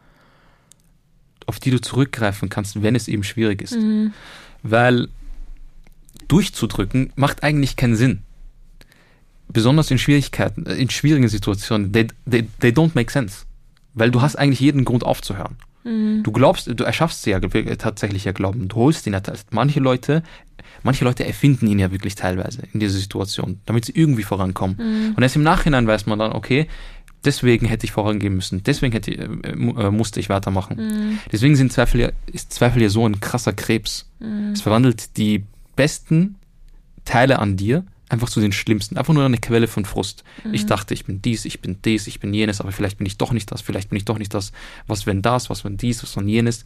auf 1.48 1.60
die 1.60 1.72
du 1.72 1.82
zurückgreifen 1.82 2.48
kannst, 2.48 2.84
wenn 2.84 2.94
es 2.94 3.08
eben 3.08 3.24
schwierig 3.24 3.64
ist. 3.64 3.74
Mhm. 3.74 4.14
Weil 4.62 5.10
durchzudrücken 6.28 7.12
macht 7.16 7.42
eigentlich 7.42 7.76
keinen 7.76 7.96
Sinn 7.96 8.22
besonders 9.54 9.92
in 9.92 9.98
Schwierigkeiten, 9.98 10.66
äh, 10.66 10.76
in 10.76 10.90
schwierigen 10.90 11.28
Situationen, 11.28 11.92
they, 11.92 12.08
they, 12.30 12.48
they 12.60 12.72
don't 12.72 12.92
make 12.94 13.12
sense. 13.12 13.46
Weil 13.94 14.12
du 14.12 14.22
hast 14.22 14.36
eigentlich 14.36 14.60
jeden 14.60 14.86
Grund 14.86 15.04
aufzuhören. 15.04 15.58
Mhm. 15.84 16.24
Du 16.24 16.32
glaubst, 16.32 16.68
du 16.68 16.84
erschaffst 16.84 17.26
ja 17.26 17.40
tatsächlich 17.40 18.26
ja 18.26 18.32
Glauben. 18.32 18.68
Du 18.68 18.76
holst 18.78 19.08
ihn 19.08 19.14
ja. 19.14 19.22
Manche 19.52 19.80
Leute, 19.80 20.24
manche 20.84 21.04
Leute 21.04 21.26
erfinden 21.26 21.68
ihn 21.68 21.80
ja 21.80 21.92
wirklich 21.92 22.16
teilweise 22.16 22.64
in 22.74 22.80
dieser 22.80 22.98
Situation, 22.98 23.60
damit 23.66 23.86
sie 23.86 23.94
irgendwie 23.94 24.24
vorankommen. 24.24 24.78
Mhm. 24.78 25.14
Und 25.16 25.24
erst 25.24 25.36
im 25.36 25.44
Nachhinein 25.44 25.88
weiß 25.88 26.06
man 26.06 26.20
dann, 26.20 26.32
okay, 26.32 26.68
deswegen 27.26 27.68
hätte 27.68 27.86
ich 27.86 27.92
vorangehen 27.92 28.36
müssen, 28.36 28.64
deswegen 28.64 28.94
hätte, 28.94 29.12
äh, 29.12 29.28
äh, 29.52 29.92
musste 29.92 30.20
ich 30.20 30.30
weitermachen. 30.30 30.78
Mhm. 30.78 31.20
Deswegen 31.32 31.56
sind 31.56 31.72
Zweifel 31.72 32.02
ja, 32.02 32.12
ist 32.28 32.54
Zweifel 32.54 32.82
ja 32.82 32.90
so 32.90 33.06
ein 33.06 33.20
krasser 33.20 33.54
Krebs. 33.54 34.10
Mhm. 34.20 34.52
Es 34.54 34.62
verwandelt 34.62 35.18
die 35.18 35.44
besten 35.76 36.36
Teile 37.06 37.40
an 37.40 37.58
dir 37.58 37.84
einfach 38.12 38.30
zu 38.30 38.42
den 38.42 38.52
schlimmsten. 38.52 38.98
Einfach 38.98 39.14
nur 39.14 39.26
eine 39.26 39.38
Quelle 39.38 39.68
von 39.68 39.86
Frust. 39.86 40.24
Mhm. 40.44 40.54
Ich 40.54 40.66
dachte, 40.66 40.94
ich 40.94 41.06
bin 41.06 41.22
dies, 41.22 41.46
ich 41.46 41.62
bin 41.62 41.78
dies, 41.84 42.08
ich 42.08 42.20
bin 42.20 42.34
jenes, 42.34 42.60
aber 42.60 42.72
vielleicht 42.72 42.98
bin 42.98 43.08
ich 43.08 43.18
doch 43.18 43.32
nicht 43.32 43.52
das, 43.52 43.62
vielleicht 43.62 43.90
bin 43.90 43.98
ich 43.98 44.06
doch 44.06 44.18
nicht 44.18 44.34
das. 44.34 44.52
Was 44.88 45.06
wenn 45.06 45.22
das, 45.22 45.50
was 45.50 45.64
wenn 45.64 45.78
dies, 45.78 46.04
was 46.04 46.18
wenn 46.18 46.28
jenes. 46.28 46.66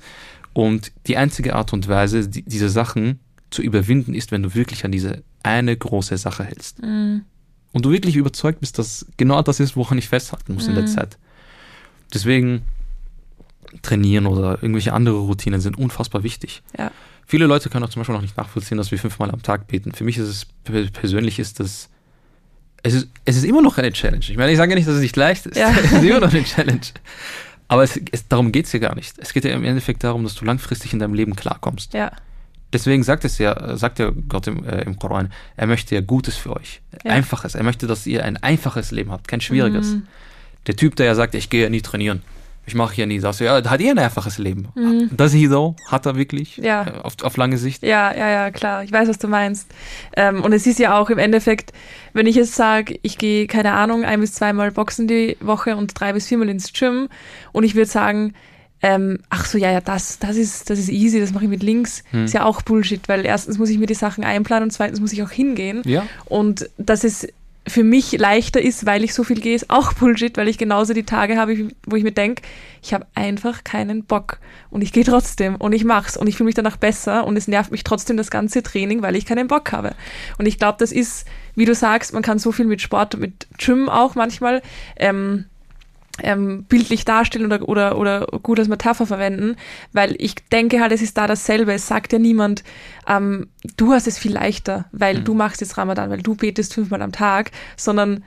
Und 0.54 0.92
die 1.08 1.18
einzige 1.18 1.56
Art 1.56 1.72
und 1.74 1.88
Weise, 1.88 2.28
die, 2.28 2.44
diese 2.44 2.70
Sachen 2.70 3.20
zu 3.52 3.62
überwinden, 3.62 4.14
ist, 4.14 4.32
wenn 4.32 4.44
du 4.44 4.56
wirklich 4.56 4.86
an 4.86 4.92
diese 4.92 5.24
eine 5.44 5.78
große 5.78 6.18
Sache 6.18 6.44
hältst. 6.44 6.82
Mhm. 6.82 7.22
Und 7.72 7.86
du 7.86 7.92
wirklich 7.92 8.16
überzeugt 8.16 8.62
bist, 8.62 8.80
dass 8.80 9.06
genau 9.18 9.42
das 9.42 9.60
ist, 9.60 9.76
woran 9.76 9.98
ich 9.98 10.08
festhalten 10.08 10.54
muss 10.54 10.64
mhm. 10.64 10.70
in 10.70 10.76
der 10.76 10.84
mhm. 10.86 10.96
Zeit. 10.96 11.18
Deswegen 12.14 12.64
trainieren 13.82 14.26
oder 14.26 14.62
irgendwelche 14.62 14.94
andere 14.94 15.18
Routinen 15.18 15.62
sind 15.62 15.78
unfassbar 15.78 16.24
wichtig. 16.24 16.64
Ja. 16.78 16.92
Viele 17.26 17.48
Leute 17.48 17.70
können 17.70 17.84
auch 17.84 17.90
zum 17.90 18.02
Beispiel 18.02 18.16
noch 18.16 18.22
nicht 18.22 18.38
nachvollziehen, 18.38 18.78
dass 18.78 18.92
wir 18.92 19.00
fünfmal 19.00 19.32
am 19.32 19.42
Tag 19.42 19.68
beten. 19.68 19.92
Für 19.94 20.04
mich 20.04 20.18
ist 20.18 20.28
es 20.28 20.46
persönlich 20.94 21.40
ist 21.40 21.60
das 21.60 21.90
es 22.86 22.94
ist, 22.94 23.08
es 23.26 23.38
ist 23.38 23.46
immer 23.46 23.64
noch 23.64 23.80
eine 23.80 23.92
Challenge. 23.92 24.24
Ich 24.30 24.38
meine, 24.38 24.52
ich 24.52 24.58
sage 24.58 24.72
ja 24.72 24.76
nicht, 24.76 24.88
dass 24.88 24.94
es 24.96 25.02
nicht 25.02 25.16
leicht 25.16 25.48
ist. 25.48 25.58
Ja. 25.58 25.72
es 25.84 25.92
ist 25.92 26.04
immer 26.04 26.20
noch 26.20 26.32
eine 26.32 26.44
Challenge. 26.44 26.82
Aber 27.68 27.84
es, 27.84 28.00
es, 28.12 28.28
darum 28.28 28.52
geht 28.52 28.68
es 28.68 28.74
ja 28.74 28.80
gar 28.80 28.94
nicht. 28.94 29.16
Es 29.18 29.34
geht 29.34 29.44
ja 29.44 29.52
im 29.56 29.64
Endeffekt 29.64 30.04
darum, 30.04 30.24
dass 30.24 30.36
du 30.36 30.46
langfristig 30.46 30.94
in 30.94 31.00
deinem 31.00 31.16
Leben 31.16 31.36
klarkommst. 31.36 31.96
Ja. 31.96 32.12
Deswegen 32.72 33.02
sagt 33.04 33.26
es 33.26 33.40
ja, 33.40 33.76
sagt 33.76 33.98
ja 33.98 34.12
Gott 34.30 34.46
im, 34.46 34.64
äh, 34.66 34.82
im 34.82 35.00
Koran, 35.00 35.32
er 35.56 35.66
möchte 35.66 35.96
ja 35.96 36.02
Gutes 36.02 36.36
für 36.36 36.56
euch. 36.56 36.82
Ja. 37.04 37.12
Einfaches. 37.12 37.56
Er 37.56 37.64
möchte, 37.64 37.88
dass 37.88 38.06
ihr 38.06 38.24
ein 38.24 38.38
einfaches 38.38 38.92
Leben 38.92 39.12
habt, 39.12 39.28
kein 39.28 39.42
schwieriges. 39.42 39.94
Mhm. 39.94 40.08
Der 40.68 40.76
Typ, 40.76 40.96
der 40.96 41.08
ja 41.08 41.16
sagt, 41.16 41.34
ich 41.34 41.50
gehe 41.50 41.64
ja 41.64 41.70
nie 41.70 41.82
trainieren. 41.82 42.22
Ich 42.68 42.74
mache 42.76 42.96
ja 42.96 43.06
nie 43.06 43.20
das. 43.20 43.40
Ja, 43.40 43.56
hat 43.70 43.82
er 43.82 43.92
ein 43.92 44.00
einfaches 44.00 44.38
Leben. 44.38 44.68
Mhm. 44.76 45.10
Does 45.16 45.34
he 45.34 45.48
though? 45.48 45.76
Hat 45.88 46.06
er 46.06 46.16
wirklich? 46.16 46.58
Ja. 46.58 46.86
Äh, 46.88 46.92
Auf, 47.04 47.14
auf 47.22 47.38
lange 47.38 47.58
Sicht? 47.58 47.84
Ja, 47.84 48.12
ja, 48.16 48.30
ja, 48.30 48.52
klar. 48.52 48.84
Ich 48.84 48.92
weiß, 48.92 49.08
was 49.08 49.18
du 49.20 49.28
meinst. 49.28 49.68
Ähm, 50.18 50.44
und 50.44 50.52
es 50.54 50.66
ist 50.66 50.80
ja 50.80 51.00
auch 51.00 51.10
im 51.10 51.18
Endeffekt, 51.20 51.74
wenn 52.14 52.26
ich 52.26 52.36
jetzt 52.36 52.56
sage, 52.56 52.98
ich 53.04 53.18
gehe, 53.18 53.48
keine 53.48 53.74
Ahnung, 53.74 54.04
ein 54.04 54.20
bis 54.20 54.34
zweimal 54.34 54.72
boxen 54.72 55.08
die 55.08 55.38
Woche 55.42 55.76
und 55.76 56.00
drei 56.00 56.14
bis 56.14 56.28
viermal 56.28 56.50
ins 56.50 56.74
Gym 56.74 57.10
und 57.52 57.64
ich 57.64 57.76
würde 57.76 57.90
sagen, 57.90 58.34
ähm, 58.82 59.20
ach 59.30 59.46
so, 59.46 59.58
ja, 59.58 59.72
ja, 59.72 59.82
das, 59.82 60.20
das 60.20 60.36
ist, 60.36 60.70
das 60.70 60.78
ist 60.80 60.90
easy, 60.90 61.20
das 61.20 61.34
mache 61.34 61.46
ich 61.46 61.50
mit 61.50 61.64
links, 61.64 62.04
Hm. 62.12 62.26
ist 62.26 62.34
ja 62.34 62.44
auch 62.46 62.62
Bullshit, 62.62 63.08
weil 63.08 63.26
erstens 63.26 63.58
muss 63.58 63.70
ich 63.70 63.78
mir 63.80 63.88
die 63.88 63.94
Sachen 63.96 64.24
einplanen 64.24 64.66
und 64.66 64.72
zweitens 64.72 65.00
muss 65.00 65.14
ich 65.14 65.24
auch 65.24 65.32
hingehen. 65.32 65.82
Ja. 65.86 66.06
Und 66.26 66.70
dass 66.78 67.04
es 67.04 67.28
für 67.68 67.84
mich 67.84 68.12
leichter 68.14 68.62
ist, 68.62 68.86
weil 68.86 69.04
ich 69.04 69.14
so 69.14 69.24
viel 69.24 69.40
gehe, 69.40 69.56
ist 69.56 69.70
auch 69.70 69.94
Bullshit, 70.00 70.38
weil 70.38 70.48
ich 70.48 70.58
genauso 70.58 70.94
die 70.94 71.04
Tage 71.04 71.38
habe, 71.38 71.70
wo 71.86 71.96
ich 71.96 72.04
mir 72.04 72.12
denke, 72.12 72.44
ich 72.82 72.94
habe 72.94 73.08
einfach 73.16 73.64
keinen 73.64 74.04
Bock 74.04 74.40
und 74.70 74.82
ich 74.82 74.94
gehe 74.94 75.04
trotzdem 75.04 75.56
und 75.56 75.74
ich 75.74 75.84
mach's 75.84 76.18
und 76.18 76.28
ich 76.28 76.38
fühle 76.38 76.46
mich 76.46 76.56
danach 76.56 76.78
besser 76.78 77.26
und 77.26 77.36
es 77.38 77.48
nervt 77.48 77.72
mich 77.72 77.84
trotzdem 77.84 78.18
das 78.18 78.30
ganze 78.30 78.62
Training, 78.62 79.02
weil 79.02 79.16
ich 79.16 79.26
keinen 79.26 79.48
Bock 79.48 79.72
habe. 79.72 79.96
Und 80.38 80.46
ich 80.46 80.60
glaube, 80.60 80.78
das 80.80 80.92
ist, 80.92 81.26
wie 81.56 81.66
du 81.66 81.74
sagst, 81.74 82.14
man 82.14 82.22
kann 82.22 82.38
so 82.38 82.52
viel 82.52 82.66
mit 82.66 82.82
Sport 82.82 83.18
mit 83.18 83.48
Gym 83.58 83.90
auch 83.90 84.16
manchmal 84.16 84.62
ähm, 84.98 85.46
ähm, 86.24 86.64
bildlich 86.64 87.04
darstellen 87.06 87.46
oder, 87.46 87.68
oder, 87.68 87.98
oder 87.98 88.28
gut 88.42 88.58
als 88.60 88.68
Metapher 88.68 89.06
verwenden, 89.06 89.56
weil 89.92 90.16
ich 90.18 90.36
denke 90.52 90.80
halt, 90.80 90.92
es 90.94 91.02
ist 91.02 91.18
da 91.18 91.28
dasselbe. 91.28 91.74
Es 91.74 91.88
sagt 91.88 92.14
ja 92.14 92.20
niemand, 92.20 92.64
ähm, 93.08 93.48
du 93.78 93.92
hast 93.92 94.08
es 94.08 94.18
viel 94.18 94.34
leichter, 94.34 94.86
weil 94.92 95.20
Mhm. 95.20 95.24
du 95.26 95.34
machst 95.34 95.62
jetzt 95.62 95.78
Ramadan, 95.78 96.10
weil 96.10 96.22
du 96.22 96.36
betest 96.36 96.74
fünfmal 96.74 97.02
am 97.02 97.12
Tag, 97.12 97.52
sondern 97.76 98.24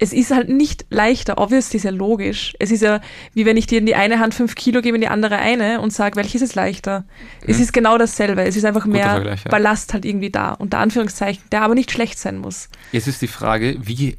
es 0.00 0.12
ist 0.12 0.30
halt 0.30 0.48
nicht 0.48 0.86
leichter. 0.90 1.38
Obviously 1.38 1.78
ist 1.78 1.82
ja 1.82 1.90
logisch. 1.90 2.54
Es 2.60 2.70
ist 2.70 2.82
ja, 2.82 3.00
wie 3.34 3.44
wenn 3.46 3.56
ich 3.56 3.66
dir 3.66 3.78
in 3.80 3.86
die 3.86 3.96
eine 3.96 4.20
Hand 4.20 4.32
fünf 4.32 4.54
Kilo 4.54 4.80
gebe, 4.80 4.96
in 4.96 5.00
die 5.00 5.08
andere 5.08 5.38
eine 5.38 5.80
und 5.80 5.92
sage, 5.92 6.14
welches 6.14 6.40
ist 6.40 6.54
leichter? 6.54 7.04
Es 7.44 7.56
Mhm. 7.56 7.62
ist 7.64 7.72
genau 7.72 7.98
dasselbe. 7.98 8.42
Es 8.44 8.54
ist 8.54 8.64
einfach 8.64 8.84
Guter 8.84 8.96
mehr 8.96 9.10
Vergleich, 9.10 9.42
ja. 9.44 9.50
Ballast 9.50 9.92
halt 9.94 10.04
irgendwie 10.04 10.30
da, 10.30 10.52
unter 10.52 10.78
Anführungszeichen, 10.78 11.42
der 11.50 11.62
aber 11.62 11.74
nicht 11.74 11.90
schlecht 11.90 12.16
sein 12.20 12.38
muss. 12.38 12.68
Jetzt 12.92 13.08
ist 13.08 13.20
die 13.22 13.26
Frage, 13.26 13.76
wie. 13.80 14.16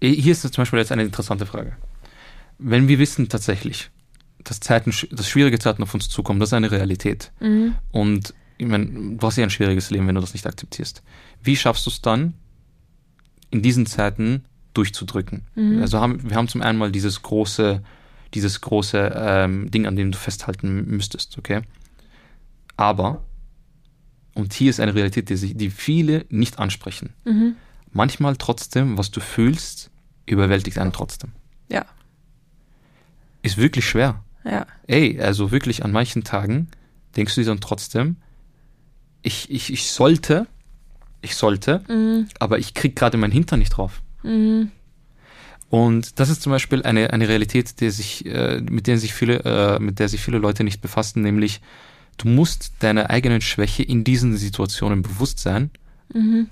Hier 0.00 0.32
ist 0.32 0.40
zum 0.42 0.52
Beispiel 0.62 0.78
jetzt 0.78 0.92
eine 0.92 1.02
interessante 1.02 1.44
Frage. 1.44 1.72
Wenn 2.58 2.88
wir 2.88 2.98
wissen 2.98 3.28
tatsächlich, 3.28 3.90
dass 4.42 4.60
Zeiten, 4.60 4.92
dass 5.10 5.28
schwierige 5.28 5.58
Zeiten 5.58 5.82
auf 5.82 5.94
uns 5.94 6.08
zukommen, 6.08 6.40
das 6.40 6.50
ist 6.50 6.54
eine 6.54 6.70
Realität. 6.70 7.32
Mhm. 7.40 7.74
Und 7.90 8.34
ich 8.56 8.66
meine, 8.66 9.16
du 9.16 9.26
hast 9.26 9.36
ja 9.36 9.44
ein 9.44 9.50
schwieriges 9.50 9.90
Leben, 9.90 10.06
wenn 10.06 10.14
du 10.14 10.20
das 10.20 10.32
nicht 10.32 10.46
akzeptierst. 10.46 11.02
Wie 11.42 11.56
schaffst 11.56 11.86
du 11.86 11.90
es 11.90 12.02
dann, 12.02 12.34
in 13.50 13.62
diesen 13.62 13.86
Zeiten 13.86 14.44
durchzudrücken? 14.74 15.46
Mhm. 15.54 15.80
Also 15.80 16.00
haben, 16.00 16.28
wir 16.28 16.36
haben 16.36 16.48
zum 16.48 16.62
einen 16.62 16.78
mal 16.78 16.90
dieses 16.90 17.22
große, 17.22 17.82
dieses 18.34 18.60
große 18.60 19.12
ähm, 19.16 19.70
Ding, 19.70 19.86
an 19.86 19.96
dem 19.96 20.12
du 20.12 20.18
festhalten 20.18 20.86
müsstest, 20.86 21.38
okay? 21.38 21.62
Aber, 22.76 23.24
und 24.34 24.52
hier 24.52 24.70
ist 24.70 24.80
eine 24.80 24.94
Realität, 24.94 25.30
die, 25.30 25.36
sich, 25.36 25.56
die 25.56 25.70
viele 25.70 26.26
nicht 26.28 26.58
ansprechen. 26.58 27.12
Mhm. 27.24 27.56
Manchmal 27.92 28.36
trotzdem, 28.36 28.98
was 28.98 29.10
du 29.10 29.20
fühlst, 29.20 29.90
überwältigt 30.26 30.78
einen 30.78 30.92
trotzdem. 30.92 31.32
Ja, 31.70 31.86
Ist 33.42 33.56
wirklich 33.56 33.86
schwer. 33.88 34.24
ja. 34.44 34.66
Ey, 34.86 35.20
also 35.20 35.50
wirklich 35.50 35.84
an 35.84 35.92
manchen 35.92 36.24
Tagen 36.24 36.68
denkst 37.16 37.34
du 37.34 37.40
dir 37.42 37.46
dann 37.48 37.60
trotzdem, 37.60 38.16
ich, 39.22 39.50
ich, 39.50 39.72
ich 39.72 39.90
sollte, 39.90 40.46
ich 41.22 41.34
sollte, 41.36 41.82
Mhm. 41.88 42.28
aber 42.38 42.58
ich 42.58 42.74
krieg 42.74 42.96
gerade 42.96 43.16
meinen 43.18 43.32
Hintern 43.32 43.58
nicht 43.58 43.70
drauf. 43.70 44.02
Mhm. 44.22 44.70
Und 45.70 46.18
das 46.18 46.30
ist 46.30 46.40
zum 46.40 46.50
Beispiel 46.52 46.82
eine, 46.82 47.12
eine 47.12 47.28
Realität, 47.28 47.80
der 47.82 47.90
sich, 47.90 48.24
äh, 48.24 48.60
mit, 48.60 48.86
der 48.86 48.96
sich 48.98 49.12
viele, 49.12 49.40
äh, 49.44 49.78
mit 49.78 49.98
der 49.98 50.08
sich 50.08 50.20
viele 50.22 50.38
Leute 50.38 50.64
nicht 50.64 50.80
befassen, 50.80 51.20
nämlich 51.22 51.60
du 52.16 52.28
musst 52.28 52.72
deiner 52.80 53.10
eigenen 53.10 53.40
Schwäche 53.42 53.82
in 53.82 54.02
diesen 54.04 54.36
Situationen 54.36 55.02
bewusst 55.02 55.38
sein 55.40 55.70
Mhm. 56.14 56.48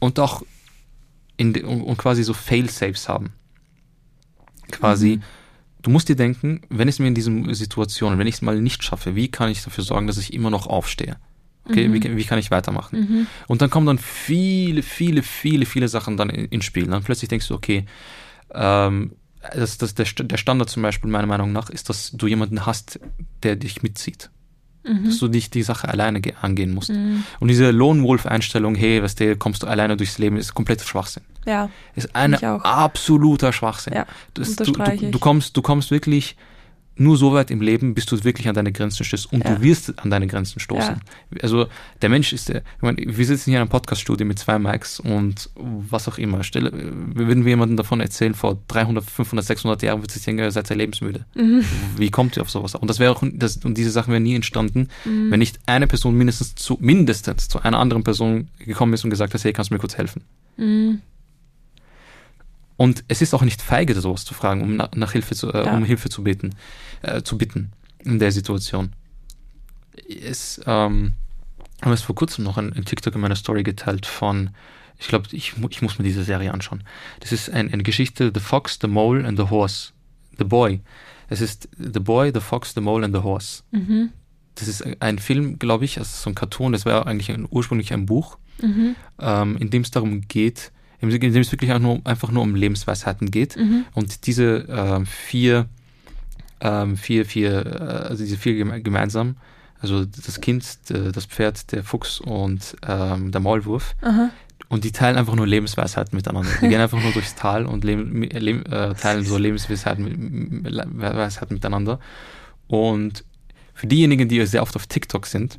und 0.00 0.18
auch 0.18 0.42
in 1.36 1.54
und, 1.64 1.82
und 1.82 1.96
quasi 1.98 2.24
so 2.24 2.34
Fail-Safes 2.34 3.08
haben. 3.08 3.32
Quasi, 4.72 5.16
Mhm. 5.18 5.22
Du 5.86 5.90
musst 5.92 6.08
dir 6.08 6.16
denken, 6.16 6.60
wenn 6.68 6.88
es 6.88 6.98
mir 6.98 7.06
in 7.06 7.14
diesen 7.14 7.54
Situationen, 7.54 8.18
wenn 8.18 8.26
ich 8.26 8.34
es 8.36 8.42
mal 8.42 8.60
nicht 8.60 8.82
schaffe, 8.82 9.14
wie 9.14 9.28
kann 9.28 9.48
ich 9.50 9.62
dafür 9.62 9.84
sorgen, 9.84 10.06
dass 10.08 10.18
ich 10.18 10.32
immer 10.34 10.50
noch 10.50 10.66
aufstehe? 10.66 11.16
Okay, 11.68 11.88
Mhm. 11.88 11.94
wie, 11.94 12.16
wie 12.16 12.24
kann 12.24 12.38
ich 12.38 12.50
weitermachen? 12.50 12.98
Mhm. 13.00 13.26
Und 13.48 13.62
dann 13.62 13.70
kommen 13.70 13.86
dann 13.86 13.98
viele, 13.98 14.82
viele, 14.82 15.22
viele, 15.22 15.64
viele 15.66 15.88
Sachen 15.88 16.16
dann 16.16 16.30
in- 16.30 16.46
ins 16.46 16.64
Spiel. 16.64 16.86
Dann 16.86 17.02
plötzlich 17.02 17.28
denkst 17.28 17.48
du, 17.48 17.54
okay, 17.54 17.86
ähm, 18.52 19.12
das, 19.54 19.78
das, 19.78 19.94
der, 19.94 20.06
der 20.06 20.36
Standard 20.36 20.68
zum 20.70 20.82
Beispiel 20.82 21.10
meiner 21.10 21.26
Meinung 21.28 21.52
nach 21.52 21.70
ist, 21.70 21.88
dass 21.88 22.10
du 22.12 22.26
jemanden 22.26 22.66
hast, 22.66 22.98
der 23.42 23.54
dich 23.56 23.82
mitzieht. 23.82 24.30
Mhm. 24.86 25.04
Dass 25.06 25.18
du 25.18 25.28
dich 25.28 25.50
die 25.50 25.62
Sache 25.62 25.88
alleine 25.88 26.20
ge- 26.20 26.34
angehen 26.40 26.72
musst. 26.74 26.90
Mhm. 26.90 27.24
Und 27.40 27.48
diese 27.48 27.70
Lone 27.70 28.02
Wolf-Einstellung, 28.02 28.74
hey, 28.74 29.02
was 29.02 29.14
der, 29.16 29.36
kommst 29.36 29.62
du 29.62 29.66
alleine 29.66 29.96
durchs 29.96 30.18
Leben, 30.18 30.36
ist 30.36 30.54
komplett 30.54 30.80
Schwachsinn. 30.82 31.24
Ja, 31.44 31.70
Ist 31.94 32.14
ein 32.14 32.34
absoluter 32.42 33.52
Schwachsinn. 33.52 33.94
Ja, 33.94 34.06
das, 34.34 34.56
du, 34.56 34.64
du, 34.64 34.72
du, 35.10 35.18
kommst, 35.18 35.56
du 35.56 35.62
kommst 35.62 35.90
wirklich 35.90 36.36
nur 36.98 37.16
so 37.16 37.32
weit 37.34 37.50
im 37.50 37.60
Leben, 37.60 37.94
bis 37.94 38.06
du 38.06 38.22
wirklich 38.24 38.48
an 38.48 38.54
deine 38.54 38.72
Grenzen 38.72 39.04
stößt. 39.04 39.32
Und 39.32 39.44
Ja. 39.44 39.54
du 39.54 39.62
wirst 39.62 39.98
an 39.98 40.10
deine 40.10 40.26
Grenzen 40.26 40.60
stoßen. 40.60 41.00
Also 41.42 41.66
der 42.02 42.08
Mensch 42.08 42.32
ist 42.32 42.48
der, 42.48 42.58
ich 42.76 42.82
meine, 42.82 42.96
wir 42.98 43.24
sitzen 43.26 43.50
hier 43.50 43.58
in 43.58 43.62
einem 43.62 43.68
Podcast-Studio 43.70 44.26
mit 44.26 44.38
zwei 44.38 44.58
Mics 44.58 44.98
und 45.00 45.50
was 45.54 46.08
auch 46.08 46.18
immer. 46.18 46.42
Stelle, 46.42 46.72
würden 46.72 47.44
wir 47.44 47.50
jemandem 47.50 47.76
davon 47.76 48.00
erzählen, 48.00 48.34
vor 48.34 48.58
300, 48.68 49.04
500, 49.04 49.44
600 49.46 49.82
Jahren 49.82 50.00
wird 50.00 50.10
sich 50.10 50.24
denken, 50.24 50.50
seid 50.50 50.70
ihr 50.70 50.76
lebensmüde. 50.76 51.24
Mhm. 51.34 51.62
Wie 51.96 52.10
kommt 52.10 52.36
ihr 52.36 52.42
auf 52.42 52.50
sowas? 52.50 52.74
Und 52.74 52.88
das 52.88 52.98
wäre 52.98 53.12
auch, 53.12 53.22
das, 53.32 53.58
und 53.58 53.76
diese 53.76 53.90
Sachen 53.90 54.12
wären 54.12 54.22
nie 54.22 54.34
entstanden, 54.34 54.88
Mhm. 55.04 55.30
wenn 55.30 55.38
nicht 55.38 55.58
eine 55.66 55.86
Person 55.86 56.14
mindestens 56.16 56.54
zu, 56.54 56.78
mindestens 56.80 57.48
zu 57.48 57.60
einer 57.62 57.78
anderen 57.78 58.04
Person 58.04 58.48
gekommen 58.58 58.92
ist 58.94 59.04
und 59.04 59.10
gesagt 59.10 59.34
hat, 59.34 59.44
hey, 59.44 59.52
kannst 59.52 59.70
du 59.70 59.74
mir 59.74 59.80
kurz 59.80 59.96
helfen? 59.98 60.22
Mhm. 60.56 61.00
Und 62.76 63.04
es 63.08 63.22
ist 63.22 63.32
auch 63.34 63.42
nicht 63.42 63.62
feige, 63.62 63.94
sowas 63.98 64.24
zu 64.24 64.34
fragen, 64.34 64.60
um 64.62 64.76
nach, 64.76 64.90
nach 64.94 65.12
Hilfe 65.12 65.34
zu, 65.34 65.52
äh, 65.52 65.64
Ja. 65.64 65.76
um 65.76 65.84
Hilfe 65.84 66.08
zu 66.10 66.22
bitten, 66.22 66.50
äh, 67.02 67.22
zu 67.22 67.38
bitten 67.38 67.72
in 68.04 68.18
der 68.18 68.32
Situation. 68.32 68.92
Es, 70.08 70.60
ähm, 70.66 71.14
habe 71.82 71.94
es 71.94 72.02
vor 72.02 72.14
kurzem 72.14 72.44
noch 72.44 72.58
ein, 72.58 72.72
ein 72.72 72.84
TikTok 72.84 73.14
in 73.14 73.20
meiner 73.20 73.36
Story 73.36 73.62
geteilt 73.62 74.06
von, 74.06 74.50
ich 74.98 75.08
glaube, 75.08 75.26
ich, 75.32 75.54
ich 75.70 75.82
muss 75.82 75.98
mir 75.98 76.04
diese 76.04 76.24
Serie 76.24 76.52
anschauen. 76.52 76.82
Das 77.20 77.32
ist 77.32 77.50
ein, 77.50 77.72
eine 77.72 77.82
Geschichte, 77.82 78.30
The 78.34 78.40
Fox, 78.40 78.78
the 78.80 78.88
Mole 78.88 79.26
and 79.26 79.38
the 79.38 79.44
Horse. 79.50 79.92
The 80.38 80.44
Boy. 80.44 80.80
Es 81.28 81.40
ist 81.40 81.68
The 81.78 82.00
Boy, 82.00 82.30
the 82.32 82.40
Fox, 82.40 82.74
the 82.74 82.80
Mole 82.80 83.04
and 83.04 83.14
the 83.14 83.22
Horse. 83.22 83.62
Mhm. 83.72 84.10
Das 84.54 84.68
ist 84.68 84.84
ein 85.00 85.18
Film, 85.18 85.58
glaube 85.58 85.84
ich, 85.84 85.98
also 85.98 86.10
so 86.14 86.30
ein 86.30 86.34
Cartoon, 86.34 86.72
das 86.72 86.86
war 86.86 87.06
eigentlich 87.06 87.30
ein, 87.30 87.46
ursprünglich 87.50 87.92
ein 87.92 88.06
Buch 88.06 88.38
Mhm. 88.62 88.96
ähm, 89.20 89.56
in 89.58 89.68
dem 89.68 89.82
es 89.82 89.90
darum 89.90 90.22
geht, 90.28 90.72
in 91.00 91.10
dem 91.10 91.42
es 91.42 91.52
wirklich 91.52 91.72
auch 91.72 91.78
nur, 91.78 92.00
einfach 92.04 92.30
nur 92.30 92.42
um 92.42 92.54
Lebensweisheiten 92.54 93.30
geht. 93.30 93.56
Mhm. 93.56 93.84
Und 93.94 94.26
diese 94.26 94.66
ähm, 94.68 95.06
vier, 95.06 95.66
ähm, 96.60 96.96
vier, 96.96 97.26
vier, 97.26 97.66
äh, 97.66 98.08
also 98.08 98.24
diese 98.24 98.36
vier 98.36 98.54
geme 98.54 98.82
gemeinsam, 98.82 99.36
also 99.80 100.04
das 100.04 100.40
Kind, 100.40 100.64
das 100.88 101.26
Pferd, 101.26 101.70
der 101.72 101.84
Fuchs 101.84 102.18
und 102.20 102.76
ähm, 102.86 103.30
der 103.30 103.40
Maulwurf, 103.42 103.94
Aha. 104.00 104.30
und 104.68 104.84
die 104.84 104.92
teilen 104.92 105.18
einfach 105.18 105.34
nur 105.34 105.46
Lebensweisheiten 105.46 106.16
miteinander. 106.16 106.50
Die 106.62 106.68
gehen 106.68 106.80
einfach 106.80 107.00
nur 107.00 107.12
durchs 107.12 107.34
Tal 107.34 107.66
und 107.66 107.84
leben, 107.84 108.22
leben, 108.22 108.64
äh, 108.66 108.94
teilen 108.94 109.24
so 109.24 109.36
Lebensweisheiten 109.36 110.64
Weisheiten 110.64 111.54
miteinander. 111.54 112.00
Und 112.68 113.24
für 113.74 113.86
diejenigen, 113.86 114.28
die 114.28 114.44
sehr 114.46 114.62
oft 114.62 114.74
auf 114.76 114.86
TikTok 114.86 115.26
sind, 115.26 115.58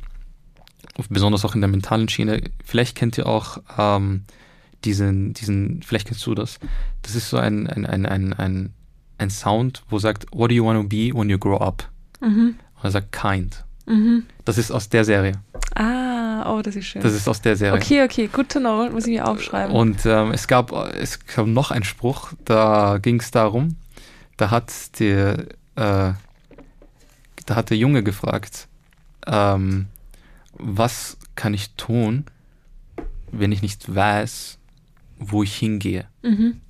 besonders 1.08 1.44
auch 1.44 1.54
in 1.54 1.60
der 1.60 1.68
mentalen 1.68 2.08
Schiene, 2.08 2.42
vielleicht 2.64 2.96
kennt 2.96 3.16
ihr 3.18 3.26
auch 3.26 3.58
ähm, 3.78 4.24
diesen, 4.84 5.32
diesen, 5.34 5.82
vielleicht 5.82 6.08
kennst 6.08 6.26
du 6.26 6.34
das. 6.34 6.58
Das 7.02 7.14
ist 7.14 7.30
so 7.30 7.36
ein, 7.36 7.66
ein, 7.66 7.86
ein, 7.86 8.06
ein, 8.06 8.32
ein, 8.32 8.72
ein 9.18 9.30
Sound, 9.30 9.82
wo 9.88 9.98
sagt, 9.98 10.26
What 10.32 10.50
do 10.50 10.54
you 10.54 10.64
want 10.64 10.80
to 10.80 10.88
be 10.88 11.12
when 11.14 11.28
you 11.28 11.38
grow 11.38 11.60
up? 11.60 11.88
Mhm. 12.20 12.56
Und 12.76 12.84
er 12.84 12.90
sagt 12.90 13.12
kind. 13.12 13.64
Mhm. 13.86 14.24
Das 14.44 14.58
ist 14.58 14.70
aus 14.70 14.88
der 14.88 15.04
Serie. 15.04 15.32
Ah, 15.74 16.54
oh, 16.54 16.62
das 16.62 16.76
ist 16.76 16.86
schön. 16.86 17.02
Das 17.02 17.12
ist 17.12 17.28
aus 17.28 17.40
der 17.40 17.56
Serie. 17.56 17.80
okay, 17.80 18.02
okay, 18.04 18.28
good 18.28 18.48
to 18.48 18.60
know, 18.60 18.88
muss 18.90 19.06
ich 19.06 19.14
mir 19.14 19.26
aufschreiben. 19.26 19.74
Und 19.74 20.04
ähm, 20.06 20.30
es, 20.32 20.46
gab, 20.46 20.72
es 20.72 21.24
gab 21.26 21.46
noch 21.46 21.70
einen 21.70 21.84
Spruch, 21.84 22.32
da 22.44 22.98
ging 22.98 23.20
es 23.20 23.30
darum, 23.30 23.76
da 24.36 24.50
hat 24.50 24.98
der, 25.00 25.38
äh, 25.76 26.12
da 27.46 27.54
hat 27.54 27.70
der 27.70 27.76
Junge 27.76 28.02
gefragt, 28.02 28.68
ähm, 29.26 29.86
was 30.52 31.16
kann 31.34 31.54
ich 31.54 31.70
tun, 31.74 32.24
wenn 33.30 33.52
ich 33.52 33.62
nicht 33.62 33.94
weiß, 33.94 34.57
wo 35.18 35.42
ich 35.42 35.54
hingehe? 35.56 36.06
mhm. 36.22 36.60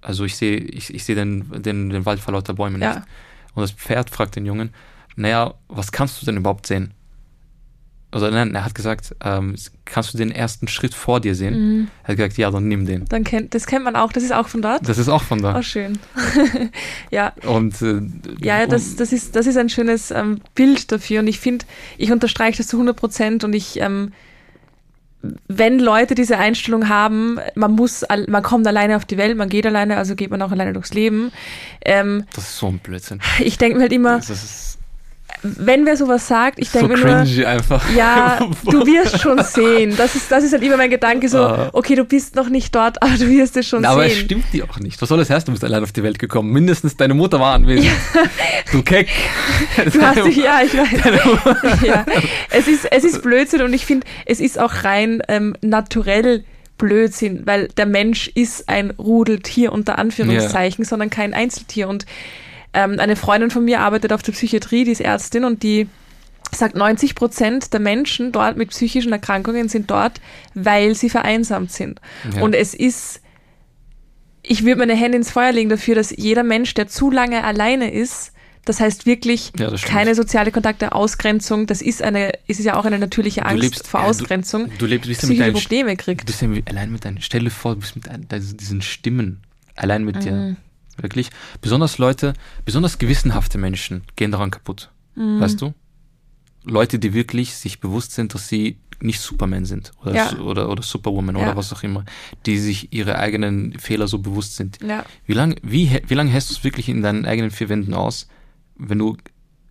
Also 0.00 0.24
ich 0.26 0.36
sehe 0.36 0.58
ich, 0.58 0.92
ich 0.92 1.02
sehe 1.04 1.14
den, 1.16 1.62
den, 1.62 1.88
den 1.88 2.04
Wald 2.04 2.20
vor 2.20 2.34
lauter 2.34 2.52
Bäumen 2.52 2.82
Ja. 2.82 2.94
nicht. 2.96 3.06
Und 3.54 3.62
das 3.62 3.70
Pferd 3.70 4.10
fragt 4.10 4.36
den 4.36 4.44
Jungen, 4.44 4.68
naja, 5.16 5.54
was 5.68 5.92
kannst 5.92 6.20
du 6.20 6.26
denn 6.26 6.36
überhaupt 6.36 6.66
sehen? 6.66 6.92
Also 8.10 8.28
nein, 8.30 8.54
er 8.54 8.64
hat 8.66 8.74
gesagt, 8.74 9.16
ähm, 9.24 9.56
kannst 9.86 10.12
du 10.12 10.18
den 10.18 10.30
ersten 10.30 10.68
Schritt 10.68 10.94
vor 10.94 11.20
dir 11.20 11.34
sehen? 11.34 11.54
Mhm. 11.78 11.88
Er 12.02 12.08
hat 12.10 12.16
gesagt, 12.18 12.36
ja, 12.36 12.50
dann 12.50 12.68
nimm 12.68 12.84
den. 12.86 13.06
Dann 13.06 13.24
kennt, 13.24 13.54
das 13.54 13.66
kennt 13.66 13.84
man 13.84 13.96
auch, 13.96 14.12
das 14.12 14.22
ist 14.22 14.32
auch 14.32 14.46
von 14.46 14.60
dort. 14.62 14.86
Das 14.86 14.98
ist 14.98 15.08
auch 15.08 15.22
von 15.22 15.40
da. 15.42 15.58
Oh, 15.58 15.62
schön. 15.62 15.98
ja, 17.10 17.32
Und 17.46 17.80
äh, 17.82 18.02
ja, 18.40 18.60
ja, 18.60 18.66
das, 18.66 18.96
das, 18.96 19.12
ist, 19.12 19.34
das 19.34 19.46
ist 19.46 19.56
ein 19.56 19.68
schönes 19.68 20.10
ähm, 20.10 20.40
Bild 20.54 20.92
dafür 20.92 21.20
und 21.20 21.26
ich 21.28 21.40
finde, 21.40 21.64
ich 21.98 22.12
unterstreiche 22.12 22.58
das 22.58 22.68
zu 22.68 22.76
100 22.76 22.94
Prozent 22.94 23.42
und 23.42 23.52
ich, 23.54 23.80
ähm, 23.80 24.12
wenn 25.48 25.78
Leute 25.78 26.14
diese 26.14 26.38
Einstellung 26.38 26.88
haben, 26.88 27.38
man 27.54 27.72
muss, 27.72 28.04
man 28.28 28.42
kommt 28.42 28.66
alleine 28.66 28.96
auf 28.96 29.04
die 29.04 29.16
Welt, 29.16 29.36
man 29.36 29.48
geht 29.48 29.66
alleine, 29.66 29.96
also 29.96 30.14
geht 30.14 30.30
man 30.30 30.42
auch 30.42 30.52
alleine 30.52 30.72
durchs 30.72 30.94
Leben. 30.94 31.32
Ähm, 31.84 32.24
das 32.34 32.44
ist 32.44 32.58
so 32.58 32.68
ein 32.68 32.78
Blödsinn. 32.78 33.20
ich 33.40 33.58
denke 33.58 33.76
mir 33.76 33.82
halt 33.82 33.92
immer, 33.92 34.16
Das 34.16 34.30
ist 34.30 34.73
wenn 35.44 35.84
wer 35.84 35.96
sowas 35.96 36.26
sagt, 36.26 36.58
ich 36.58 36.70
so 36.70 36.78
denke 36.80 36.96
nur, 36.96 37.04
cringy 37.22 37.44
einfach. 37.44 37.84
Ja, 37.94 38.38
du 38.64 38.86
wirst 38.86 39.20
schon 39.20 39.42
sehen. 39.44 39.94
Das 39.96 40.14
ist, 40.14 40.30
das 40.32 40.42
ist 40.42 40.52
halt 40.54 40.62
immer 40.62 40.76
mein 40.78 40.88
Gedanke 40.90 41.28
so, 41.28 41.38
Ah. 41.38 41.68
okay, 41.74 41.94
du 41.94 42.04
bist 42.04 42.34
noch 42.34 42.48
nicht 42.48 42.74
dort, 42.74 43.02
aber 43.02 43.12
du 43.12 43.28
wirst 43.28 43.56
es 43.58 43.68
schon 43.68 43.82
Na, 43.82 43.90
aber 43.90 44.06
es 44.06 44.14
sehen. 44.14 44.24
stimmt 44.24 44.44
die 44.52 44.62
auch 44.62 44.78
nicht. 44.80 45.00
Was 45.02 45.08
soll 45.10 45.18
das 45.18 45.28
heißen, 45.30 45.46
du 45.46 45.52
bist 45.52 45.62
allein 45.64 45.82
auf 45.82 45.92
die 45.92 46.02
Welt 46.02 46.18
gekommen? 46.18 46.50
Mindestens 46.50 46.96
deine 46.96 47.14
Mutter 47.14 47.38
war 47.40 47.54
anwesend. 47.54 47.90
Du 48.72 48.82
Keck. 48.82 49.08
Du 49.92 50.00
hast 50.02 50.24
dich, 50.24 50.36
ja, 50.36 50.60
ich 50.64 50.74
weiß. 50.76 51.82
ja. 51.86 52.04
Es 52.50 52.66
ist, 52.66 52.86
es 52.90 53.04
ist 53.04 53.22
Blödsinn 53.22 53.62
und 53.62 53.72
ich 53.72 53.86
finde, 53.86 54.06
es 54.26 54.40
ist 54.40 54.58
auch 54.58 54.82
rein 54.82 55.22
ähm, 55.28 55.54
naturell 55.60 56.44
Blödsinn, 56.78 57.42
weil 57.44 57.68
der 57.76 57.86
Mensch 57.86 58.28
ist 58.34 58.68
ein 58.68 58.90
Rudeltier 58.98 59.72
unter 59.72 59.98
Anführungszeichen, 59.98 60.84
sondern 60.84 61.08
kein 61.10 61.32
Einzeltier. 61.34 61.88
Und 61.88 62.04
ähm, 62.74 62.98
eine 62.98 63.16
Freundin 63.16 63.50
von 63.50 63.64
mir 63.64 63.80
arbeitet 63.80 64.12
auf 64.12 64.22
der 64.22 64.32
Psychiatrie, 64.32 64.84
die 64.84 64.90
ist 64.92 65.00
Ärztin 65.00 65.44
und 65.44 65.62
die 65.62 65.88
sagt, 66.52 66.76
90 66.76 67.14
Prozent 67.14 67.72
der 67.72 67.80
Menschen 67.80 68.30
dort 68.30 68.56
mit 68.56 68.70
psychischen 68.70 69.12
Erkrankungen 69.12 69.68
sind 69.68 69.90
dort, 69.90 70.20
weil 70.54 70.94
sie 70.94 71.08
vereinsamt 71.10 71.72
sind. 71.72 72.00
Ja. 72.34 72.42
Und 72.42 72.54
es 72.54 72.74
ist, 72.74 73.20
ich 74.42 74.64
würde 74.64 74.78
meine 74.80 74.94
Hände 74.94 75.16
ins 75.16 75.30
Feuer 75.30 75.52
legen 75.52 75.70
dafür, 75.70 75.94
dass 75.94 76.10
jeder 76.16 76.42
Mensch, 76.44 76.74
der 76.74 76.86
zu 76.86 77.10
lange 77.10 77.44
alleine 77.44 77.90
ist, 77.92 78.32
das 78.66 78.80
heißt 78.80 79.04
wirklich 79.04 79.52
Ja, 79.58 79.70
das 79.70 79.82
keine 79.82 80.14
soziale 80.14 80.50
Kontakte, 80.52 80.92
Ausgrenzung, 80.92 81.66
das 81.66 81.82
ist 81.82 82.02
eine, 82.02 82.32
ist 82.46 82.60
ja 82.60 82.76
auch 82.76 82.84
eine 82.84 82.98
natürliche 82.98 83.44
Angst 83.44 83.86
vor 83.86 84.00
ja, 84.00 84.06
Ausgrenzung, 84.06 84.68
Du, 84.70 84.76
du 84.78 84.86
lebst 84.86 85.08
bist 85.08 85.22
psychische 85.22 85.52
Probleme 85.52 85.96
du 85.96 86.02
kriegt. 86.04 86.24
bist 86.26 86.40
ja 86.40 86.48
allein 86.66 86.90
mit 86.92 87.04
deinen, 87.04 87.20
stell 87.20 87.44
dir 87.44 87.50
vor, 87.50 87.74
du 87.74 87.80
bist 87.80 87.94
mit 87.96 88.08
ein- 88.08 88.26
deinen- 88.28 88.56
diesen 88.56 88.80
Stimmen, 88.80 89.42
allein 89.76 90.04
mit 90.04 90.16
Mhm. 90.16 90.20
dir. 90.20 90.56
Wirklich. 90.96 91.30
Besonders 91.60 91.98
Leute, 91.98 92.34
besonders 92.64 92.98
gewissenhafte 92.98 93.58
Menschen 93.58 94.02
gehen 94.16 94.30
daran 94.30 94.50
kaputt. 94.50 94.90
Mhm. 95.16 95.40
Weißt 95.40 95.60
du? 95.60 95.74
Leute, 96.64 96.98
die 96.98 97.12
wirklich 97.12 97.54
sich 97.56 97.80
bewusst 97.80 98.12
sind, 98.12 98.32
dass 98.34 98.48
sie 98.48 98.78
nicht 99.00 99.20
Superman 99.20 99.64
sind 99.66 99.90
oder, 100.02 100.14
Ja. 100.14 100.38
oder, 100.38 100.70
oder 100.70 100.82
Superwoman 100.82 101.36
Ja. 101.36 101.42
oder 101.42 101.56
was 101.56 101.72
auch 101.72 101.82
immer, 101.82 102.04
die 102.46 102.58
sich 102.58 102.92
ihre 102.92 103.18
eigenen 103.18 103.78
Fehler 103.78 104.08
so 104.08 104.18
bewusst 104.18 104.56
sind. 104.56 104.78
Ja, 104.82 105.04
Wie 105.26 105.34
lange 105.34 105.56
wie, 105.62 106.00
wie 106.06 106.14
lang 106.14 106.28
hältst 106.28 106.50
du 106.50 106.54
es 106.54 106.64
wirklich 106.64 106.88
in 106.88 107.02
deinen 107.02 107.26
eigenen 107.26 107.50
vier 107.50 107.68
Wänden 107.68 107.92
aus, 107.92 108.28
wenn 108.76 108.98
du 108.98 109.16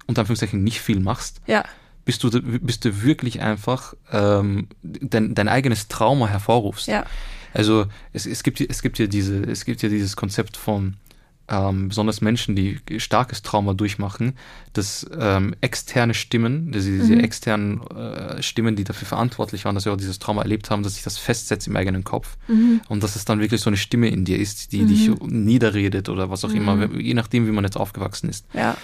unter 0.06 0.22
Anführungszeichen 0.22 0.64
nicht 0.64 0.82
viel 0.82 1.00
machst? 1.00 1.42
ja, 1.48 1.64
Bis 2.06 2.20
du, 2.20 2.30
bis 2.30 2.80
du 2.82 3.02
wirklich 3.02 3.42
einfach 3.42 3.96
ähm, 4.12 4.68
dein, 4.84 5.34
dein 5.34 5.48
eigenes 5.48 5.88
Trauma 5.88 6.28
hervorrufst. 6.28 6.88
ja, 6.88 7.06
Also 7.54 7.88
es, 8.12 8.26
es, 8.28 8.44
gibt, 8.44 8.62
es, 8.62 8.82
gibt 8.84 9.00
ja 9.00 9.08
diese, 9.08 9.42
es 9.44 9.66
gibt 9.66 9.82
ja 9.82 9.90
dieses 9.90 10.16
Konzept 10.16 10.58
von 10.58 10.98
ähm, 11.50 11.90
besonders 11.90 12.22
Menschen, 12.22 12.56
die 12.56 12.80
starkes 12.98 13.42
Trauma 13.42 13.74
durchmachen, 13.74 14.34
dass 14.72 15.06
ähm, 15.20 15.54
externe 15.62 16.14
Stimmen, 16.14 16.72
diese, 16.72 16.90
diese 16.92 17.14
Mhm. 17.16 17.20
externen 17.20 17.82
äh, 17.88 18.42
Stimmen, 18.42 18.76
die 18.78 18.86
dafür 18.86 19.08
verantwortlich 19.08 19.66
waren, 19.66 19.76
dass 19.76 19.84
sie 19.84 19.92
auch 19.92 19.98
dieses 19.98 20.20
Trauma 20.20 20.42
erlebt 20.42 20.70
haben, 20.70 20.84
dass 20.84 20.96
sich 20.96 21.04
das 21.04 21.18
festsetzt 21.18 21.68
im 21.68 21.76
eigenen 21.76 22.04
Kopf 22.06 22.38
mhm. 22.48 22.80
und 22.88 23.04
dass 23.04 23.16
es 23.18 23.26
dann 23.26 23.40
wirklich 23.42 23.60
so 23.62 23.70
eine 23.70 23.78
Stimme 23.78 24.08
in 24.08 24.24
dir 24.24 24.40
ist, 24.40 24.72
die 24.72 24.84
Mhm. 24.84 24.88
dich 24.88 25.10
niederredet 25.22 26.10
oder 26.10 26.30
was 26.30 26.46
auch 26.46 26.54
immer, 26.54 26.76
Mhm. 26.76 27.00
je 27.00 27.14
nachdem, 27.14 27.46
wie 27.48 27.52
man 27.52 27.64
jetzt 27.64 27.78
aufgewachsen 27.78 28.30
ist. 28.30 28.46
ja, 28.54 28.78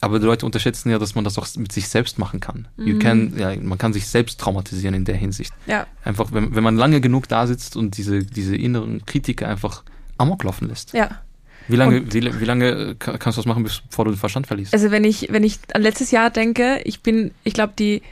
Aber 0.00 0.18
die 0.18 0.26
Leute 0.26 0.44
unterschätzen 0.44 0.90
ja, 0.90 0.98
dass 0.98 1.14
man 1.14 1.24
das 1.24 1.38
auch 1.38 1.46
mit 1.56 1.72
sich 1.72 1.88
selbst 1.88 2.18
machen 2.18 2.38
kann. 2.40 2.68
Mhm. 2.76 2.98
can, 2.98 3.38
ja, 3.38 3.54
man 3.56 3.78
kann 3.78 3.92
sich 3.94 4.06
selbst 4.06 4.38
traumatisieren 4.40 4.94
in 4.94 5.04
der 5.04 5.16
Hinsicht. 5.16 5.52
ja, 5.66 5.86
Einfach, 6.04 6.32
wenn, 6.32 6.54
wenn 6.54 6.62
man 6.64 6.76
lange 6.76 7.00
genug 7.00 7.28
da 7.28 7.46
sitzt 7.46 7.76
und 7.76 7.96
diese, 7.96 8.22
diese 8.24 8.56
inneren 8.56 9.04
Kritiker 9.06 9.48
einfach 9.48 9.84
amok 10.18 10.44
laufen 10.44 10.68
lässt. 10.68 10.92
ja. 10.94 11.22
Wie 11.68 11.76
lange, 11.76 12.12
wie, 12.12 12.40
wie 12.40 12.44
lange 12.44 12.68
äh, 12.70 12.94
ka- 12.98 13.18
kannst 13.18 13.36
du 13.38 13.42
das 13.42 13.46
machen, 13.46 13.64
bevor 13.64 14.04
du 14.04 14.10
den 14.12 14.18
Verstand 14.18 14.46
verliest? 14.46 14.72
Also 14.72 14.90
wenn 14.90 15.04
ich, 15.04 15.28
wenn 15.30 15.44
ich 15.44 15.58
an 15.74 15.82
letztes 15.82 16.10
Jahr 16.10 16.30
denke, 16.30 16.80
ich 16.84 17.00
bin, 17.00 17.32
ich 17.44 17.54
glaube, 17.54 17.72
die 17.78 18.02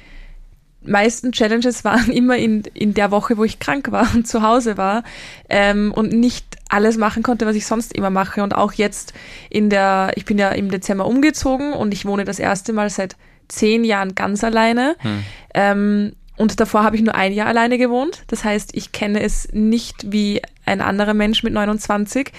meisten 0.83 1.33
Challenges 1.33 1.85
waren 1.85 2.11
immer 2.13 2.37
in, 2.37 2.63
in 2.75 2.95
der 2.95 3.11
Woche, 3.11 3.37
wo 3.37 3.45
ich 3.45 3.59
krank 3.59 3.91
war 3.91 4.07
und 4.15 4.27
zu 4.27 4.43
Hause 4.43 4.77
war 4.77 5.03
ähm, 5.49 5.93
und 5.93 6.13
nicht 6.13 6.45
alles 6.69 6.97
machen 6.99 7.23
konnte, 7.23 7.47
was 7.47 7.57
ich 7.57 7.67
sonst 7.67 7.95
immer 7.95 8.11
mache. 8.11 8.43
Und 8.43 8.55
auch 8.55 8.73
jetzt 8.73 9.15
in 9.51 9.71
der, 9.71 10.13
ich 10.17 10.25
bin 10.25 10.39
ja 10.39 10.51
im 10.51 10.71
Dezember 10.71 11.07
umgezogen 11.07 11.73
und 11.73 11.93
ich 11.95 12.05
wohne 12.05 12.25
das 12.25 12.39
erste 12.39 12.73
Mal 12.73 12.91
seit 12.91 13.17
zehn 13.49 13.85
Jahren 13.85 14.15
ganz 14.15 14.43
alleine. 14.43 14.97
Hm. 15.01 15.25
Ähm, 15.55 16.13
und 16.37 16.59
davor 16.59 16.83
habe 16.83 16.97
ich 16.97 17.03
nur 17.03 17.15
ein 17.15 17.33
Jahr 17.33 17.47
alleine 17.47 17.79
gewohnt. 17.79 18.25
Das 18.27 18.43
heißt, 18.43 18.71
ich 18.75 18.91
kenne 18.91 19.23
es 19.23 19.49
nicht 19.53 20.11
wie 20.11 20.43
ein 20.67 20.81
anderer 20.81 21.15
Mensch 21.15 21.45
mit 21.45 21.53
29. 21.53 22.33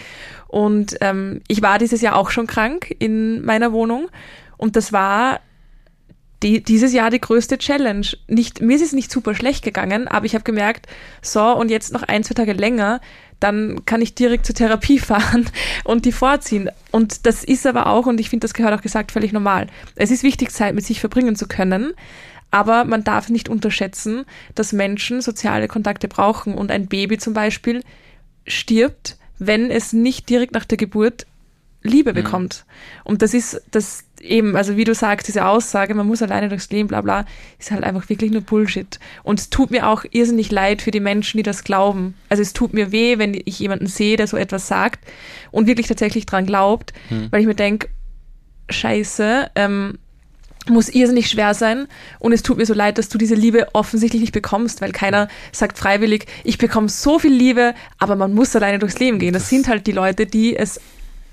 Und 0.55 0.95
ähm, 1.01 1.41
ich 1.49 1.61
war 1.61 1.79
dieses 1.79 1.99
Jahr 1.99 2.15
auch 2.15 2.29
schon 2.29 2.47
krank 2.47 2.95
in 2.99 3.43
meiner 3.43 3.73
Wohnung. 3.73 4.07
Und 4.55 4.77
das 4.77 4.93
war 4.93 5.41
die, 6.43 6.63
dieses 6.63 6.93
Jahr 6.93 7.09
die 7.09 7.19
größte 7.19 7.57
Challenge. 7.57 8.07
Nicht, 8.29 8.61
mir 8.61 8.77
ist 8.77 8.81
es 8.81 8.93
nicht 8.93 9.11
super 9.11 9.35
schlecht 9.35 9.65
gegangen, 9.65 10.07
aber 10.07 10.25
ich 10.25 10.33
habe 10.33 10.45
gemerkt, 10.45 10.87
so 11.21 11.41
und 11.41 11.69
jetzt 11.69 11.91
noch 11.91 12.03
ein, 12.03 12.23
zwei 12.23 12.35
Tage 12.35 12.53
länger, 12.53 13.01
dann 13.41 13.83
kann 13.83 14.01
ich 14.01 14.15
direkt 14.15 14.45
zur 14.45 14.55
Therapie 14.55 14.97
fahren 15.11 15.45
und 15.83 16.05
die 16.05 16.13
vorziehen. 16.13 16.69
Und 16.89 17.25
das 17.25 17.43
ist 17.43 17.67
aber 17.67 17.87
auch, 17.87 18.05
und 18.05 18.21
ich 18.21 18.29
finde, 18.29 18.45
das 18.45 18.53
gehört 18.53 18.79
auch 18.79 18.81
gesagt, 18.81 19.11
völlig 19.11 19.33
normal. 19.33 19.67
Es 19.97 20.09
ist 20.09 20.23
wichtig, 20.23 20.51
Zeit 20.51 20.73
mit 20.73 20.85
sich 20.85 21.01
verbringen 21.01 21.35
zu 21.35 21.49
können, 21.49 21.91
aber 22.49 22.85
man 22.85 23.03
darf 23.03 23.27
nicht 23.27 23.49
unterschätzen, 23.49 24.23
dass 24.53 24.71
Menschen 24.71 25.21
soziale 25.21 25.67
Kontakte 25.67 26.07
brauchen 26.07 26.53
und 26.53 26.71
ein 26.71 26.87
Baby 26.87 27.17
zum 27.17 27.33
Beispiel 27.33 27.83
stirbt, 28.47 29.17
wenn 29.39 29.69
es 29.71 29.93
nicht 29.93 30.29
direkt 30.29 30.53
nach 30.53 30.65
der 30.65 30.77
Geburt 30.77 31.25
Liebe 31.83 32.11
Mhm. 32.11 32.15
bekommt. 32.15 32.65
Und 33.03 33.21
das 33.21 33.35
ist 33.35 33.61
das 33.69 34.05
eben, 34.19 34.55
also 34.55 34.75
wie 34.75 34.85
du 34.85 34.95
sagst, 34.95 35.27
diese 35.27 35.45
Aussage, 35.45 35.93
man 35.93 36.07
muss 36.07 36.23
alleine 36.23 36.49
durchs 36.49 36.71
Leben, 36.71 36.87
bla 36.87 37.01
bla, 37.01 37.25
ist 37.59 37.69
halt 37.69 37.83
einfach 37.83 38.09
wirklich 38.09 38.31
nur 38.31 38.41
Bullshit. 38.41 38.99
Und 39.21 39.39
es 39.39 39.51
tut 39.51 39.69
mir 39.69 39.87
auch 39.87 40.03
irrsinnig 40.09 40.51
leid 40.51 40.81
für 40.81 40.89
die 40.89 40.99
Menschen, 40.99 41.37
die 41.37 41.43
das 41.43 41.63
glauben. 41.63 42.15
Also 42.27 42.41
es 42.41 42.53
tut 42.53 42.73
mir 42.73 42.91
weh, 42.91 43.19
wenn 43.19 43.39
ich 43.45 43.59
jemanden 43.59 43.85
sehe, 43.85 44.17
der 44.17 44.25
so 44.25 44.35
etwas 44.35 44.67
sagt 44.67 45.05
und 45.51 45.67
wirklich 45.67 45.85
tatsächlich 45.87 46.25
dran 46.25 46.47
glaubt, 46.47 46.91
Hm. 47.09 47.27
weil 47.29 47.41
ich 47.41 47.47
mir 47.47 47.53
denke, 47.53 47.87
scheiße, 48.69 49.51
ähm, 49.55 49.99
muss 50.69 50.89
irrsinnig 50.89 51.29
schwer 51.29 51.53
sein 51.53 51.87
und 52.19 52.31
es 52.33 52.43
tut 52.43 52.57
mir 52.57 52.65
so 52.65 52.73
leid, 52.73 52.97
dass 52.97 53.09
du 53.09 53.17
diese 53.17 53.35
Liebe 53.35 53.67
offensichtlich 53.73 54.21
nicht 54.21 54.33
bekommst, 54.33 54.81
weil 54.81 54.91
keiner 54.91 55.27
sagt 55.51 55.77
freiwillig, 55.77 56.25
ich 56.43 56.57
bekomme 56.57 56.89
so 56.89 57.19
viel 57.19 57.33
Liebe, 57.33 57.73
aber 57.99 58.15
man 58.15 58.33
muss 58.33 58.55
alleine 58.55 58.79
durchs 58.79 58.99
Leben 58.99 59.19
gehen. 59.19 59.33
Das, 59.33 59.49
sind 59.49 59.67
halt 59.67 59.85
die 59.87 59.91
Leute, 59.91 60.25
die 60.25 60.55
es 60.55 60.79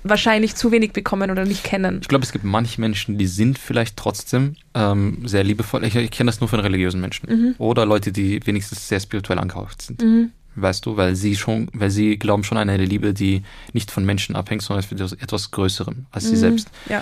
wahrscheinlich 0.03 0.55
zu 0.55 0.71
wenig 0.71 0.91
bekommen 0.91 1.31
oder 1.31 1.45
nicht 1.45 1.63
kennen. 1.63 1.99
Ich 2.01 2.09
glaube, 2.09 2.25
es 2.25 2.31
gibt 2.33 2.43
manche 2.43 2.79
Menschen, 2.81 3.17
die 3.17 3.25
sind 3.27 3.57
vielleicht 3.57 3.95
trotzdem 3.97 4.55
ähm, 4.73 5.19
sehr 5.25 5.43
liebevoll. 5.43 5.83
Ich, 5.85 5.95
ich 5.95 6.11
kenne 6.11 6.27
das 6.29 6.41
nur 6.41 6.49
von 6.49 6.59
religiösen 6.59 6.99
Menschen. 6.99 7.29
Mhm. 7.29 7.55
Oder 7.57 7.85
Leute, 7.85 8.11
die 8.11 8.45
wenigstens 8.45 8.87
sehr 8.89 8.99
spirituell 8.99 9.39
angehaucht 9.39 9.81
sind. 9.81 10.01
Mhm. 10.03 10.31
Weißt 10.55 10.85
du, 10.85 10.97
weil 10.97 11.15
sie 11.15 11.35
schon, 11.35 11.69
weil 11.73 11.89
sie 11.89 12.17
glauben 12.19 12.43
schon 12.43 12.57
an 12.57 12.69
eine 12.69 12.85
Liebe, 12.85 13.13
die 13.13 13.43
nicht 13.71 13.89
von 13.91 14.05
Menschen 14.05 14.35
abhängt, 14.35 14.61
sondern 14.61 14.85
etwas- 15.19 15.51
Größerem 15.51 16.05
als 16.11 16.25
sie 16.25 16.31
Mhm. 16.33 16.39
selbst. 16.39 16.67
Ja. 16.89 17.01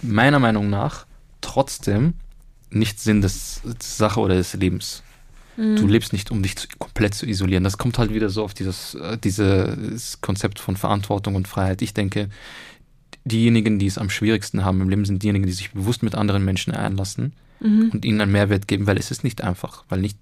Meiner 0.00 0.38
Meinung 0.38 0.70
nach 0.70 1.06
trotzdem 1.40 2.14
nicht 2.70 3.00
Sinn 3.00 3.20
des, 3.22 3.60
der 3.64 3.74
Sache 3.82 4.20
oder 4.20 4.34
des 4.34 4.54
Lebens. 4.54 5.02
Mhm. 5.56 5.76
Du 5.76 5.86
lebst 5.86 6.12
nicht, 6.12 6.30
um 6.30 6.42
dich 6.42 6.56
zu, 6.56 6.68
komplett 6.78 7.14
zu 7.14 7.26
isolieren. 7.26 7.64
Das 7.64 7.78
kommt 7.78 7.98
halt 7.98 8.12
wieder 8.12 8.28
so 8.30 8.44
auf 8.44 8.54
dieses, 8.54 8.94
äh, 8.94 9.16
dieses 9.18 10.20
Konzept 10.20 10.58
von 10.58 10.76
Verantwortung 10.76 11.34
und 11.34 11.48
Freiheit. 11.48 11.82
Ich 11.82 11.94
denke, 11.94 12.28
diejenigen, 13.24 13.78
die 13.78 13.86
es 13.86 13.98
am 13.98 14.10
schwierigsten 14.10 14.64
haben 14.64 14.80
im 14.80 14.88
Leben, 14.88 15.04
sind 15.04 15.22
diejenigen, 15.22 15.46
die 15.46 15.52
sich 15.52 15.72
bewusst 15.72 16.02
mit 16.02 16.14
anderen 16.14 16.44
Menschen 16.44 16.72
einlassen 16.74 17.32
Mhm. 17.60 17.90
und 17.92 18.04
ihnen 18.04 18.20
einen 18.20 18.30
Mehrwert 18.32 18.68
geben, 18.68 18.86
weil 18.86 18.98
es 18.98 19.10
ist 19.10 19.24
nicht 19.24 19.42
einfach, 19.42 19.84
weil 19.88 20.00
nicht, 20.00 20.16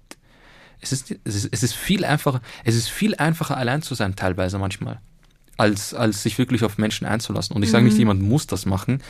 es 0.81 0.91
ist, 0.91 1.11
es 1.23 1.35
ist, 1.35 1.49
es 1.51 1.61
ist 1.63 1.75
viel 1.75 2.03
einfacher, 2.03 2.41
es 2.63 2.75
ist 2.75 2.89
viel 2.89 3.13
einfacher 3.15 3.57
allein 3.57 3.81
zu 3.83 3.93
sein 3.93 4.15
teilweise 4.15 4.57
manchmal, 4.57 4.99
als, 5.55 5.93
als 5.93 6.23
sich 6.23 6.37
wirklich 6.39 6.63
auf 6.63 6.77
Menschen 6.79 7.05
einzulassen. 7.05 7.55
Und 7.55 7.61
ich 7.63 7.69
sage 7.69 7.85
nicht, 7.85 7.93
Mhm. 7.93 7.99
jemand 7.99 8.21
muss 8.23 8.47
das 8.47 8.65
machen, 8.65 9.01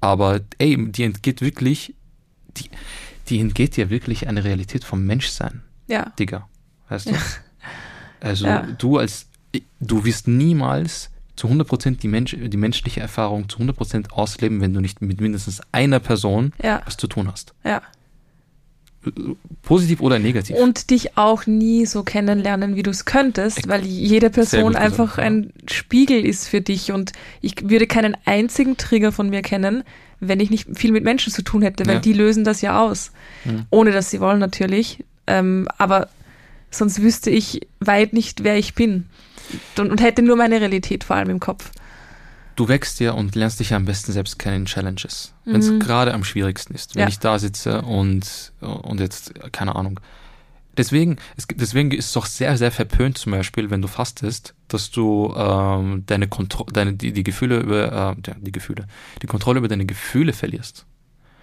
aber 0.00 0.40
ey, 0.58 0.90
die 0.90 1.04
entgeht 1.04 1.40
wirklich, 1.40 1.94
die, 2.56 2.70
die 3.28 3.40
entgeht 3.40 3.76
dir 3.76 3.90
wirklich 3.90 4.28
eine 4.28 4.44
Realität 4.44 4.84
vom 4.84 5.04
Menschsein. 5.04 5.62
Ja. 5.86 6.12
Digga. 6.18 6.48
Weißt 6.88 7.06
du? 7.06 7.12
Ja. 7.12 7.18
Also 8.20 8.46
Ja. 8.46 8.62
du 8.78 8.98
als 8.98 9.26
du 9.80 10.04
wirst 10.04 10.28
niemals 10.28 11.10
zu 11.36 11.48
100% 11.48 11.98
die, 12.00 12.08
Mensch, 12.08 12.36
die 12.38 12.56
menschliche 12.56 13.00
Erfahrung 13.00 13.48
zu 13.48 13.58
100% 13.58 14.10
ausleben, 14.10 14.60
wenn 14.60 14.74
du 14.74 14.80
nicht 14.80 15.00
mit 15.00 15.20
mindestens 15.20 15.60
einer 15.72 16.00
Person 16.00 16.52
Ja. 16.62 16.82
was 16.84 16.96
zu 16.96 17.06
tun 17.06 17.30
hast. 17.30 17.54
Ja. 17.64 17.80
Positiv 19.62 20.00
oder 20.00 20.18
negativ. 20.18 20.56
Und 20.56 20.90
dich 20.90 21.16
auch 21.16 21.46
nie 21.46 21.86
so 21.86 22.02
kennenlernen, 22.02 22.76
wie 22.76 22.82
du 22.82 22.90
es 22.90 23.04
könntest, 23.04 23.68
weil 23.68 23.84
jede 23.84 24.30
Person 24.30 24.62
gut 24.62 24.72
gesagt, 24.74 24.84
einfach 24.84 25.18
ja. 25.18 25.24
ein 25.24 25.52
Spiegel 25.70 26.24
ist 26.24 26.48
für 26.48 26.60
dich. 26.60 26.92
Und 26.92 27.12
ich 27.40 27.68
würde 27.68 27.86
keinen 27.86 28.16
einzigen 28.24 28.76
Trigger 28.76 29.12
von 29.12 29.30
mir 29.30 29.42
kennen, 29.42 29.84
wenn 30.20 30.40
ich 30.40 30.50
nicht 30.50 30.66
viel 30.74 30.92
mit 30.92 31.04
Menschen 31.04 31.32
zu 31.32 31.42
tun 31.42 31.62
hätte, 31.62 31.86
weil 31.86 31.94
Ja. 31.94 32.00
die 32.00 32.12
lösen 32.12 32.44
das 32.44 32.60
ja 32.60 32.80
aus. 32.80 33.12
Mhm. 33.44 33.66
Ohne 33.70 33.92
dass 33.92 34.10
sie 34.10 34.20
wollen 34.20 34.38
natürlich. 34.38 35.04
Ähm, 35.26 35.68
aber 35.78 36.08
sonst 36.70 37.02
wüsste 37.02 37.30
ich 37.30 37.66
weit 37.80 38.12
nicht, 38.12 38.44
wer 38.44 38.56
ich 38.56 38.74
bin. 38.74 39.06
Und, 39.76 39.90
und 39.90 40.00
hätte 40.02 40.22
nur 40.22 40.36
meine 40.36 40.60
Realität 40.60 41.04
vor 41.04 41.16
allem 41.16 41.30
im 41.30 41.40
Kopf. 41.40 41.70
Du 42.58 42.68
wächst 42.68 43.00
ja 43.00 43.12
und 43.12 43.34
lernst 43.34 43.60
dich 43.60 43.70
ja 43.70 43.76
am 43.76 43.84
besten 43.84 44.12
selbst 44.12 44.38
kennen 44.38 44.56
in 44.56 44.64
Challenges. 44.66 45.32
Wenn 45.44 45.60
es 45.60 45.70
Mhm. 45.70 45.78
gerade 45.80 46.12
am 46.14 46.24
schwierigsten 46.24 46.74
ist. 46.74 46.94
Wenn 46.94 47.02
Ja. 47.02 47.08
ich 47.08 47.18
da 47.18 47.38
sitze 47.38 47.82
und, 47.82 48.52
und 48.60 49.00
jetzt, 49.00 49.32
keine 49.52 49.76
Ahnung. 49.76 50.00
Deswegen, 50.76 51.16
es, 51.36 51.48
gibt- 51.48 51.60
deswegen 51.60 51.90
ist 51.90 52.06
es 52.06 52.12
doch 52.12 52.26
sehr, 52.26 52.56
sehr 52.56 52.70
verpönt 52.70 53.18
zum 53.18 53.32
Beispiel, 53.32 53.70
wenn 53.70 53.82
du 53.82 53.88
fastest, 53.88 54.54
dass 54.68 54.90
du 54.92 55.34
ähm, 55.36 56.04
deine, 56.06 56.28
Kontro 56.28 56.64
deine 56.72 56.92
die, 56.94 57.12
die 57.12 57.24
Gefühle 57.24 57.58
über, 57.60 58.16
äh, 58.16 58.34
die 58.40 58.52
Gefühle, 58.52 58.86
die 59.22 59.26
Kontrolle 59.26 59.58
über 59.58 59.66
deine 59.68 59.86
Gefühle 59.86 60.32
verlierst. 60.32 60.86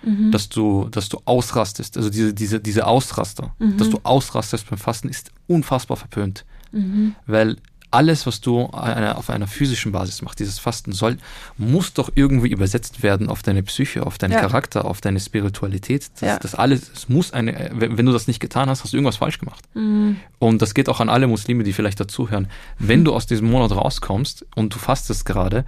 Mhm. 0.03 0.31
Dass 0.31 0.47
du, 0.49 0.87
dass 0.89 1.09
du 1.09 1.19
ausrastest. 1.25 1.97
Also 1.97 2.09
diese, 2.09 2.33
diese, 2.33 2.59
diese 2.61 2.87
Ausraster, 2.87 3.53
Mhm. 3.59 3.77
dass 3.77 3.89
du 3.89 3.99
ausrastest 4.03 4.69
beim 4.69 4.79
Fasten 4.79 5.09
ist 5.09 5.31
unfassbar 5.47 5.97
verpönt. 5.97 6.45
Mhm. 6.71 7.15
Weil 7.25 7.57
alles, 7.95 8.25
was 8.27 8.41
du 8.41 8.69
eine, 8.71 9.17
auf 9.17 9.29
einer 9.29 9.47
physischen 9.47 9.91
Basis 9.91 10.21
machst, 10.21 10.39
dieses 10.39 10.59
Fasten 10.59 10.91
soll, 10.91 11.17
muss 11.57 11.93
doch 11.93 12.11
irgendwie 12.15 12.49
übersetzt 12.49 13.01
werden 13.03 13.29
auf 13.29 13.41
deine 13.41 13.63
Psyche, 13.63 14.05
auf 14.05 14.17
deinen 14.17 14.33
Ja. 14.33 14.41
Charakter, 14.41 14.85
auf 14.85 15.01
deine 15.01 15.19
Spiritualität. 15.19 16.09
Das, 16.13 16.21
Ja. 16.21 16.39
das 16.39 16.53
alles, 16.55 16.91
es 16.93 17.09
muss 17.09 17.31
eine, 17.33 17.71
wenn 17.73 17.97
wenn 17.97 18.05
du 18.05 18.11
das 18.11 18.27
nicht 18.27 18.39
getan 18.39 18.69
hast, 18.69 18.83
hast 18.83 18.93
du 18.93 18.97
irgendwas 18.97 19.17
falsch 19.17 19.39
gemacht. 19.39 19.63
Mhm. 19.73 20.17
Und 20.39 20.61
das 20.61 20.73
geht 20.73 20.89
auch 20.89 20.99
an 20.99 21.09
alle 21.09 21.27
Muslime, 21.27 21.63
die 21.63 21.73
vielleicht 21.73 21.99
dazuhören. 21.99 22.47
Wenn 22.77 23.03
du 23.05 23.13
aus 23.15 23.25
diesem 23.25 23.49
Monat 23.49 23.71
rauskommst 23.71 24.45
und 24.55 24.73
du 24.75 24.77
fastest 24.79 25.25
gerade 25.25 25.65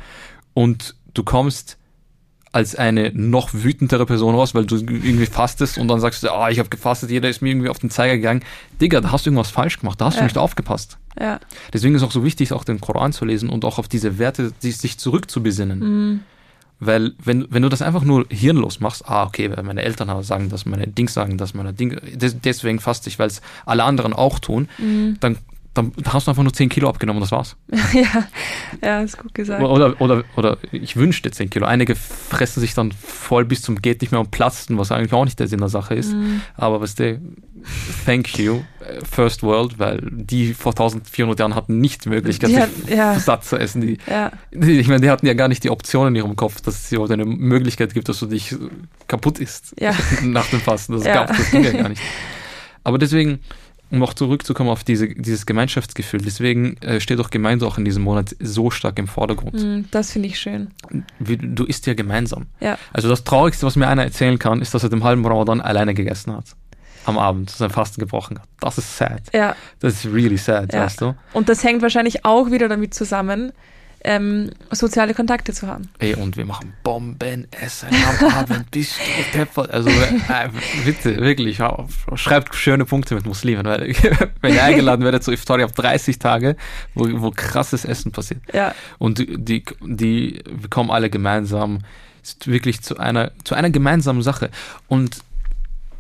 und 0.53 0.95
du 1.13 1.23
kommst 1.23 1.77
als 2.51 2.75
eine 2.75 3.11
noch 3.13 3.49
wütendere 3.53 4.05
Person 4.05 4.35
raus, 4.35 4.55
weil 4.55 4.65
du 4.65 4.77
irgendwie 4.77 5.25
fastest 5.25 5.77
und 5.77 5.87
dann 5.87 5.99
sagst 5.99 6.23
du, 6.23 6.31
ah, 6.31 6.49
ich 6.49 6.59
habe 6.59 6.69
gefastet, 6.69 7.09
jeder 7.11 7.29
ist 7.29 7.41
mir 7.41 7.49
irgendwie 7.49 7.69
auf 7.69 7.79
den 7.79 7.89
Zeiger 7.89 8.15
gegangen. 8.15 8.41
Digga, 8.81 9.01
da 9.01 9.11
hast 9.11 9.25
du 9.25 9.29
irgendwas 9.29 9.51
falsch 9.51 9.79
gemacht, 9.79 9.99
da 10.01 10.05
hast 10.05 10.15
Ja. 10.15 10.21
du 10.21 10.25
nicht 10.25 10.37
aufgepasst. 10.37 10.97
Ja. 11.19 11.39
Deswegen 11.73 11.95
ist 11.95 12.03
auch 12.03 12.11
so 12.11 12.23
wichtig, 12.23 12.53
auch 12.53 12.63
den 12.63 12.79
Koran 12.79 13.11
zu 13.13 13.25
lesen 13.25 13.49
und 13.49 13.65
auch 13.65 13.79
auf 13.79 13.87
diese 13.87 14.17
Werte 14.17 14.53
die, 14.63 14.71
sich 14.71 14.97
zurückzubesinnen. 14.97 15.79
Mhm. 15.79 16.19
Weil 16.79 17.13
wenn, 17.23 17.47
wenn 17.49 17.63
du 17.63 17.69
das 17.69 17.81
einfach 17.81 18.03
nur 18.03 18.25
hirnlos 18.29 18.79
machst, 18.79 19.09
ah, 19.09 19.23
okay, 19.23 19.49
weil 19.55 19.63
meine 19.63 19.81
Eltern 19.81 20.21
sagen 20.23 20.49
das, 20.49 20.65
meine 20.67 20.87
Dings 20.87 21.13
sagen 21.13 21.37
das, 21.39 21.55
meine 21.55 21.73
Ding, 21.73 21.99
des, 22.13 22.39
deswegen 22.39 22.79
faste 22.79 23.09
ich, 23.09 23.17
weil 23.17 23.27
es 23.27 23.41
alle 23.65 23.83
anderen 23.83 24.13
auch 24.13 24.37
tun, 24.39 24.69
Mhm. 24.77 25.17
dann, 25.19 25.37
dann 25.77 25.91
hast 26.07 26.27
du 26.27 26.31
einfach 26.31 26.43
nur 26.43 26.53
10 26.53 26.69
Kilo 26.69 26.89
abgenommen 26.89 27.21
und 27.21 27.29
das 27.29 27.31
war's. 27.31 27.55
ja. 27.93 28.23
ja, 28.83 29.01
ist 29.01 29.17
gut 29.17 29.33
gesagt. 29.33 29.61
Oder, 29.63 29.99
oder, 30.01 30.23
oder 30.35 30.57
ich 30.71 30.95
wünschte 30.95 31.31
10 31.31 31.49
Kilo. 31.49 31.65
Einige 31.65 31.95
fressen 31.95 32.59
sich 32.59 32.73
dann 32.73 32.91
voll 32.91 33.45
bis 33.45 33.61
zum 33.61 33.81
Geht 33.81 34.01
nicht 34.01 34.11
mehr 34.11 34.19
und 34.19 34.31
platzen, 34.31 34.77
was 34.77 34.91
eigentlich 34.91 35.13
auch 35.13 35.25
nicht 35.25 35.39
der 35.39 35.47
Sinn 35.47 35.59
der 35.59 35.69
Sache 35.69 35.93
ist. 35.95 36.13
Mhm. 36.13 36.41
Aber 36.55 36.81
was 36.81 36.95
der, 36.95 37.19
thank 38.05 38.37
you, 38.39 38.61
First 39.09 39.43
World, 39.43 39.79
weil 39.79 40.01
die 40.11 40.53
vor 40.53 40.71
1400 40.71 41.39
Jahren 41.39 41.55
hatten 41.55 41.79
nicht 41.79 42.05
die 42.05 42.09
Möglichkeit, 42.09 42.49
Die 42.49 42.53
sich 42.53 42.61
hat- 42.63 42.89
ja. 42.89 43.19
satt 43.19 43.43
zu 43.43 43.57
essen. 43.57 43.81
Die, 43.81 43.97
Ja. 44.09 44.31
die- 44.53 44.79
ich 44.79 44.87
meine, 44.87 45.01
die 45.01 45.09
hatten 45.09 45.25
ja 45.27 45.33
gar 45.33 45.47
nicht 45.49 45.63
die 45.63 45.69
Option 45.69 46.07
in 46.07 46.15
ihrem 46.15 46.35
Kopf, 46.35 46.61
dass 46.61 46.85
es 46.85 46.91
überhaupt 46.91 47.11
eine 47.11 47.25
Möglichkeit 47.25 47.93
gibt, 47.93 48.07
dass 48.09 48.19
du 48.19 48.25
dich 48.27 48.55
kaputt 49.07 49.39
isst 49.39 49.73
Ja. 49.79 49.91
nach 50.23 50.45
dem 50.47 50.61
Fasten. 50.61 50.93
Das, 50.93 51.03
gab, 51.03 51.31
ging 51.51 51.63
ja 51.63 51.71
gar 51.73 51.89
nicht. 51.89 52.01
Aber 52.83 52.97
deswegen, 52.97 53.39
um 53.89 54.03
auch 54.03 54.13
zurückzukommen 54.13 54.69
auf 54.69 54.83
diese, 54.83 55.07
dieses 55.09 55.45
Gemeinschaftsgefühl, 55.45 56.21
deswegen 56.21 56.77
äh, 56.81 56.99
steht 56.99 57.19
auch 57.19 57.29
Gemeinde 57.29 57.65
auch 57.65 57.77
in 57.77 57.85
diesem 57.85 58.03
Monat 58.03 58.35
so 58.39 58.69
stark 58.69 58.99
im 58.99 59.07
Vordergrund. 59.07 59.53
Mhm. 59.55 59.85
Das 59.91 60.11
finde 60.11 60.27
ich 60.27 60.39
schön. 60.39 60.71
Wie, 61.19 61.37
du 61.37 61.63
isst 61.65 61.85
ja 61.87 61.93
gemeinsam. 61.93 62.47
Ja. 62.59 62.77
Also 62.93 63.07
das 63.09 63.23
Traurigste, 63.23 63.65
was 63.65 63.75
mir 63.75 63.87
einer 63.87 64.03
erzählen 64.03 64.37
kann, 64.39 64.61
ist, 64.61 64.73
dass 64.73 64.83
er 64.83 64.89
dem 64.89 65.03
halben 65.03 65.25
Ramadan 65.25 65.61
alleine 65.61 65.93
gegessen 65.93 66.33
hat. 66.33 66.45
Am 67.05 67.17
Abend, 67.17 67.49
sein 67.49 67.69
Fasten 67.69 68.01
gebrochen 68.01 68.37
hat. 68.39 68.47
Das 68.59 68.77
ist 68.77 68.97
sad. 68.97 69.21
Ja. 69.33 69.55
Das 69.79 69.93
ist 69.93 70.13
really 70.13 70.35
sad, 70.37 70.73
Ja. 70.73 70.81
weißt 70.83 70.99
du? 70.99 71.15
Und 71.31 71.47
das 71.47 71.63
hängt 71.63 71.81
wahrscheinlich 71.81 72.25
auch 72.25 72.51
wieder 72.51 72.67
damit 72.67 72.93
zusammen, 72.93 73.53
ähm, 74.03 74.51
soziale 74.71 75.13
Kontakte 75.13 75.53
zu 75.53 75.67
haben. 75.67 75.89
Ey, 75.99 76.15
und 76.15 76.37
wir 76.37 76.45
machen 76.45 76.73
Bombenessen 76.83 77.89
am 77.89 78.31
Abend, 78.33 78.71
bist 78.71 78.95
du 78.99 79.37
deppert. 79.37 79.71
Also 79.71 79.89
äh, 79.89 80.49
bitte, 80.85 81.17
wirklich, 81.17 81.59
schreibt 82.15 82.55
schöne 82.55 82.85
Punkte 82.85 83.15
mit 83.15 83.25
Muslimen, 83.25 83.65
weil 83.65 83.93
wenn 84.41 84.53
ihr 84.53 84.63
eingeladen 84.63 85.03
werdet 85.03 85.23
zu 85.23 85.31
Iftar, 85.31 85.59
habt 85.61 85.77
30 85.77 86.19
Tage, 86.19 86.55
wo, 86.93 87.07
wo 87.21 87.31
krasses 87.31 87.85
Essen 87.85 88.11
passiert. 88.11 88.41
Ja. 88.53 88.73
Und 88.97 89.19
die, 89.19 89.37
die, 89.37 89.63
die 89.81 90.41
kommen 90.69 90.91
alle 90.91 91.09
gemeinsam, 91.09 91.79
wirklich 92.45 92.81
zu 92.81 92.97
einer, 92.97 93.31
zu 93.43 93.55
einer 93.55 93.69
gemeinsamen 93.69 94.21
Sache. 94.21 94.49
Und 94.87 95.17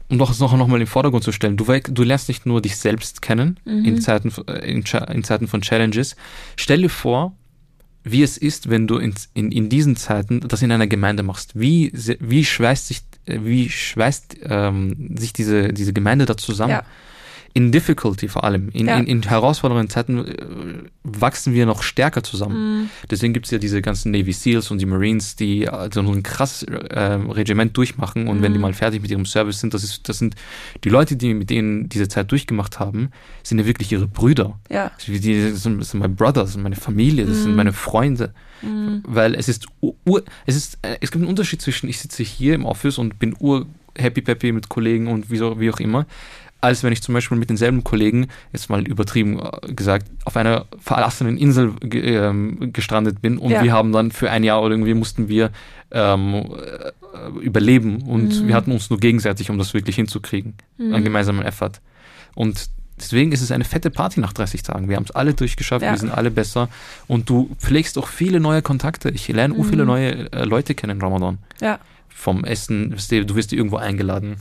um 0.09 0.17
doch 0.19 0.37
noch, 0.39 0.55
noch 0.55 0.67
mal 0.67 0.75
in 0.75 0.81
den 0.81 0.87
Vordergrund 0.87 1.23
zu 1.23 1.31
stellen, 1.33 1.57
du, 1.57 1.65
du 1.65 2.03
lernst 2.03 2.29
nicht 2.29 2.45
nur 2.45 2.61
dich 2.61 2.77
selbst 2.77 3.21
kennen 3.21 3.59
in, 3.65 3.99
Zeiten, 3.99 4.31
von- 4.31 4.47
äh, 4.47 4.59
in, 4.59 4.83
in 5.11 5.23
Zeiten 5.25 5.47
von 5.49 5.61
Challenges. 5.61 6.15
Stell 6.55 6.81
dir 6.81 6.89
vor, 6.89 7.35
wie 8.11 8.23
es 8.23 8.37
ist, 8.37 8.69
wenn 8.69 8.87
du 8.87 8.97
in, 8.97 9.13
in, 9.33 9.51
in 9.51 9.69
diesen 9.69 9.95
Zeiten 9.95 10.41
das 10.41 10.61
in 10.61 10.71
einer 10.71 10.87
Gemeinde 10.87 11.23
machst. 11.23 11.59
Wie, 11.59 11.91
wie 11.93 12.45
schweißt 12.45 12.87
sich, 12.87 13.01
äh, 13.25 13.39
wie 13.43 13.69
schweißt 13.69 14.37
ähm, 14.43 15.15
sich 15.17 15.33
diese, 15.33 15.73
diese 15.73 15.93
Gemeinde 15.93 16.25
da 16.25 16.37
zusammen? 16.37 16.71
Ja. 16.71 16.83
In 17.57 17.71
Difficulty 17.71 18.27
vor 18.27 18.43
allem, 18.43 18.69
in, 18.69 18.85
Ja. 18.85 18.97
in, 18.99 19.07
in 19.07 19.23
herausfordernden 19.23 19.89
Zeiten 19.89 20.19
äh, 20.19 20.35
wachsen 21.03 21.53
wir 21.55 21.65
noch 21.65 21.81
stärker 21.81 22.21
zusammen. 22.21 22.57
Mhm. 22.83 22.89
Deswegen 23.09 23.33
gibt 23.33 23.47
es 23.47 23.51
ja 23.51 23.57
diese 23.57 23.81
ganzen 23.81 24.11
Navy 24.11 24.31
SEALs 24.31 24.69
und 24.69 24.79
die 24.79 24.85
Marines, 24.85 25.35
die 25.35 25.67
so 25.91 26.01
ein 26.01 26.21
krasses 26.21 26.63
äh, 26.63 26.99
Regiment 27.39 27.75
durchmachen 27.75 28.27
und 28.27 28.43
wenn 28.43 28.51
die 28.53 28.59
Mhm. 28.59 28.61
mal 28.61 28.73
fertig 28.73 29.01
mit 29.01 29.09
ihrem 29.09 29.25
Service 29.25 29.59
sind, 29.59 29.73
das, 29.73 29.83
ist, 29.83 30.07
das 30.07 30.19
sind 30.19 30.35
die 30.83 30.89
Leute, 30.89 31.15
die 31.15 31.33
mit 31.33 31.49
denen 31.49 31.89
diese 31.89 32.07
Zeit 32.07 32.31
durchgemacht 32.31 32.79
haben, 32.79 33.09
sind 33.41 33.57
ja 33.57 33.65
wirklich 33.65 33.91
ihre 33.91 34.07
Brüder. 34.07 34.59
Ja. 34.69 34.91
Die, 35.07 35.17
sind, 35.53 35.79
das 35.81 35.89
sind 35.91 35.99
meine 35.99 36.13
Brother, 36.13 36.41
das 36.43 36.53
sind 36.53 36.61
meine 36.61 36.75
Familie, 36.75 37.25
das 37.25 37.37
sind 37.41 37.51
Mhm. 37.51 37.57
meine 37.57 37.73
Freunde. 37.73 38.33
Mhm. 38.61 39.01
Weil 39.07 39.33
es 39.33 39.47
ist, 39.49 39.65
ur, 39.81 40.23
es 40.45 40.55
ist, 40.55 40.77
äh, 40.83 40.97
es 41.01 41.09
gibt 41.11 41.21
einen 41.23 41.29
Unterschied 41.29 41.61
zwischen, 41.61 41.89
ich 41.89 41.97
sitze 41.99 42.21
hier 42.21 42.53
im 42.53 42.65
Office 42.65 42.99
und 42.99 43.17
bin 43.17 43.35
ur 43.39 43.65
happy 43.97 44.21
peppy 44.21 44.51
mit 44.51 44.69
Kollegen 44.69 45.07
und 45.07 45.31
wie, 45.31 45.37
so, 45.37 45.59
wie 45.59 45.71
auch 45.71 45.79
immer, 45.79 46.05
als 46.61 46.83
wenn 46.83 46.91
ich 46.91 47.01
zum 47.03 47.13
Beispiel 47.13 47.37
mit 47.37 47.49
denselben 47.49 47.83
Kollegen, 47.83 48.27
jetzt 48.51 48.69
mal 48.69 48.85
übertrieben 48.87 49.39
äh, 49.39 49.73
gesagt, 49.73 50.07
auf 50.25 50.35
einer 50.37 50.65
verlassenen 50.79 51.37
Insel 51.37 51.73
ähm, 51.91 52.71
gestrandet 52.73 53.21
bin 53.21 53.37
und 53.37 53.51
Ja. 53.51 53.63
wir 53.63 53.71
haben 53.73 53.91
dann 53.91 54.11
für 54.11 54.31
ein 54.31 54.43
Jahr 54.43 54.61
oder 54.61 54.71
irgendwie 54.73 54.93
mussten 54.95 55.27
wir 55.29 55.51
ähm, 55.91 56.33
äh, 56.33 57.39
überleben 57.41 58.01
und 58.01 58.41
Mhm. 58.43 58.47
wir 58.47 58.55
hatten 58.55 58.71
uns 58.71 58.89
nur 58.89 58.99
gegenseitig, 58.99 59.49
um 59.49 59.57
das 59.57 59.73
wirklich 59.73 59.95
hinzukriegen, 59.95 60.55
einen 60.79 60.99
Mhm. 60.99 61.03
gemeinsamen 61.03 61.43
Effort. 61.45 61.73
Und 62.35 62.69
deswegen 62.99 63.31
ist 63.31 63.41
es 63.41 63.51
eine 63.51 63.63
fette 63.63 63.89
Party 63.91 64.19
nach 64.19 64.33
30 64.33 64.63
Tagen. 64.63 64.89
Wir 64.89 64.95
haben 64.97 65.05
es 65.05 65.11
alle 65.11 65.33
durchgeschafft, 65.33 65.83
Ja. 65.85 65.91
wir 65.91 65.97
sind 65.97 66.11
alle 66.11 66.31
besser 66.31 66.67
und 67.07 67.29
du 67.29 67.55
pflegst 67.59 67.97
auch 67.97 68.07
viele 68.07 68.39
neue 68.39 68.61
Kontakte. 68.61 69.09
Ich 69.11 69.27
lerne 69.27 69.53
auch 69.57 69.63
viele 69.63 69.83
Mhm. 69.83 69.87
neue 69.87 70.31
äh, 70.33 70.43
Leute 70.43 70.73
kennen 70.75 70.97
in 70.97 71.01
Ramadan. 71.01 71.37
Ja. 71.61 71.79
Vom 72.09 72.43
Essen, 72.43 72.89
du 72.91 73.35
wirst 73.35 73.53
irgendwo 73.53 73.77
eingeladen. 73.77 74.37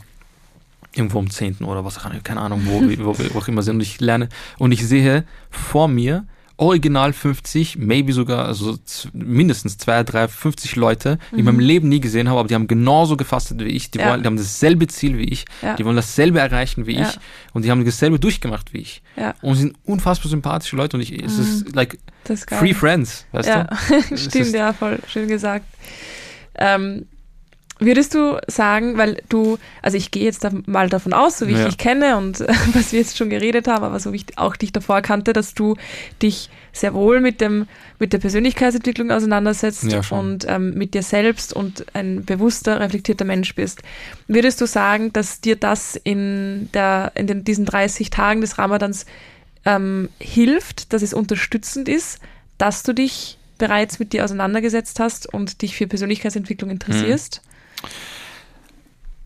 Irgendwo 0.96 1.18
am 1.18 1.30
10. 1.30 1.58
oder 1.64 1.84
was, 1.84 2.00
keine 2.24 2.40
Ahnung, 2.40 2.62
wo, 2.64 2.80
wo 3.04 3.18
wir 3.18 3.36
auch 3.36 3.48
immer 3.48 3.62
sind. 3.62 3.76
Und 3.76 3.82
ich 3.82 4.00
lerne 4.00 4.28
und 4.58 4.72
ich 4.72 4.86
sehe 4.86 5.24
vor 5.50 5.88
mir 5.88 6.26
original 6.58 7.12
50, 7.12 7.76
maybe 7.76 8.14
sogar, 8.14 8.46
also 8.46 8.78
mindestens 9.12 9.76
zwei, 9.76 10.02
drei, 10.04 10.26
50 10.26 10.74
Leute, 10.76 11.18
die 11.30 11.34
ich 11.34 11.38
in 11.40 11.44
meinem 11.44 11.58
Leben 11.60 11.90
nie 11.90 12.00
gesehen 12.00 12.30
habe, 12.30 12.38
aber 12.40 12.48
die 12.48 12.54
haben 12.54 12.66
genauso 12.66 13.18
gefastet 13.18 13.60
wie 13.60 13.68
ich, 13.68 13.90
die, 13.90 13.98
Mhm. 13.98 14.04
Ja. 14.04 14.10
wollen, 14.10 14.22
die 14.22 14.26
haben 14.26 14.36
dasselbe 14.38 14.86
Ziel 14.86 15.18
wie 15.18 15.24
ich, 15.24 15.44
Ja. 15.60 15.74
die 15.76 15.84
wollen 15.84 15.96
dasselbe 15.96 16.40
erreichen 16.40 16.86
wie 16.86 16.94
Ja. 16.96 17.10
ich 17.10 17.18
und 17.52 17.66
die 17.66 17.70
haben 17.70 17.84
dasselbe 17.84 18.18
durchgemacht 18.18 18.72
wie 18.72 18.78
ich. 18.78 19.02
Und 19.42 19.56
sind 19.56 19.76
unfassbar 19.84 20.30
sympathische 20.30 20.76
Leute 20.76 20.96
und 20.96 21.02
ich, 21.02 21.12
es 21.22 21.38
ist 21.38 21.74
like 21.76 21.98
Das 22.24 22.40
ist 22.40 22.48
free 22.54 22.72
friends, 22.72 23.26
weißt 23.32 23.48
ja, 23.50 23.64
du? 24.08 24.16
Stimmt, 24.16 24.52
ja, 24.54 24.72
voll 24.72 24.98
schön 25.08 25.28
gesagt. 25.28 25.66
Ähm, 26.54 27.04
würdest 27.78 28.14
du 28.14 28.38
sagen, 28.46 28.96
weil 28.96 29.22
du, 29.28 29.58
also 29.82 29.96
ich 29.96 30.10
gehe 30.10 30.24
jetzt 30.24 30.46
mal 30.66 30.88
davon 30.88 31.12
aus, 31.12 31.38
so 31.38 31.46
wie 31.46 31.52
Ja. 31.52 31.60
ich 31.60 31.66
dich 31.66 31.78
kenne 31.78 32.16
und 32.16 32.40
was 32.74 32.92
wir 32.92 33.00
jetzt 33.00 33.16
schon 33.18 33.28
geredet 33.30 33.68
haben, 33.68 33.84
aber 33.84 34.00
so 34.00 34.12
wie 34.12 34.16
ich 34.16 34.38
auch 34.38 34.56
dich 34.56 34.72
davor 34.72 35.02
kannte, 35.02 35.32
dass 35.32 35.54
du 35.54 35.76
dich 36.22 36.48
sehr 36.72 36.94
wohl 36.94 37.20
mit 37.20 37.40
dem 37.40 37.66
mit 37.98 38.12
der 38.12 38.18
Persönlichkeitsentwicklung 38.18 39.10
auseinandersetzt 39.10 39.84
Ja, 39.84 40.00
und 40.10 40.46
ähm, 40.48 40.74
mit 40.74 40.94
dir 40.94 41.02
selbst 41.02 41.52
und 41.52 41.86
ein 41.94 42.24
bewusster, 42.24 42.80
reflektierter 42.80 43.24
Mensch 43.24 43.54
bist. 43.54 43.80
Würdest 44.28 44.60
du 44.60 44.66
sagen, 44.66 45.12
dass 45.12 45.40
dir 45.40 45.56
das 45.56 45.96
in 46.02 46.68
der 46.74 47.12
in 47.14 47.26
den, 47.26 47.44
diesen 47.44 47.64
30 47.64 48.10
Tagen 48.10 48.40
des 48.40 48.58
Ramadans 48.58 49.06
ähm, 49.64 50.08
hilft, 50.18 50.92
dass 50.92 51.02
es 51.02 51.12
unterstützend 51.14 51.88
ist, 51.88 52.20
dass 52.58 52.82
du 52.82 52.92
dich 52.92 53.38
bereits 53.58 53.98
mit 53.98 54.12
dir 54.12 54.24
auseinandergesetzt 54.24 55.00
hast 55.00 55.32
und 55.32 55.62
dich 55.62 55.76
für 55.76 55.86
Persönlichkeitsentwicklung 55.86 56.70
interessierst? 56.70 57.42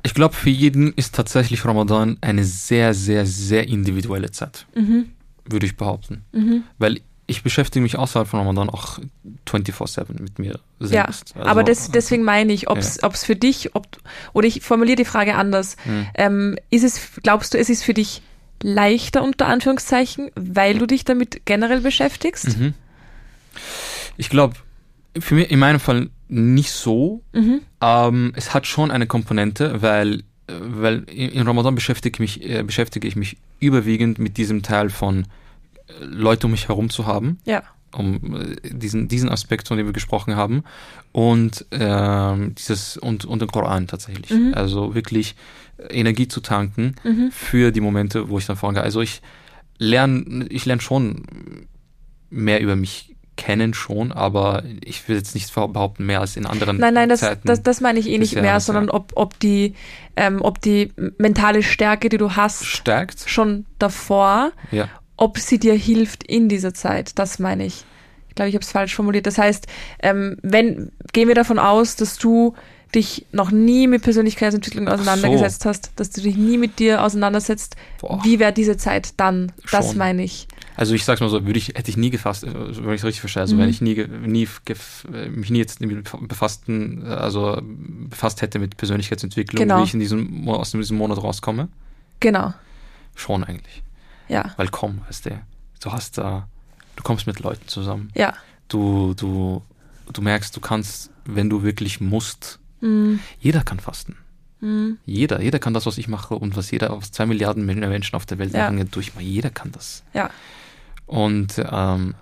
Ich 0.03 0.15
glaube, 0.15 0.35
für 0.35 0.51
jeden 0.51 0.93
ist 0.95 1.15
tatsächlich 1.15 1.65
Ramadan 1.65 2.17
eine 2.21 2.45
sehr, 2.45 2.95
sehr, 2.95 3.27
sehr 3.27 3.69
individuelle 3.69 4.31
Zeit, 4.31 4.67
Mhm. 4.75 5.11
würde 5.45 5.67
ich 5.67 5.77
behaupten. 5.77 6.25
Mhm. 6.33 6.65
Weil 6.79 7.01
ich 7.27 7.43
beschäftige 7.43 7.83
mich 7.83 7.97
außerhalb 7.97 8.27
von 8.27 8.41
Ramadan 8.41 8.71
auch 8.71 8.99
24-7 9.47 10.21
mit 10.21 10.39
mir 10.39 10.59
Ja, 10.81 10.87
selbst. 10.87 11.37
Also, 11.37 11.49
aber 11.49 11.63
das, 11.63 11.91
deswegen 11.93 12.25
meine 12.25 12.53
ich, 12.53 12.69
ob 12.69 12.79
es 12.79 13.25
für 13.25 13.37
dich, 13.37 13.75
ob, 13.77 13.87
oder 14.33 14.49
ich 14.49 14.63
formuliere 14.63 14.97
die 14.97 15.05
Frage 15.05 15.37
anders. 15.37 15.77
Hm. 15.85 16.07
Ähm, 16.15 16.57
ist 16.71 16.83
es, 16.83 17.01
glaubst 17.23 17.55
du, 17.55 17.59
es 17.59 17.69
ist 17.69 17.85
für 17.85 17.95
dich 17.95 18.23
leichter 18.63 19.23
unter 19.23 19.47
Anführungszeichen, 19.47 20.31
weil 20.35 20.79
du 20.79 20.87
dich 20.87 21.05
damit 21.05 21.43
generell 21.45 21.83
beschäftigst? 21.83 22.59
Mhm. 22.59 22.75
Ich 24.17 24.29
glaube, 24.29 24.57
für 25.19 25.35
mich 25.35 25.51
in 25.51 25.59
meinem 25.61 25.79
Fall 25.81 26.11
nicht 26.31 26.71
so. 26.71 27.23
Mhm. 27.33 27.61
Ähm, 27.81 28.33
es 28.37 28.55
hat 28.55 28.67
schon 28.67 28.91
eine 28.91 29.07
Komponente, 29.07 29.83
weil, 29.83 30.21
äh, 30.47 30.53
weil 30.61 31.03
in 31.11 31.43
Ramadan 31.47 31.75
beschäftige, 31.75 32.23
mich, 32.23 32.49
äh, 32.49 32.63
beschäftige 32.63 33.07
ich 33.09 33.17
mich 33.17 33.37
überwiegend 33.59 34.19
mit 34.19 34.37
diesem 34.37 34.63
Teil 34.63 34.91
von 34.91 35.25
äh, 35.89 36.05
Leute 36.05 36.47
um 36.47 36.53
mich 36.53 36.69
herum 36.69 36.89
zu 36.91 37.07
haben, 37.07 37.39
Ja. 37.45 37.63
um 37.93 38.37
äh, 38.37 38.57
diesen, 38.71 39.09
diesen 39.09 39.29
Aspekt, 39.29 39.69
von 39.69 39.77
dem 39.77 39.87
wir 39.87 39.93
gesprochen 39.93 40.37
haben, 40.37 40.63
und 41.13 41.67
ähm, 41.73 42.55
dieses 42.55 42.97
und, 42.97 43.25
und 43.25 43.43
den 43.43 43.49
Koran 43.49 43.89
tatsächlich. 43.89 44.31
Mhm. 44.31 44.55
Also 44.55 44.95
wirklich 44.95 45.35
Energie 45.89 46.29
zu 46.29 46.41
tanken 46.41 46.95
Mhm. 47.03 47.31
für 47.33 47.73
die 47.73 47.81
Momente, 47.81 48.29
wo 48.29 48.39
ich 48.39 48.47
dann 48.47 48.57
vorangehe. 48.57 48.83
Also 48.83 49.01
ich 49.01 49.21
lerne, 49.79 50.47
ich 50.51 50.65
lerne 50.67 50.81
schon 50.83 51.25
mehr 52.31 52.61
über 52.61 52.77
mich 52.77 53.10
kennen 53.41 53.73
schon, 53.73 54.13
aber 54.13 54.63
ich 54.85 55.09
will 55.09 55.17
jetzt 55.17 55.35
nicht 55.35 55.53
behaupten, 55.55 56.05
mehr 56.05 56.21
als 56.21 56.37
in 56.37 56.45
anderen 56.45 56.77
Nein, 56.77 56.93
nein, 56.93 57.09
das, 57.09 57.21
Zeiten. 57.21 57.41
das, 57.49 57.63
das 57.63 57.81
meine 57.81 57.99
ich 57.99 58.07
eh 58.07 58.19
nicht 58.19 58.35
mehr, 58.35 58.55
das, 58.55 58.67
sondern 58.67 58.89
ja. 58.89 58.93
ob, 58.93 59.13
ob, 59.17 59.41
die, 59.41 59.75
ähm, 60.15 60.43
ob 60.43 60.61
die 60.61 60.93
mentale 61.17 61.63
Stärke, 61.63 62.11
die 62.11 62.19
du 62.19 62.37
hast, 62.37 62.67
stärkt. 62.67 63.25
schon 63.27 63.65
davor, 63.79 64.53
Ja. 64.71 64.89
ob 65.17 65.39
sie 65.39 65.59
dir 65.59 65.73
hilft 65.75 66.23
in 66.23 66.51
dieser 66.51 66.75
Zeit. 66.75 67.19
Das 67.19 67.39
meine 67.39 67.65
ich. 67.65 67.85
Ich 68.29 68.35
glaube, 68.35 68.51
ich 68.51 68.55
habe 68.55 68.63
es 68.63 68.71
falsch 68.71 68.95
formuliert. 68.95 69.27
Das 69.27 69.39
heißt, 69.39 69.67
ähm, 70.03 70.37
wenn 70.43 70.93
gehen 71.15 71.29
wir 71.29 71.35
davon 71.35 71.59
aus, 71.59 71.97
dass 71.97 72.19
du 72.19 72.55
dich 72.95 73.27
noch 73.33 73.51
nie 73.51 73.87
mit 73.87 74.03
Persönlichkeitsentwicklung 74.03 74.89
Ach 74.89 74.93
so. 74.97 75.03
auseinandergesetzt 75.03 75.65
hast, 75.65 75.93
dass 75.97 76.11
du 76.11 76.21
dich 76.23 76.37
nie 76.37 76.59
mit 76.59 76.79
dir 76.79 77.05
auseinandersetzt, 77.05 77.77
Boah. 78.01 78.21
wie 78.25 78.39
wäre 78.39 78.53
diese 78.53 78.77
Zeit 78.77 79.13
dann? 79.19 79.53
Das 79.71 79.89
Schon. 79.89 79.99
meine 79.99 80.25
ich. 80.25 80.49
Also 80.77 80.95
ich 80.95 81.05
sag's 81.05 81.21
mal 81.21 81.29
so, 81.29 81.45
würde 81.47 81.59
ich, 81.59 81.69
hätte 81.69 81.91
ich 81.91 81.97
nie 81.97 82.11
gefasst, 82.11 82.43
äh, 82.45 82.53
wenn 82.55 82.95
ich 82.95 83.01
es 83.01 83.05
richtig 83.05 83.21
verstehe, 83.21 83.43
also 83.43 83.55
Mhm. 83.55 83.61
wenn 83.61 83.69
ich 83.69 83.81
nie, 83.81 83.95
nie 84.27 84.49
äh, 85.15 85.29
mich 85.29 85.51
nie 85.51 85.59
jetzt 85.59 85.79
befassten, 86.29 87.05
äh, 87.05 87.09
also 87.11 87.61
befasst 87.63 88.41
hätte 88.43 88.59
mit 88.59 88.77
Persönlichkeitsentwicklung, 88.77 89.61
Genau. 89.63 89.81
wie 89.81 89.85
ich 89.85 89.95
in 89.95 90.01
diesem, 90.01 90.49
aus 90.49 90.71
diesem 90.73 90.97
Monat 90.97 91.19
rauskomme, 91.23 91.69
Genau. 92.21 92.55
schon 93.15 93.45
eigentlich. 93.45 93.83
Ja. 94.29 94.53
Weil 94.57 94.69
komm, 94.69 95.01
weißt 95.07 95.27
du, 95.27 95.41
du 95.81 95.93
hast 95.93 96.19
da, 96.19 96.49
du 96.97 97.03
kommst 97.03 97.27
mit 97.27 97.41
Leuten 97.41 97.67
zusammen, 97.69 98.11
Ja. 98.15 98.33
du, 98.69 99.15
du, 99.15 99.63
du 100.13 100.23
merkst, 100.23 100.57
du 100.57 100.61
kannst, 100.61 101.11
wenn 101.25 101.51
du 101.51 101.63
wirklich 101.63 102.01
musst, 102.01 102.59
Mhm. 102.81 103.21
jeder 103.41 103.63
kann 103.63 103.79
fasten. 103.81 104.17
Mhm. 104.61 104.99
Jeder, 105.07 105.41
jeder 105.41 105.59
kann 105.59 105.73
das, 105.75 105.87
was 105.87 105.97
ich 105.99 106.09
mache 106.09 106.35
und 106.35 106.57
was 106.57 106.71
jeder, 106.71 106.91
was 106.97 107.13
zwei 107.13 107.27
Milliarden 107.27 107.65
Menschen 107.65 108.15
auf 108.17 108.27
der 108.27 108.39
Welt 108.39 108.53
Ja. 108.53 108.71
machen, 108.71 108.91
durchmachen. 108.91 109.27
Jeder 109.27 109.51
kann 109.51 109.73
das. 109.73 110.03
Ja. 110.13 110.31
Und 111.07 111.55
ähm, 111.71 112.15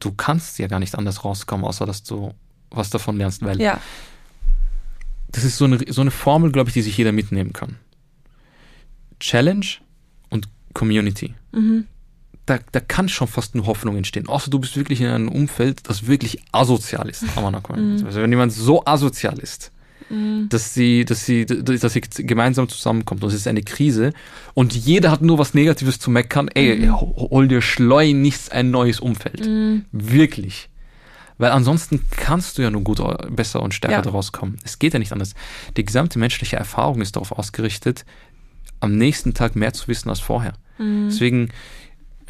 du 0.00 0.12
kannst 0.12 0.58
ja 0.58 0.66
gar 0.66 0.78
nicht 0.80 0.94
anders 0.96 1.24
rauskommen, 1.24 1.64
außer 1.64 1.86
dass 1.86 2.02
du 2.02 2.34
was 2.70 2.90
davon 2.90 3.16
lernst, 3.18 3.42
weil 3.44 3.60
Ja. 3.60 3.80
das 5.32 5.44
ist 5.44 5.58
so 5.58 5.64
eine, 5.64 5.78
so 5.92 6.00
eine 6.00 6.10
Formel, 6.10 6.50
glaube 6.52 6.70
ich, 6.70 6.74
die 6.74 6.82
sich 6.82 6.96
jeder 6.96 7.12
mitnehmen 7.12 7.52
kann. 7.52 7.76
Challenge 9.20 9.66
und 10.28 10.48
Community. 10.74 11.34
Mhm. 11.52 11.86
Da, 12.46 12.58
da 12.72 12.80
kann 12.80 13.08
schon 13.08 13.28
fast 13.28 13.54
nur 13.54 13.66
Hoffnung 13.66 13.96
entstehen. 13.96 14.26
Außer 14.28 14.50
du 14.50 14.58
bist 14.58 14.76
wirklich 14.76 15.00
in 15.00 15.06
einem 15.08 15.28
Umfeld, 15.28 15.88
das 15.88 16.06
wirklich 16.06 16.42
asozial 16.52 17.08
ist. 17.08 17.24
Mhm. 17.36 18.04
Also 18.06 18.20
wenn 18.22 18.30
jemand 18.30 18.52
so 18.52 18.84
asozial 18.84 19.38
ist, 19.38 19.70
Mhm. 20.10 20.48
dass 20.48 20.74
sie, 20.74 21.04
dass 21.04 21.24
sie, 21.24 21.46
dass 21.46 21.92
sie 21.92 22.00
gemeinsam 22.00 22.68
zusammenkommt 22.68 23.22
und 23.22 23.28
es 23.28 23.34
ist 23.36 23.46
eine 23.46 23.62
Krise 23.62 24.12
und 24.54 24.74
jeder 24.74 25.10
hat 25.12 25.22
nur 25.22 25.38
was 25.38 25.54
Negatives 25.54 25.98
zu 26.00 26.10
meckern, 26.10 26.48
ey, 26.48 26.88
ho- 26.88 27.28
hol 27.30 27.46
dir 27.48 27.62
schleunigst 27.62 28.50
ein 28.52 28.70
neues 28.70 28.98
Umfeld. 29.00 29.46
Mhm. 29.46 29.84
Wirklich. 29.92 30.68
Weil 31.38 31.52
ansonsten 31.52 32.04
kannst 32.10 32.58
du 32.58 32.62
ja 32.62 32.70
nur 32.70 32.82
gut, 32.82 33.00
besser 33.34 33.62
und 33.62 33.72
stärker 33.72 33.96
Ja. 33.98 34.02
daraus 34.02 34.30
kommen. 34.32 34.58
Es 34.64 34.78
geht 34.78 34.92
ja 34.92 34.98
nicht 34.98 35.12
anders. 35.12 35.34
Die 35.76 35.84
gesamte 35.86 36.18
menschliche 36.18 36.56
Erfahrung 36.56 37.00
ist 37.00 37.16
darauf 37.16 37.32
ausgerichtet, 37.32 38.04
am 38.80 38.96
nächsten 38.96 39.32
Tag 39.32 39.56
mehr 39.56 39.72
zu 39.72 39.88
wissen 39.88 40.10
als 40.10 40.20
vorher. 40.20 40.52
Mhm. 40.78 41.08
Deswegen, 41.08 41.48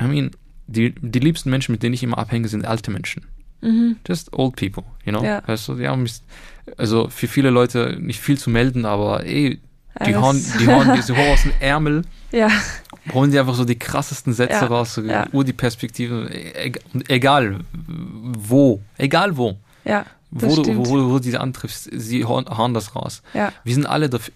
I 0.01 0.05
mean, 0.05 0.31
die, 0.69 0.95
die 1.01 1.19
liebsten 1.19 1.51
Menschen, 1.51 1.73
mit 1.73 1.83
denen 1.83 1.95
ich 1.95 2.03
immer 2.05 2.19
abhänge, 2.19 2.47
sind 2.47 2.65
alte 2.67 2.91
Menschen. 2.93 3.25
Mhm. 3.61 3.97
Just 4.07 4.33
old 4.33 4.57
people, 4.57 4.85
you 5.05 5.13
know? 5.13 5.23
Ja. 5.25 5.43
Weißt 5.47 5.69
du, 5.69 5.75
die 5.75 5.87
haben 5.89 6.07
also 6.77 7.09
für 7.09 7.29
viele 7.29 7.51
Leute 7.51 7.97
nicht 8.01 8.21
viel 8.21 8.39
zu 8.39 8.51
melden, 8.51 8.85
aber 8.87 9.25
ey, 9.27 9.61
die 10.07 10.15
Alles. 10.15 10.17
hauen, 10.21 10.43
die 10.61 10.67
hauen 10.69 10.93
diese 10.97 11.17
Horror 11.17 11.33
aus 11.35 11.43
dem 11.43 11.53
Ärmel, 11.61 12.03
Ja. 12.33 12.49
holen 13.13 13.33
die 13.33 13.39
einfach 13.41 13.55
so 13.57 13.65
die 13.65 13.79
krassesten 13.79 14.33
Sätze 14.33 14.53
Ja, 14.55 14.67
raus, 14.67 14.95
so 14.95 15.03
ja. 15.03 15.27
ur 15.33 15.43
die 15.45 15.53
Perspektive, 15.53 16.29
e- 16.33 16.73
egal 17.09 17.59
wo, 17.75 18.81
egal 18.99 19.37
wo, 19.37 19.59
Ja. 19.85 20.07
Wo 20.33 20.55
du, 20.63 20.77
wo, 20.77 20.87
wo, 20.87 21.11
wo 21.11 21.13
du 21.15 21.19
diese 21.19 21.41
antriffst, 21.41 21.91
sie 21.93 22.25
hauen, 22.25 22.47
hauen 22.47 22.73
das 22.73 22.95
raus. 22.95 23.23
Ja. 23.35 23.53
Wir 23.65 23.75
sind 23.75 23.85
alle 23.87 24.09
dafür, 24.09 24.33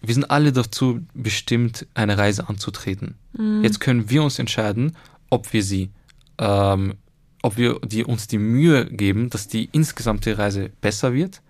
wir 0.00 0.14
sind 0.14 0.28
alle 0.32 0.50
dazu 0.50 1.00
bestimmt, 1.14 1.86
eine 1.94 2.18
Reise 2.18 2.48
anzutreten. 2.48 3.14
Mhm. 3.38 3.62
Jetzt 3.62 3.78
können 3.78 4.10
wir 4.10 4.24
uns 4.24 4.40
entscheiden, 4.40 4.96
ob 5.30 5.52
wir 5.52 5.62
sie, 5.62 5.90
ähm, 6.38 6.94
ob 7.42 7.56
wir 7.56 7.78
die, 7.80 8.04
uns 8.04 8.26
die 8.28 8.38
Mühe 8.38 8.86
geben, 8.86 9.30
dass 9.30 9.48
die 9.48 9.68
insgesamte 9.72 10.38
Reise 10.38 10.70
besser 10.80 11.12
wird, 11.12 11.42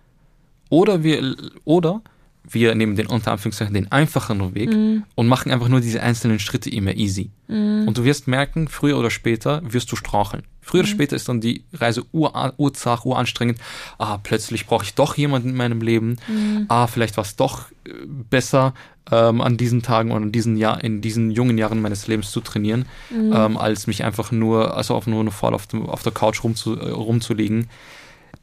oder 0.71 1.03
wir, 1.03 1.37
oder 1.65 2.03
wir 2.49 2.75
nehmen 2.75 2.97
den 2.97 3.07
unter 3.07 3.33
Anführungszeichen 3.33 3.73
den 3.75 3.91
einfacheren 3.93 4.55
Weg 4.55 4.71
Mhm. 4.71 5.05
und 5.15 5.29
machen 5.29 5.53
einfach 5.53 5.69
nur 5.69 5.81
diese 5.81 6.03
einzelnen 6.03 6.39
Schritte 6.39 6.71
immer 6.71 6.95
easy. 6.97 7.31
Mhm. 7.49 7.85
Und 7.87 7.97
du 7.99 8.05
wirst 8.05 8.27
merken, 8.29 8.69
früher 8.69 8.99
oder 8.99 9.11
später 9.11 9.63
wirst 9.65 9.91
du 9.93 9.97
straucheln. 9.97 10.43
Früher 10.61 10.81
oder 10.81 10.89
später 10.89 11.17
ist 11.17 11.29
dann 11.29 11.41
die 11.41 11.65
Reise 11.73 12.05
ur, 12.13 12.33
urzach, 12.57 13.05
uranstrengend. 13.05 13.59
Ah, 13.99 14.19
plötzlich 14.19 14.67
brauche 14.67 14.85
ich 14.85 14.95
doch 14.95 15.17
jemanden 15.17 15.51
in 15.51 15.57
meinem 15.57 15.81
Leben. 15.81 16.17
Mhm. 16.29 16.67
Ah, 16.69 16.87
vielleicht 16.87 17.17
war 17.17 17.25
es 17.25 17.37
doch 17.37 17.67
äh, 17.85 17.91
besser, 18.07 18.75
ähm, 19.11 19.41
an 19.41 19.57
diesen 19.57 19.83
Tagen 19.83 20.13
oder 20.13 20.23
in 20.23 20.31
diesen, 20.33 20.57
Jahr, 20.57 20.83
in 20.85 21.01
diesen 21.01 21.33
jungen 21.33 21.59
Jahren 21.59 21.81
meines 21.83 22.07
Lebens 22.07 22.31
zu 22.31 22.41
trainieren, 22.41 22.87
Mhm. 23.11 23.33
ähm, 23.35 23.57
als 23.57 23.87
mich 23.89 24.05
einfach 24.05 24.31
nur, 24.31 24.77
also 24.77 24.95
auf 24.95 25.07
nur 25.09 25.29
voll 25.33 25.55
auf, 25.55 25.67
dem, 25.67 25.87
auf 25.87 26.03
der 26.05 26.13
Couch 26.13 26.45
rumzu, 26.45 26.79
äh, 26.79 26.91
rumzulegen. 26.91 27.69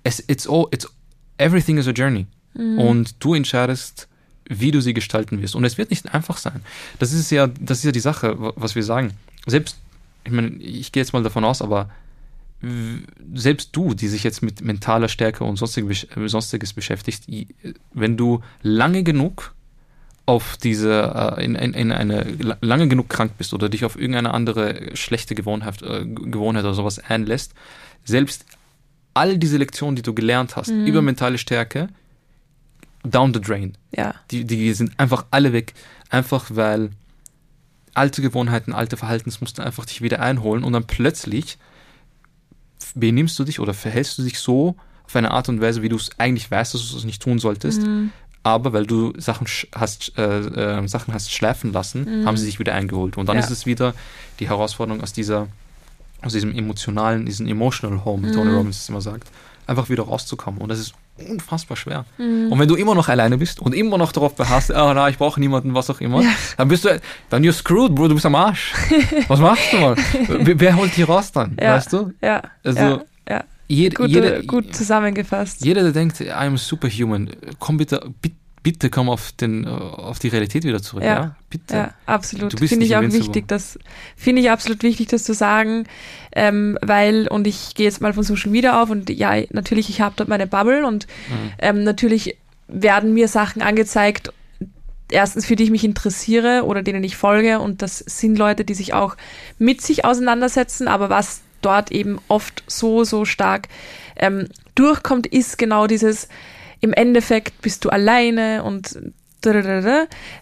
Es, 0.03 0.23
it's 0.27 0.47
all, 0.47 0.65
it's, 0.71 0.87
everything 1.37 1.77
is 1.77 1.87
a 1.87 1.91
journey. 1.91 2.25
Mhm. 2.53 2.79
Und 2.79 3.15
du 3.23 3.33
entscheidest, 3.33 4.07
wie 4.47 4.71
du 4.71 4.81
sie 4.81 4.93
gestalten 4.93 5.41
wirst. 5.41 5.55
Und 5.55 5.63
es 5.65 5.77
wird 5.77 5.89
nicht 5.91 6.13
einfach 6.13 6.37
sein. 6.37 6.61
Das 6.97 7.13
ist 7.13 7.29
ja, 7.31 7.47
das 7.47 7.79
ist 7.79 7.83
ja 7.85 7.91
die 7.91 7.99
Sache, 7.99 8.39
wa- 8.39 8.53
was 8.55 8.75
wir 8.75 8.83
sagen. 8.83 9.11
Selbst, 9.45 9.77
ich 10.23 10.31
meine, 10.31 10.49
ich 10.57 10.91
gehe 10.91 11.01
jetzt 11.01 11.13
mal 11.13 11.21
davon 11.23 11.45
aus, 11.45 11.61
aber 11.61 11.89
selbst 13.33 13.69
du, 13.73 13.93
die 13.93 14.07
sich 14.09 14.23
jetzt 14.23 14.41
mit 14.43 14.61
mentaler 14.61 15.07
Stärke 15.07 15.45
und 15.45 15.55
sonstiges, 15.55 16.07
sonstiges 16.25 16.73
beschäftigt, 16.73 17.23
wenn 17.93 18.17
du 18.17 18.41
lange 18.63 19.03
genug 19.03 19.53
auf 20.25 20.57
diese, 20.57 21.35
äh, 21.37 21.43
in, 21.45 21.55
in, 21.55 21.73
in 21.73 21.91
eine, 21.91 22.23
la- 22.39 22.57
lange 22.61 22.87
genug 22.89 23.07
krank 23.09 23.31
bist 23.37 23.53
oder 23.53 23.69
dich 23.69 23.85
auf 23.85 23.95
irgendeine 23.95 24.33
andere 24.33 24.95
schlechte 24.95 25.35
Gewohnheit, 25.35 25.81
äh, 25.81 26.05
Gewohnheit 26.05 26.65
oder 26.65 26.73
sowas 26.73 26.99
einlässt, 26.99 27.53
selbst 28.03 28.45
all 29.13 29.37
diese 29.37 29.57
Lektionen, 29.57 29.95
die 29.95 30.01
du 30.03 30.13
gelernt 30.13 30.55
hast 30.57 30.69
Mhm. 30.69 30.85
über 30.85 31.01
mentale 31.01 31.37
Stärke, 31.37 31.87
down 33.03 33.33
the 33.33 33.41
drain. 33.41 33.77
Ja. 33.95 34.15
Die, 34.31 34.45
die 34.45 34.73
sind 34.73 34.99
einfach 34.99 35.25
alle 35.31 35.53
weg. 35.53 35.73
Einfach 36.09 36.45
weil 36.49 36.91
alte 37.93 38.21
Gewohnheiten, 38.21 38.73
alte 38.73 38.97
Verhaltensmuster 38.97 39.65
einfach 39.65 39.85
dich 39.85 40.01
wieder 40.01 40.19
einholen 40.21 40.63
und 40.63 40.73
dann 40.73 40.85
plötzlich 40.85 41.57
benimmst 42.95 43.37
du 43.39 43.43
dich 43.43 43.59
oder 43.59 43.73
verhältst 43.73 44.17
du 44.17 44.23
dich 44.23 44.39
so 44.39 44.75
auf 45.05 45.15
eine 45.15 45.31
Art 45.31 45.49
und 45.49 45.61
Weise, 45.61 45.81
wie 45.81 45.89
du 45.89 45.95
es 45.95 46.11
eigentlich 46.17 46.49
weißt, 46.49 46.73
dass 46.73 46.89
du 46.91 46.97
es 46.97 47.03
nicht 47.03 47.21
tun 47.21 47.39
solltest, 47.39 47.81
Mhm. 47.81 48.11
aber 48.43 48.73
weil 48.73 48.85
du 48.85 49.13
Sachen 49.19 49.47
hast, 49.75 50.17
äh, 50.17 50.39
äh, 50.79 50.87
Sachen 50.87 51.13
hast 51.13 51.31
schleifen 51.33 51.73
lassen, 51.73 52.21
Mhm. 52.21 52.25
haben 52.25 52.37
sie 52.37 52.45
sich 52.45 52.59
wieder 52.59 52.73
eingeholt. 52.73 53.17
Und 53.17 53.27
dann 53.27 53.37
Ja. 53.37 53.43
ist 53.43 53.49
es 53.51 53.65
wieder 53.65 53.93
die 54.39 54.47
Herausforderung 54.47 55.01
aus 55.01 55.13
dieser, 55.13 55.47
aus 56.21 56.33
diesem 56.33 56.53
emotionalen, 56.55 57.25
diesem 57.25 57.47
emotional 57.47 58.05
home, 58.05 58.23
wie 58.23 58.27
Mhm. 58.31 58.33
Tony 58.35 58.51
Robbins 58.51 58.77
es 58.81 58.89
immer 58.89 59.01
sagt, 59.01 59.29
einfach 59.67 59.89
wieder 59.89 60.03
rauszukommen. 60.03 60.61
Und 60.61 60.69
das 60.69 60.79
ist 60.79 60.93
unfassbar 61.27 61.75
schwer. 61.77 62.05
Mhm. 62.17 62.51
Und 62.51 62.59
wenn 62.59 62.67
du 62.67 62.75
immer 62.75 62.95
noch 62.95 63.09
alleine 63.09 63.37
bist 63.37 63.59
und 63.59 63.73
immer 63.75 63.97
noch 63.97 64.11
darauf 64.11 64.35
beharrst, 64.35 64.71
ah, 64.73 64.93
na, 64.93 65.09
ich 65.09 65.17
brauche 65.17 65.39
niemanden, 65.39 65.73
was 65.73 65.89
auch 65.89 66.01
immer, 66.01 66.21
Ja. 66.21 66.29
dann 66.57 66.67
bist 66.67 66.85
du, 66.85 66.99
dann 67.29 67.43
you're 67.43 67.51
screwed, 67.53 67.93
Bro, 67.95 68.07
du 68.09 68.13
bist 68.15 68.25
am 68.25 68.35
Arsch. 68.35 68.73
Was 69.27 69.39
machst 69.39 69.71
du 69.73 69.77
mal? 69.77 69.95
Wer, 70.27 70.59
wer 70.59 70.75
holt 70.75 70.95
dich 70.95 71.07
raus 71.07 71.31
dann? 71.31 71.57
Ja. 71.61 71.75
Weißt 71.75 71.91
du? 71.93 72.11
Ja. 72.21 72.41
Also- 72.63 72.79
ja. 72.79 73.01
Ja. 73.29 73.43
jede, 73.67 73.95
Gut, 73.95 74.09
jeder, 74.09 74.41
gut 74.43 74.75
zusammengefasst. 74.75 75.63
jeder, 75.63 75.83
der 75.83 75.91
denkt, 75.91 76.19
I'm 76.21 76.57
superhuman, 76.57 77.29
komm 77.59 77.77
bitte, 77.77 78.01
bitte, 78.21 78.35
bitte 78.63 78.89
komm 78.89 79.09
auf, 79.09 79.31
den, 79.31 79.65
äh, 79.65 79.69
auf 79.69 80.19
die 80.19 80.27
Realität 80.27 80.63
wieder 80.63 80.81
zurück. 80.81 81.03
Ja, 81.03 81.09
Ja. 81.09 81.35
bitte. 81.49 81.75
Ja, 81.75 81.93
absolut. 82.05 82.57
Finde 82.59 82.85
ich 82.85 82.95
auch 82.95 83.01
wichtig, 83.01 83.47
das 83.47 83.79
finde 84.15 84.41
ich 84.41 84.51
absolut 84.51 84.83
wichtig, 84.83 85.07
das 85.07 85.23
zu 85.23 85.33
sagen, 85.33 85.85
ähm, 86.33 86.77
weil 86.81 87.27
und 87.27 87.47
ich 87.47 87.73
gehe 87.75 87.85
jetzt 87.85 88.01
mal 88.01 88.13
von 88.13 88.23
Social 88.23 88.51
Media 88.51 88.81
auf 88.81 88.89
und 88.89 89.09
ja, 89.09 89.33
natürlich, 89.51 89.89
ich 89.89 90.01
habe 90.01 90.13
dort 90.17 90.29
meine 90.29 90.47
Bubble 90.47 90.85
und 90.85 91.07
Mhm. 91.29 91.51
ähm, 91.59 91.83
natürlich 91.83 92.37
werden 92.67 93.13
mir 93.13 93.27
Sachen 93.27 93.61
angezeigt, 93.61 94.31
erstens 95.11 95.45
für 95.45 95.55
die 95.55 95.63
ich 95.63 95.71
mich 95.71 95.83
interessiere 95.83 96.63
oder 96.65 96.83
denen 96.83 97.03
ich 97.03 97.17
folge 97.17 97.59
und 97.59 97.81
das 97.81 97.97
sind 97.97 98.37
Leute, 98.37 98.63
die 98.65 98.75
sich 98.75 98.93
auch 98.93 99.15
mit 99.57 99.81
sich 99.81 100.05
auseinandersetzen, 100.05 100.87
aber 100.87 101.09
was 101.09 101.41
dort 101.61 101.91
eben 101.91 102.19
oft 102.27 102.63
so, 102.67 103.03
so 103.03 103.25
stark 103.25 103.67
ähm, 104.15 104.47
durchkommt, 104.75 105.25
ist 105.27 105.57
genau 105.57 105.87
dieses, 105.87 106.29
im 106.81 106.93
Endeffekt 106.93 107.61
bist 107.61 107.85
du 107.85 107.89
alleine 107.89 108.63
und 108.63 108.97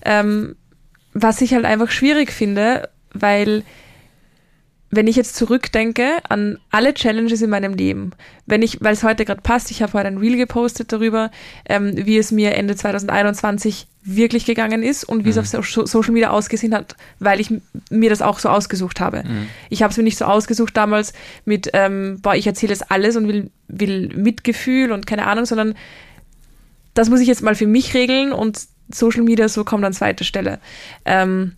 ähm, 0.03 0.55
was 1.13 1.41
ich 1.41 1.53
halt 1.53 1.65
einfach 1.65 1.91
schwierig 1.91 2.31
finde, 2.31 2.89
weil 3.13 3.63
wenn 4.89 5.07
ich 5.07 5.17
jetzt 5.17 5.35
zurückdenke 5.35 6.19
an 6.29 6.59
alle 6.71 6.93
Challenges 6.93 7.41
in 7.41 7.49
meinem 7.49 7.73
Leben, 7.73 8.11
wenn 8.45 8.61
ich, 8.61 8.77
weil 8.79 8.93
es 8.93 9.03
heute 9.03 9.25
gerade 9.25 9.41
passt, 9.41 9.69
ich 9.69 9.81
habe 9.81 9.93
heute 9.93 10.07
ein 10.07 10.17
Reel 10.17 10.37
gepostet 10.37 10.93
darüber, 10.93 11.29
ähm, 11.67 11.93
wie 12.05 12.17
es 12.17 12.31
mir 12.31 12.55
Ende 12.55 12.75
2021 12.75 13.87
wirklich 14.03 14.45
gegangen 14.45 14.83
ist 14.83 15.03
und 15.03 15.25
wie 15.25 15.29
es 15.29 15.35
Mhm. 15.35 15.59
auf 15.59 15.67
so 15.67 15.85
Social 15.85 16.13
Media 16.13 16.29
ausgesehen 16.29 16.73
hat, 16.73 16.95
weil 17.19 17.41
ich 17.41 17.53
mir 17.89 18.09
das 18.09 18.21
auch 18.21 18.39
so 18.39 18.47
ausgesucht 18.47 19.01
habe. 19.01 19.23
Mhm. 19.27 19.47
Ich 19.69 19.83
habe 19.83 19.91
es 19.91 19.97
mir 19.97 20.03
nicht 20.03 20.17
so 20.17 20.23
ausgesucht 20.23 20.77
damals 20.77 21.11
mit, 21.43 21.69
ähm, 21.73 22.19
boah, 22.21 22.35
ich 22.35 22.47
erzähle 22.47 22.71
jetzt 22.71 22.89
alles 22.89 23.17
und 23.17 23.27
will, 23.27 23.51
will 23.67 24.09
Mitgefühl 24.15 24.93
und 24.93 25.05
keine 25.05 25.27
Ahnung, 25.27 25.45
sondern 25.45 25.75
das 26.97 27.09
muss 27.09 27.19
ich 27.19 27.27
jetzt 27.27 27.43
mal 27.43 27.55
für 27.55 27.67
mich 27.67 27.93
regeln 27.93 28.31
und 28.31 28.59
Social 28.89 29.23
Media 29.23 29.49
so 29.49 29.63
kommt 29.63 29.83
an 29.83 29.93
zweite 29.93 30.23
Stelle. 30.23 30.59
Ähm, 31.05 31.53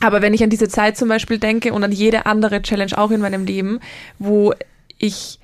aber 0.00 0.22
wenn 0.22 0.34
ich 0.34 0.42
an 0.42 0.50
diese 0.50 0.68
Zeit 0.68 0.96
zum 0.96 1.08
Beispiel 1.08 1.38
denke 1.38 1.72
und 1.72 1.82
an 1.82 1.92
jede 1.92 2.26
andere 2.26 2.62
Challenge 2.62 2.96
auch 2.96 3.10
in 3.10 3.20
meinem 3.20 3.46
Leben, 3.46 3.80
wo 4.18 4.52
ich 4.98 5.40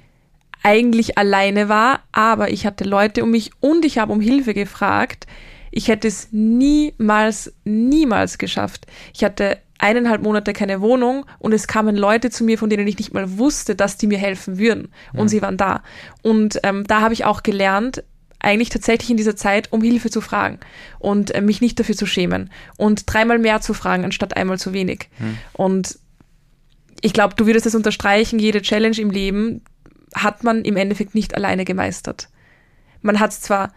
eigentlich 0.63 1.19
alleine 1.19 1.69
war, 1.69 2.01
aber 2.13 2.51
ich 2.51 2.67
hatte 2.67 2.85
Leute 2.85 3.25
um 3.25 3.31
mich 3.31 3.51
und 3.61 3.85
ich 3.85 3.99
habe 3.99 4.13
um 4.13 4.21
Hilfe 4.21 4.55
gefragt, 4.55 5.27
ich 5.71 5.89
hätte 5.89 6.07
es 6.07 6.29
niemals, 6.31 7.53
niemals 7.65 8.37
geschafft. 8.39 8.87
Ich 9.15 9.25
hatte 9.25 9.59
eineinhalb 9.79 10.23
Monate 10.23 10.53
keine 10.53 10.81
Wohnung 10.81 11.27
und 11.39 11.53
es 11.53 11.67
kamen 11.67 11.97
Leute 11.97 12.31
zu 12.31 12.45
mir, 12.45 12.59
von 12.59 12.71
denen 12.71 12.87
ich 12.87 12.99
nicht 12.99 13.15
mal 13.15 13.39
wusste, 13.39 13.75
dass 13.75 13.97
die 13.97 14.07
mir 14.07 14.19
helfen 14.19 14.59
würden. 14.59 14.89
Und 15.15 15.29
sie 15.29 15.43
waren 15.43 15.57
da. 15.57 15.83
Und 16.23 16.61
ähm, 16.63 16.85
da 16.87 17.01
habe 17.01 17.15
ich 17.15 17.25
auch 17.25 17.43
gelernt, 17.43 18.05
eigentlich 18.43 18.69
tatsächlich 18.71 19.11
in 19.11 19.17
dieser 19.17 19.37
Zeit, 19.37 19.73
um 19.73 19.83
Hilfe 19.83 20.11
zu 20.11 20.21
fragen 20.21 20.59
und 20.99 21.35
äh, 21.35 21.41
mich 21.41 21.61
nicht 21.61 21.79
dafür 21.79 21.95
zu 21.97 22.07
schämen 22.07 22.51
und 22.77 23.05
dreimal 23.07 23.39
mehr 23.39 23.61
zu 23.61 23.73
fragen, 23.75 24.05
anstatt 24.05 24.37
einmal 24.37 24.59
zu 24.59 24.73
wenig. 24.73 25.09
Und 25.53 25.99
ich 27.01 27.13
glaube, 27.13 27.35
du 27.37 27.47
würdest 27.47 27.67
es 27.67 27.75
unterstreichen, 27.75 28.39
jede 28.39 28.63
Challenge 28.63 28.97
im 28.99 29.11
Leben 29.11 29.63
hat 30.15 30.45
man 30.45 30.65
im 30.65 30.77
Endeffekt 30.77 31.15
nicht 31.15 31.35
alleine 31.35 31.65
gemeistert. 31.65 32.29
Man 33.01 33.19
hat 33.21 33.31
es 33.31 33.41
zwar 33.41 33.73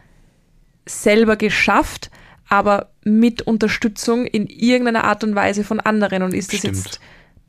selber 0.86 1.36
geschafft, 1.36 2.12
aber 2.48 2.92
mit 3.04 3.42
Unterstützung 3.42 4.26
in 4.28 4.46
irgendeiner 4.48 5.04
Art 5.06 5.24
und 5.24 5.34
Weise 5.36 5.64
von 5.64 5.80
anderen. 5.80 6.22
Und 6.24 6.34
ist 6.34 6.54
es 6.54 6.60
Stimmt. 6.60 6.76
jetzt 6.76 7.00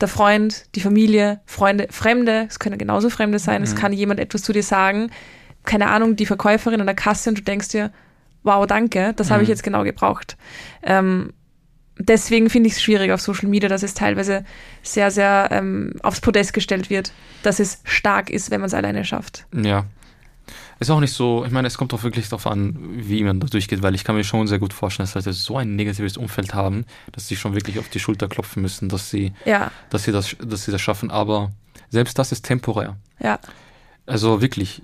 der 0.01 0.07
Freund, 0.07 0.65
die 0.75 0.79
Familie, 0.81 1.39
Freunde, 1.45 1.87
Fremde, 1.91 2.45
es 2.49 2.59
können 2.59 2.77
genauso 2.77 3.09
Fremde 3.09 3.39
sein, 3.39 3.61
es 3.63 3.73
Mhm. 3.73 3.77
kann 3.77 3.93
jemand 3.93 4.19
etwas 4.19 4.41
zu 4.43 4.53
dir 4.53 4.63
sagen, 4.63 5.11
keine 5.67 5.89
Ahnung, 5.89 6.15
die 6.15 6.25
Verkäuferin 6.25 6.79
an 6.81 6.87
der 6.87 6.95
Kasse 6.95 7.29
und 7.29 7.37
du 7.37 7.43
denkst 7.43 7.69
dir, 7.69 7.91
wow, 8.43 8.65
danke, 8.65 9.13
das 9.15 9.29
habe 9.29 9.43
ich 9.43 9.49
Mhm. 9.49 9.51
jetzt 9.53 9.63
genau 9.63 9.83
gebraucht. 9.83 10.37
Ähm, 10.81 11.33
deswegen 11.99 12.49
finde 12.49 12.67
ich 12.67 12.73
es 12.75 12.81
schwierig 12.81 13.11
auf 13.11 13.21
Social 13.21 13.49
Media, 13.49 13.69
dass 13.69 13.83
es 13.83 13.93
teilweise 13.93 14.45
sehr, 14.83 15.11
sehr 15.11 15.49
ähm, 15.51 15.93
aufs 16.03 16.21
Podest 16.21 16.53
gestellt 16.53 16.89
wird, 16.89 17.11
dass 17.43 17.59
es 17.59 17.81
stark 17.83 18.29
ist, 18.29 18.49
wenn 18.51 18.61
man 18.61 18.67
es 18.67 18.73
alleine 18.73 19.03
schafft. 19.05 19.45
Ja. 19.53 19.85
Ist 20.79 20.91
auch 20.91 20.99
nicht 20.99 21.11
so, 21.13 21.43
ich 21.43 21.51
meine, 21.51 21.67
es 21.67 21.77
kommt 21.77 21.91
auch 21.95 22.03
wirklich 22.03 22.29
darauf 22.29 22.45
an, 22.45 22.77
wie 22.93 23.23
man 23.23 23.39
da 23.39 23.47
durchgeht, 23.47 23.81
weil 23.81 23.95
ich 23.95 24.03
kann 24.03 24.15
mir 24.15 24.23
schon 24.23 24.45
sehr 24.47 24.59
gut 24.59 24.73
vorstellen, 24.73 25.09
dass 25.11 25.15
Leute 25.15 25.33
so 25.33 25.57
ein 25.57 25.75
negatives 25.75 26.17
Umfeld 26.17 26.53
haben, 26.53 26.85
dass 27.13 27.27
sie 27.27 27.35
schon 27.35 27.55
wirklich 27.55 27.79
auf 27.79 27.89
die 27.89 27.99
Schulter 27.99 28.27
klopfen 28.27 28.61
müssen, 28.61 28.87
dass 28.87 29.09
sie, 29.09 29.33
Ja, 29.43 29.71
dass 29.89 30.03
sie 30.03 30.11
das, 30.11 30.35
dass 30.39 30.65
sie 30.65 30.71
das 30.71 30.79
schaffen. 30.79 31.09
Aber 31.09 31.51
selbst 31.89 32.19
das 32.19 32.31
ist 32.31 32.45
temporär. 32.45 32.95
ja. 33.19 33.39
Also 34.07 34.41
wirklich, 34.41 34.81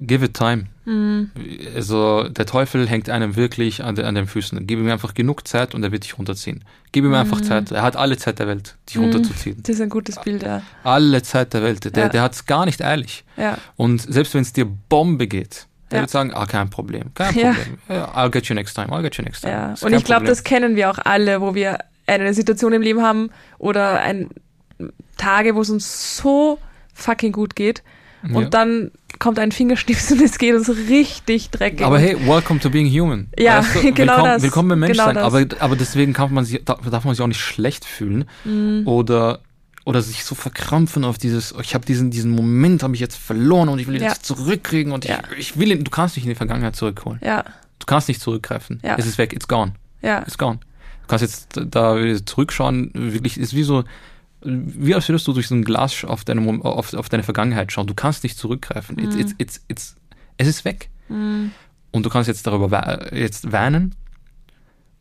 give 0.00 0.24
it 0.24 0.32
time. 0.34 0.64
Mhm. 0.86 1.30
Also 1.76 2.28
der 2.30 2.46
Teufel 2.46 2.88
hängt 2.88 3.10
einem 3.10 3.36
wirklich 3.36 3.84
an, 3.84 3.94
de, 3.94 4.04
an 4.06 4.14
den 4.14 4.26
Füßen. 4.26 4.66
Gib 4.66 4.78
ihm 4.78 4.88
einfach 4.90 5.12
genug 5.12 5.46
Zeit 5.46 5.74
und 5.74 5.82
er 5.84 5.92
wird 5.92 6.04
dich 6.04 6.16
runterziehen. 6.18 6.64
Gib 6.90 7.04
ihm 7.04 7.12
einfach 7.12 7.42
Zeit. 7.42 7.70
Er 7.72 7.82
hat 7.82 7.96
alle 7.96 8.16
Zeit 8.16 8.38
der 8.38 8.46
Welt, 8.48 8.76
dich 8.88 8.96
Mhm. 8.96 9.02
runterzuziehen. 9.04 9.62
Das 9.62 9.74
ist 9.76 9.80
ein 9.82 9.90
gutes 9.90 10.18
Bild, 10.20 10.42
ja. 10.42 10.62
Alle 10.82 11.22
Zeit 11.22 11.52
der 11.52 11.62
Welt. 11.62 11.84
Der, 11.94 12.04
Ja. 12.04 12.08
der 12.08 12.22
hat 12.22 12.32
es 12.32 12.46
gar 12.46 12.64
nicht 12.64 12.82
eilig. 12.82 13.24
Ja, 13.36 13.58
Und 13.76 14.00
selbst 14.00 14.32
wenn 14.34 14.40
es 14.42 14.52
dir 14.54 14.64
Bombe 14.64 15.26
geht, 15.26 15.66
der 15.90 15.98
Ja. 15.98 16.02
wird 16.04 16.10
sagen, 16.10 16.32
ah, 16.32 16.46
kein 16.46 16.70
Problem, 16.70 17.12
kein. 17.14 17.34
Problem. 17.34 17.54
Ja, 17.90 18.14
I'll 18.16 18.30
get 18.30 18.46
you 18.46 18.54
next 18.54 18.74
time, 18.74 18.88
I'll 18.88 19.02
get 19.02 19.16
you 19.18 19.24
next 19.24 19.42
time. 19.42 19.52
ja. 19.52 19.74
Und 19.82 19.92
ich 19.92 20.04
glaube, 20.04 20.24
das 20.24 20.42
kennen 20.42 20.74
wir 20.74 20.90
auch 20.90 20.98
alle, 21.04 21.42
wo 21.42 21.54
wir 21.54 21.78
eine 22.06 22.32
Situation 22.32 22.72
im 22.72 22.80
Leben 22.82 23.02
haben 23.02 23.28
oder 23.58 24.00
ein 24.00 24.30
Tage, 25.18 25.54
wo 25.54 25.60
es 25.60 25.68
uns 25.70 26.16
so 26.16 26.58
fucking 26.94 27.32
gut 27.32 27.54
geht 27.56 27.82
und 28.32 28.42
Ja. 28.44 28.48
dann 28.48 28.90
kommt 29.18 29.38
ein 29.38 29.52
Fingerschnips 29.52 30.10
und 30.12 30.20
es 30.22 30.38
geht 30.38 30.54
uns 30.54 30.68
richtig 30.88 31.50
dreckig. 31.50 31.84
Aber 31.84 31.98
hey, 31.98 32.16
welcome 32.26 32.58
to 32.60 32.70
being 32.70 32.86
human. 32.88 33.28
Ja, 33.38 33.60
genau 33.82 33.96
willkommen, 33.96 34.24
das. 34.24 34.42
Willkommen 34.42 34.68
beim 34.70 34.80
Genau 34.80 35.06
Menschsein. 35.06 35.14
das. 35.14 35.24
aber, 35.24 35.46
aber 35.62 35.76
deswegen 35.76 36.12
kann 36.12 36.32
man 36.32 36.44
sich, 36.44 36.64
darf 36.64 37.04
man 37.04 37.14
sich 37.14 37.22
auch 37.22 37.28
nicht 37.28 37.40
schlecht 37.40 37.84
fühlen 37.84 38.24
Mhm. 38.44 38.86
oder, 38.86 39.40
oder 39.84 40.00
sich 40.02 40.24
so 40.24 40.34
verkrampfen 40.34 41.04
auf 41.04 41.18
dieses, 41.18 41.54
oh, 41.54 41.60
ich 41.60 41.74
habe 41.74 41.84
diesen, 41.86 42.10
diesen 42.10 42.30
Moment, 42.30 42.82
habe 42.82 42.94
ich 42.94 43.00
jetzt 43.00 43.16
verloren 43.16 43.68
und 43.68 43.78
ich 43.78 43.86
will 43.86 43.96
ihn 43.96 44.02
Ja. 44.02 44.08
jetzt 44.08 44.24
zurückkriegen 44.26 44.92
und 44.92 45.04
Ja. 45.04 45.18
ich, 45.32 45.38
ich 45.52 45.58
will 45.58 45.70
ihn, 45.70 45.84
du 45.84 45.90
kannst 45.90 46.16
nicht 46.16 46.24
in 46.24 46.30
die 46.30 46.36
Vergangenheit 46.36 46.74
zurückholen. 46.76 47.20
ja, 47.22 47.44
Du 47.80 47.86
kannst 47.86 48.08
nicht 48.08 48.20
zurückgreifen. 48.20 48.80
Ja. 48.82 48.96
Es 48.96 49.04
ist 49.06 49.18
weg, 49.18 49.32
it's 49.34 49.46
gone. 49.46 49.74
ja, 50.00 50.22
It's 50.22 50.38
gone. 50.38 50.58
Du 51.02 51.08
kannst 51.08 51.22
jetzt 51.22 51.48
da 51.66 51.98
zurückschauen, 52.24 52.90
wirklich, 52.94 53.38
ist 53.38 53.54
wie 53.54 53.62
so, 53.62 53.84
wie 54.44 54.94
als 54.94 55.08
würdest 55.08 55.26
du 55.26 55.32
durch 55.32 55.48
so 55.48 55.54
ein 55.54 55.64
Glas 55.64 56.04
auf 56.04 56.24
deine, 56.24 56.46
auf, 56.64 56.94
auf 56.94 57.08
deine 57.08 57.22
Vergangenheit 57.22 57.72
schauen. 57.72 57.86
Du 57.86 57.94
kannst 57.94 58.22
nicht 58.22 58.36
zurückgreifen. 58.38 58.98
It's, 58.98 59.14
Mhm. 59.14 59.20
it's, 59.20 59.34
it's, 59.38 59.64
it's, 59.68 59.96
es 60.36 60.48
ist 60.48 60.64
weg. 60.64 60.90
Mhm. 61.08 61.50
Und 61.92 62.04
du 62.04 62.10
kannst 62.10 62.28
jetzt 62.28 62.46
darüber 62.46 63.14
jetzt 63.14 63.52
weinen. 63.52 63.94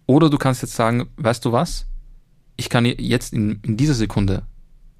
Oder 0.06 0.30
du 0.30 0.38
kannst 0.38 0.62
jetzt 0.62 0.76
sagen, 0.76 1.10
weißt 1.18 1.44
du 1.46 1.52
was? 1.52 1.88
Ich 2.56 2.70
kann 2.70 2.86
jetzt 2.86 3.34
in, 3.34 3.60
in 3.64 3.78
dieser 3.78 3.94
Sekunde, 3.96 4.44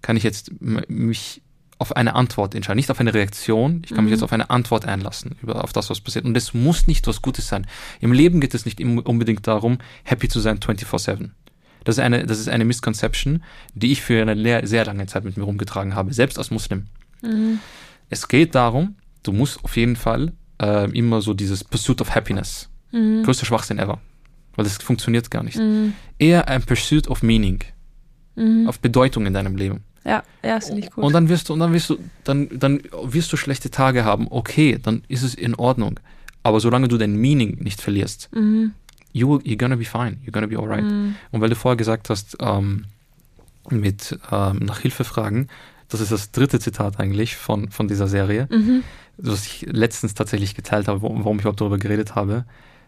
kann 0.02 0.18
ich 0.18 0.24
jetzt 0.24 0.52
mich 0.60 1.42
auf 1.78 1.96
eine 1.96 2.16
Antwort 2.16 2.56
entscheiden. 2.56 2.78
Nicht 2.78 2.90
auf 2.90 3.00
eine 3.00 3.14
Reaktion. 3.14 3.82
Ich 3.84 3.90
kann 3.94 4.06
mich 4.06 4.12
Mhm. 4.12 4.16
jetzt 4.16 4.24
auf 4.24 4.32
eine 4.34 4.50
Antwort 4.50 4.86
einlassen 4.86 5.36
über, 5.42 5.64
auf 5.64 5.74
das, 5.74 5.90
was 5.90 6.00
passiert. 6.00 6.26
Und 6.26 6.36
es 6.38 6.54
muss 6.54 6.88
nicht 6.88 7.06
was 7.08 7.22
Gutes 7.22 7.48
sein. 7.48 7.68
Im 8.00 8.12
Leben 8.14 8.40
geht 8.42 8.54
es 8.54 8.66
nicht 8.66 8.80
unbedingt 8.82 9.46
darum, 9.46 9.78
happy 10.04 10.30
zu 10.30 10.40
sein 10.40 10.60
24-7. 10.60 11.32
Das 11.84 11.98
ist 11.98 12.04
eine, 12.04 12.26
das 12.26 12.40
ist 12.40 12.50
eine 12.50 12.66
Misconception, 12.66 13.44
die 13.74 13.92
ich 13.92 14.02
für 14.02 14.22
eine 14.22 14.68
sehr 14.68 14.86
lange 14.86 15.06
Zeit 15.08 15.24
mit 15.24 15.38
mir 15.38 15.44
rumgetragen 15.44 15.96
habe, 15.96 16.14
selbst 16.14 16.38
als 16.38 16.52
Muslim. 16.52 16.86
Mhm. 17.22 17.60
Es 18.10 18.28
geht 18.28 18.56
darum, 18.56 18.96
du 19.24 19.32
musst 19.32 19.64
auf 19.64 19.76
jeden 19.76 19.96
Fall 19.96 20.34
äh, 20.62 20.90
immer 20.92 21.22
so 21.22 21.34
dieses 21.34 21.64
Pursuit 21.64 22.02
of 22.02 22.14
Happiness. 22.16 22.70
Mhm. 22.92 23.24
Größter 23.24 23.46
Schwachsinn 23.46 23.80
ever. 23.80 24.00
Weil 24.56 24.66
das 24.66 24.78
funktioniert 24.78 25.32
gar 25.32 25.44
nicht. 25.44 25.58
Mhm. 25.58 25.94
Eher 26.20 26.48
ein 26.48 26.62
Pursuit 26.64 27.08
of 27.08 27.24
Meaning, 27.24 27.60
Mhm. 28.36 28.68
auf 28.68 28.80
Bedeutung 28.80 29.26
in 29.26 29.34
deinem 29.34 29.56
Leben. 29.56 29.84
Ja, 30.06 30.24
ja, 30.44 30.58
ist 30.58 30.74
nicht 30.74 30.92
gut. 30.92 31.04
Und 31.04 31.14
dann 31.14 31.30
wirst 31.30 31.50
du, 31.50 31.54
und 31.54 31.60
dann 31.60 31.72
wirst 31.72 31.90
du, 31.90 31.98
dann, 32.24 32.50
dann 32.52 32.82
wirst 33.04 33.32
du 33.32 33.38
schlechte 33.38 33.72
Tage 33.72 34.04
haben. 34.06 34.28
Okay, 34.30 34.80
dann 34.82 35.04
ist 35.08 35.24
es 35.24 35.34
in 35.34 35.56
Ordnung. 35.56 36.00
Aber 36.44 36.60
solange 36.60 36.88
du 36.90 36.98
dein 36.98 37.16
Meaning 37.16 37.60
nicht 37.64 37.80
verlierst, 37.82 38.30
mhm. 38.34 38.74
You, 39.14 39.40
you're 39.44 39.56
gonna 39.58 39.78
be 39.78 39.86
fine. 39.86 40.18
You're 40.26 40.32
gonna 40.34 40.48
be 40.48 40.58
alright. 40.58 40.84
Mhm. 40.84 41.16
Und 41.32 41.40
weil 41.42 41.50
du 41.50 41.56
vorher 41.56 41.78
gesagt 41.78 42.10
hast, 42.10 42.36
ähm, 42.42 42.86
mit 43.70 44.20
ähm, 44.32 44.58
nach 44.60 44.80
Hilfe 44.80 45.06
fragen, 45.06 45.48
das 45.88 46.02
ist 46.02 46.12
das 46.12 46.32
dritte 46.32 46.60
Zitat 46.60 47.00
eigentlich 47.00 47.36
von, 47.38 47.70
von 47.72 47.88
dieser 47.88 48.08
Serie, 48.08 48.48
Mhm. 48.52 48.84
was 49.18 49.46
ich 49.46 49.66
letztens 49.70 50.14
tatsächlich 50.16 50.56
geteilt 50.56 50.88
habe, 50.88 51.02
warum 51.02 51.38
ich 51.38 51.44
überhaupt 51.44 51.62
darüber 51.62 51.78
geredet 51.78 52.16
habe. 52.16 52.46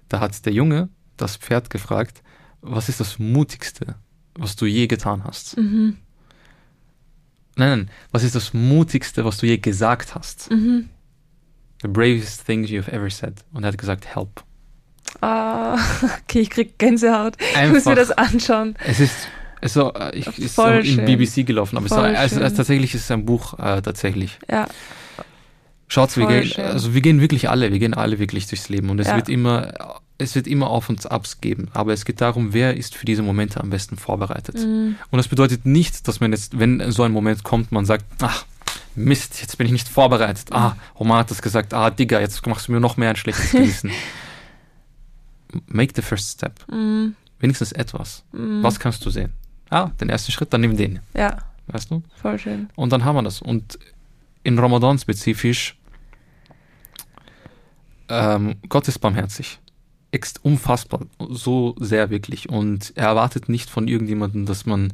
Da 0.10 0.20
hat 0.20 0.46
der 0.46 0.54
Junge 0.54 0.90
das 1.18 1.38
Pferd 1.38 1.70
gefragt, 1.70 2.22
was 2.62 2.90
ist 2.90 3.00
das 3.00 3.20
Mutigste, 3.20 3.96
was 4.36 4.56
du 4.56 4.66
je 4.66 4.88
getan 4.88 5.24
hast? 5.24 5.56
Mhm. 5.58 5.98
Nein, 7.58 7.70
nein, 7.70 7.90
was 8.12 8.24
ist 8.24 8.36
das 8.36 8.54
Mutigste, 8.54 9.24
was 9.24 9.38
du 9.38 9.46
je 9.46 9.58
gesagt 9.60 10.14
hast? 10.16 10.52
Mhm. 10.52 10.90
The 11.82 11.88
bravest 11.88 12.46
thing 12.46 12.66
you've 12.66 12.90
ever 12.92 13.10
said. 13.10 13.46
Und 13.54 13.64
er 13.64 13.68
hat 13.70 13.78
gesagt, 13.78 14.06
help. 14.14 14.44
Ah, 15.22 15.78
okay, 16.24 16.40
ich 16.42 16.50
krieg 16.50 16.78
Gänsehaut. 16.78 17.36
Ich 17.40 17.70
muss 17.70 17.88
Einfach. 17.88 17.92
mir 17.92 17.96
das 17.96 18.12
anschauen. 18.12 18.76
Es 18.86 19.00
ist, 19.00 19.16
es 19.62 19.72
ist, 19.76 19.78
auch, 19.78 19.96
äh, 19.96 20.16
ich, 20.16 20.28
ist 20.38 20.60
auch 20.60 20.72
in 20.72 20.86
schön. 20.86 21.06
BBC 21.06 21.46
gelaufen, 21.46 21.78
aber 21.78 21.86
es, 21.86 22.32
ist, 22.32 22.38
es, 22.38 22.52
es, 22.52 22.54
tatsächlich 22.54 22.94
ist 22.94 23.04
es 23.06 23.12
ein 23.12 23.26
Buch, 23.26 23.58
äh, 23.60 23.82
tatsächlich. 23.82 24.38
Ja, 24.50 24.68
Schaut, 25.88 26.18
wir 26.18 26.26
gehen, 26.28 26.46
schön. 26.46 26.66
also 26.66 26.94
wir 26.96 27.02
gehen 27.02 27.22
wirklich 27.22 27.48
alle, 27.50 27.72
wir 27.72 27.78
gehen 27.80 27.94
alle 27.94 28.18
wirklich 28.20 28.48
durchs 28.48 28.70
Leben 28.70 28.90
und 28.90 29.00
es 29.00 29.08
Ja. 29.08 29.16
wird 29.18 29.30
immer, 29.30 29.72
es 30.18 30.34
wird 30.34 30.48
immer 30.48 30.68
Auf 30.70 30.90
und 30.90 31.10
Abs 31.12 31.42
geben. 31.42 31.70
Aber 31.74 31.94
es 31.94 32.06
geht 32.06 32.22
darum, 32.22 32.54
wer 32.54 32.76
ist 32.76 32.96
für 32.96 33.06
diese 33.06 33.22
Momente 33.22 33.62
am 33.62 33.70
besten 33.70 33.96
vorbereitet. 33.96 34.56
Mhm. 34.56 34.96
Und 35.12 35.18
das 35.18 35.28
bedeutet 35.28 35.66
nicht, 35.66 36.08
dass 36.08 36.20
man 36.20 36.32
jetzt, 36.32 36.58
wenn 36.60 36.92
so 36.92 37.04
ein 37.04 37.12
Moment 37.12 37.44
kommt, 37.44 37.72
man 37.72 37.86
sagt, 37.86 38.06
ach, 38.22 38.46
Mist, 38.96 39.42
jetzt 39.42 39.58
bin 39.58 39.68
ich 39.68 39.74
nicht 39.74 39.88
vorbereitet. 39.88 40.48
Ah, 40.52 40.76
Omar 40.96 41.20
hat 41.20 41.30
das 41.32 41.42
gesagt, 41.42 41.74
ah, 41.74 41.90
Digga, 41.90 42.20
jetzt 42.20 42.46
machst 42.48 42.68
du 42.68 42.72
mir 42.72 42.80
noch 42.80 42.98
mehr 42.98 43.10
ein 43.12 43.16
schlechtes 43.18 43.52
Gewissen. 43.52 43.92
Make 45.68 45.94
the 45.96 46.02
first 46.02 46.30
step. 46.32 46.60
Mhm. 46.72 47.16
Wenigstens 47.40 47.72
etwas. 47.72 48.24
Mhm. 48.32 48.64
Was 48.64 48.80
kannst 48.80 49.06
du 49.06 49.10
sehen? 49.10 49.34
Ah, 49.70 49.90
den 50.00 50.10
ersten 50.10 50.32
Schritt, 50.32 50.54
dann 50.54 50.62
nimm 50.62 50.78
den. 50.78 51.00
Ja, 51.14 51.38
Weißt 51.68 51.90
du? 51.90 52.04
voll 52.16 52.38
schön. 52.38 52.70
Und 52.76 52.92
dann 52.92 53.04
haben 53.04 53.16
wir 53.16 53.24
das. 53.24 53.42
Und 53.42 53.80
in 54.44 54.60
Ramadan 54.60 55.00
spezifisch, 55.00 55.76
ähm, 58.10 58.56
Gott 58.70 58.88
ist 58.88 59.00
barmherzig. 59.00 59.60
Ext 60.12 60.44
unfassbar. 60.46 61.02
So 61.30 61.76
sehr 61.80 62.10
wirklich. 62.10 62.50
Und 62.50 62.94
er 62.96 63.08
erwartet 63.08 63.50
nicht 63.50 63.70
von 63.70 63.88
irgendjemandem, 63.88 64.46
dass 64.46 64.66
man 64.66 64.94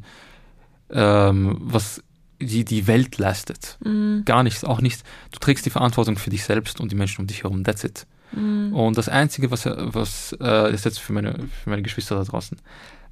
ähm, 0.90 1.58
was 1.60 2.02
die, 2.40 2.64
die 2.64 2.86
Welt 2.86 3.18
leistet. 3.18 3.78
Mhm. 3.84 4.22
Gar 4.24 4.42
nichts. 4.42 4.64
Auch 4.64 4.80
nicht. 4.80 5.02
Du 5.30 5.38
trägst 5.38 5.64
die 5.66 5.70
Verantwortung 5.70 6.16
für 6.16 6.30
dich 6.30 6.44
selbst 6.44 6.80
und 6.80 6.90
die 6.90 6.96
Menschen 6.96 7.20
um 7.20 7.26
dich 7.26 7.44
herum. 7.44 7.64
That's 7.64 7.84
it. 7.84 8.06
Mhm. 8.32 8.72
Und 8.74 8.96
das 8.98 9.08
Einzige, 9.08 9.50
was, 9.50 9.66
was 9.66 10.36
äh, 10.40 10.72
ist 10.72 10.84
jetzt 10.84 10.98
für 11.00 11.12
meine, 11.12 11.34
für 11.62 11.70
meine 11.70 11.82
Geschwister 11.82 12.16
da 12.16 12.24
draußen, 12.24 12.58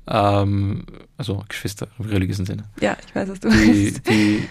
ähm, 0.07 0.85
also 1.17 1.45
Geschwister 1.49 1.89
im 1.99 2.07
religiösen 2.07 2.47
Sinne, 2.47 2.65
Ja, 2.81 2.97
ich 3.07 3.15
weiß, 3.15 3.29
was 3.29 3.41
du 3.41 3.49
die, 3.51 3.57
meinst. 3.57 4.09
die, 4.09 4.43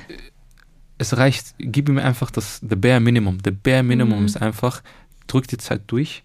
es 0.97 1.17
reicht, 1.17 1.55
gib 1.57 1.89
ihm 1.89 1.97
einfach 1.97 2.31
das 2.31 2.59
the 2.67 2.75
bare 2.75 2.99
minimum. 2.99 3.37
The 3.43 3.51
bare 3.51 3.83
minimum 3.83 4.19
Mhm. 4.19 4.25
ist 4.25 4.41
einfach, 4.41 4.81
drück 5.27 5.47
die 5.47 5.57
Zeit 5.57 5.81
durch 5.87 6.23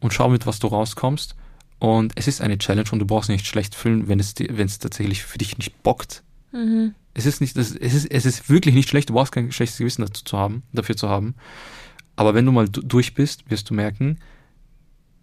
und 0.00 0.12
schau 0.12 0.28
mit 0.28 0.46
was 0.46 0.58
du 0.58 0.66
rauskommst. 0.68 1.36
Und 1.78 2.12
es 2.14 2.28
ist 2.28 2.40
eine 2.40 2.58
Challenge 2.58 2.88
und 2.92 3.00
du 3.00 3.06
brauchst 3.06 3.28
nicht 3.28 3.44
schlecht 3.46 3.74
fühlen, 3.74 4.06
wenn 4.06 4.20
es, 4.20 4.34
wenn 4.38 4.66
es 4.66 4.78
tatsächlich 4.78 5.24
für 5.24 5.38
dich 5.38 5.58
nicht 5.58 5.82
bockt. 5.82 6.22
Mhm. 6.52 6.94
Es 7.14 7.26
ist 7.26 7.40
nicht, 7.40 7.56
es 7.56 7.72
ist, 7.72 8.06
es 8.10 8.24
ist 8.24 8.48
wirklich 8.48 8.74
nicht 8.74 8.88
schlecht, 8.88 9.08
du 9.10 9.14
brauchst 9.14 9.32
kein 9.32 9.50
schlechtes 9.52 9.78
Gewissen 9.78 10.02
dazu 10.02 10.24
zu 10.24 10.38
haben, 10.38 10.62
dafür 10.72 10.96
zu 10.96 11.08
haben. 11.08 11.34
Aber 12.22 12.34
wenn 12.34 12.46
du 12.46 12.52
mal 12.52 12.68
du- 12.68 12.82
durch 12.82 13.14
bist, 13.14 13.50
wirst 13.50 13.68
du 13.68 13.74
merken, 13.74 14.18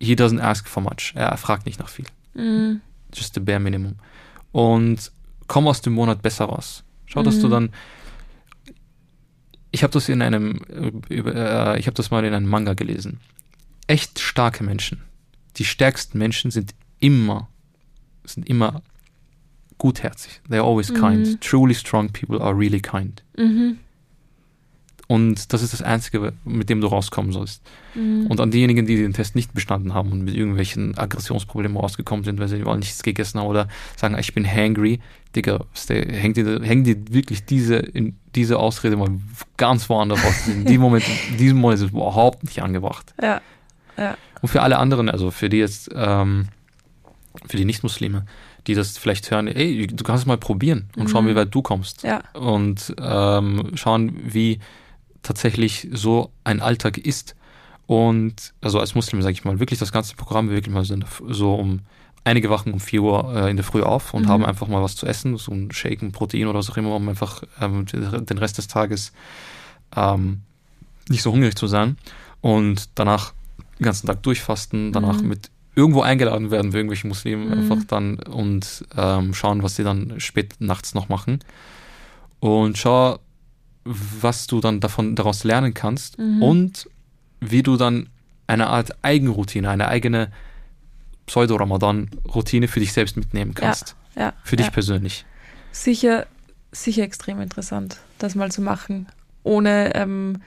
he 0.02 0.16
doesn't 0.16 0.42
ask 0.42 0.68
for 0.68 0.84
much. 0.84 1.14
Er 1.16 1.38
fragt 1.38 1.66
nicht 1.66 1.80
nach 1.80 1.88
viel. 1.88 2.06
Mhm. 2.34 2.82
Just 3.14 3.36
the 3.36 3.40
bare 3.40 3.60
minimum. 3.62 3.96
Und 4.52 5.12
komm 5.48 5.68
aus 5.70 5.82
dem 5.82 5.94
Monat 5.94 6.22
besser 6.22 6.46
raus. 6.46 6.84
Schau, 7.06 7.24
dass 7.24 7.40
du 7.40 7.48
Mhm. 7.48 7.52
dann. 7.52 7.70
Ich 9.72 9.84
habe 9.84 9.94
das 9.94 10.10
in 10.10 10.22
einem, 10.22 10.60
äh, 11.10 11.80
ich 11.80 11.86
habe 11.88 11.96
das 11.96 12.12
mal 12.12 12.26
in 12.26 12.34
einem 12.34 12.50
Manga 12.50 12.74
gelesen. 12.74 13.20
Echt 13.88 14.20
starke 14.20 14.64
Menschen, 14.64 15.02
die 15.56 15.64
stärksten 15.66 16.18
Menschen 16.18 16.52
sind 16.52 16.74
immer, 17.00 17.48
sind 18.26 18.50
immer 18.50 18.82
gutherzig. 19.78 20.42
They're 20.50 20.64
always 20.64 20.94
kind. 20.94 21.28
Mhm. 21.28 21.40
Truly 21.40 21.74
strong 21.76 22.12
people 22.12 22.42
are 22.42 22.58
really 22.58 22.82
kind. 22.82 23.24
Mhm. 23.38 23.78
Und 25.12 25.54
das 25.54 25.64
ist 25.64 25.74
das 25.74 25.82
Einzige, 25.82 26.34
mit 26.46 26.70
dem 26.70 26.82
du 26.82 26.88
rauskommen 26.88 27.32
sollst. 27.32 27.64
Mhm. 27.96 28.28
Und 28.28 28.40
an 28.40 28.52
diejenigen, 28.52 28.86
die 28.86 28.96
den 28.96 29.12
Test 29.12 29.36
nicht 29.36 29.56
bestanden 29.56 29.96
haben 29.96 30.12
und 30.12 30.22
mit 30.22 30.36
irgendwelchen 30.36 30.96
Aggressionsproblemen 31.00 31.76
rausgekommen 31.78 32.24
sind, 32.24 32.40
weil 32.40 32.48
sie 32.48 32.60
mal 32.60 32.78
nichts 32.78 33.02
gegessen 33.02 33.40
haben 33.40 33.48
oder 33.48 33.68
sagen, 33.98 34.16
ich 34.20 34.36
bin 34.36 34.46
hangry, 34.46 35.00
Digga, 35.36 35.66
hängt 35.90 36.38
dir, 36.38 36.62
hängt 36.62 36.86
dir 36.86 36.96
wirklich 37.10 37.44
diese, 37.44 37.78
in, 37.78 38.18
diese 38.36 38.60
Ausrede 38.60 38.98
mal 38.98 39.10
ganz 39.58 39.90
woanders 39.90 40.24
aus. 40.24 40.48
In 40.48 40.66
diesem 40.66 40.82
Moment, 40.82 41.06
in 41.32 41.38
diesem 41.38 41.58
Moment 41.58 41.80
ist 41.80 41.86
es 41.88 41.92
überhaupt 41.92 42.44
nicht 42.44 42.62
angebracht. 42.62 43.16
Ja. 43.20 43.42
Und 44.42 44.48
für 44.50 44.62
alle 44.62 44.78
anderen, 44.78 45.10
also 45.10 45.32
für 45.32 45.50
die 45.50 45.58
jetzt, 45.58 45.90
ähm, 45.96 46.50
für 47.48 47.58
die 47.58 47.66
Nicht-Muslime, 47.66 48.28
die 48.68 48.76
das 48.76 49.00
vielleicht 49.00 49.32
hören, 49.32 49.48
ey, 49.48 49.88
du 49.88 50.04
kannst 50.04 50.22
es 50.22 50.28
mal 50.28 50.38
probieren 50.38 50.90
und 50.96 51.10
schauen, 51.10 51.26
Mhm. 51.26 51.30
wie 51.30 51.36
weit 51.36 51.56
du 51.56 51.64
kommst 51.64 52.04
Ja. 52.04 52.22
und 52.34 52.94
ähm, 53.02 53.72
schauen, 53.74 54.20
wie 54.24 54.60
tatsächlich 55.24 55.88
so 55.92 56.32
ein 56.44 56.62
Alltag 56.62 56.98
ist. 56.98 57.36
Und 57.88 58.54
also 58.62 58.80
als 58.80 58.94
Muslim 58.96 59.22
sage 59.22 59.34
ich 59.34 59.44
mal, 59.46 59.60
wirklich 59.60 59.80
das 59.80 59.92
ganze 59.92 60.16
Programm, 60.16 60.50
wir 60.50 60.56
wirklich 60.56 60.74
mal 60.74 60.86
so, 60.86 60.94
in 60.94 61.00
der 61.02 61.10
F- 61.10 61.24
so 61.28 61.56
um 61.56 61.80
einige 62.24 62.50
wachen 62.50 62.74
um 62.74 62.80
4 62.80 63.02
Uhr 63.02 63.34
äh, 63.36 63.50
in 63.50 63.58
der 63.58 63.64
Früh 63.66 63.82
auf 63.82 64.14
und 64.14 64.24
Mhm. 64.24 64.30
haben 64.30 64.46
einfach 64.46 64.68
mal 64.68 64.84
was 64.84 64.96
zu 64.96 65.06
essen, 65.08 65.38
so 65.38 65.52
ein 65.52 65.72
Shake, 65.72 66.02
ein 66.04 66.12
Protein 66.12 66.46
oder 66.48 66.60
was 66.60 66.70
auch 66.70 66.78
immer, 66.78 66.96
um 66.96 67.08
einfach 67.10 67.42
ähm, 67.62 67.86
den 67.86 68.38
Rest 68.38 68.58
des 68.58 68.68
Tages 68.68 69.12
ähm, 69.96 70.42
nicht 71.10 71.24
so 71.24 71.32
hungrig 71.32 71.56
zu 71.56 71.66
sein. 71.68 71.98
Und 72.42 72.90
danach 72.96 73.34
den 73.80 73.86
ganzen 73.86 74.08
Tag 74.08 74.22
durchfasten, 74.24 74.92
danach 74.92 75.22
Mhm. 75.24 75.30
mit 75.30 75.50
irgendwo 75.76 76.02
eingeladen 76.02 76.52
werden 76.52 76.72
für 76.72 76.78
irgendwelche 76.78 77.08
Muslime 77.08 77.46
Mhm. 77.46 77.54
einfach 77.54 77.84
dann 77.88 78.20
und 78.20 78.86
ähm, 78.96 79.34
schauen, 79.34 79.64
was 79.64 79.78
sie 79.78 79.84
dann 79.84 80.20
spät 80.20 80.56
nachts 80.60 80.94
noch 80.94 81.10
machen. 81.10 81.40
Und 82.40 82.78
schau, 82.78 83.20
was 83.92 84.48
du 84.48 84.60
dann 84.62 84.80
davon 84.80 85.16
daraus 85.16 85.44
lernen 85.44 85.74
kannst 85.74 86.20
Mhm. 86.20 86.44
und 86.44 86.90
wie 87.40 87.64
du 87.64 87.76
dann 87.78 88.10
eine 88.48 88.68
Art 88.68 88.92
Eigenroutine, 89.04 89.70
eine 89.70 89.88
eigene 89.88 90.32
Pseudo-Ramadan-Routine 91.26 92.68
für 92.68 92.80
dich 92.80 92.94
selbst 92.94 93.16
mitnehmen 93.18 93.54
kannst. 93.54 93.96
Ja. 94.16 94.34
Für 94.44 94.56
dich 94.56 94.68
ja. 94.68 94.72
persönlich. 94.72 95.26
Sicher, 95.72 96.26
sicher 96.72 97.04
extrem 97.04 97.40
interessant, 97.42 97.98
das 98.18 98.36
mal 98.36 98.52
zu 98.52 98.62
machen, 98.62 99.08
ohne 99.44 99.96
ähm, 99.96 100.42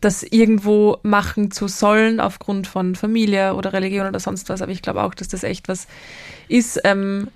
das 0.00 0.22
irgendwo 0.22 0.98
machen 1.02 1.50
zu 1.50 1.68
sollen 1.68 2.20
aufgrund 2.20 2.66
von 2.66 2.94
Familie 2.94 3.54
oder 3.54 3.72
Religion 3.72 4.06
oder 4.06 4.20
sonst 4.20 4.48
was. 4.50 4.62
Aber 4.62 4.72
ich 4.72 4.82
glaube 4.82 5.02
auch, 5.02 5.14
dass 5.14 5.28
das 5.28 5.42
echt 5.42 5.68
was 5.68 5.86
ist, 6.48 6.80
ähm, 6.84 7.28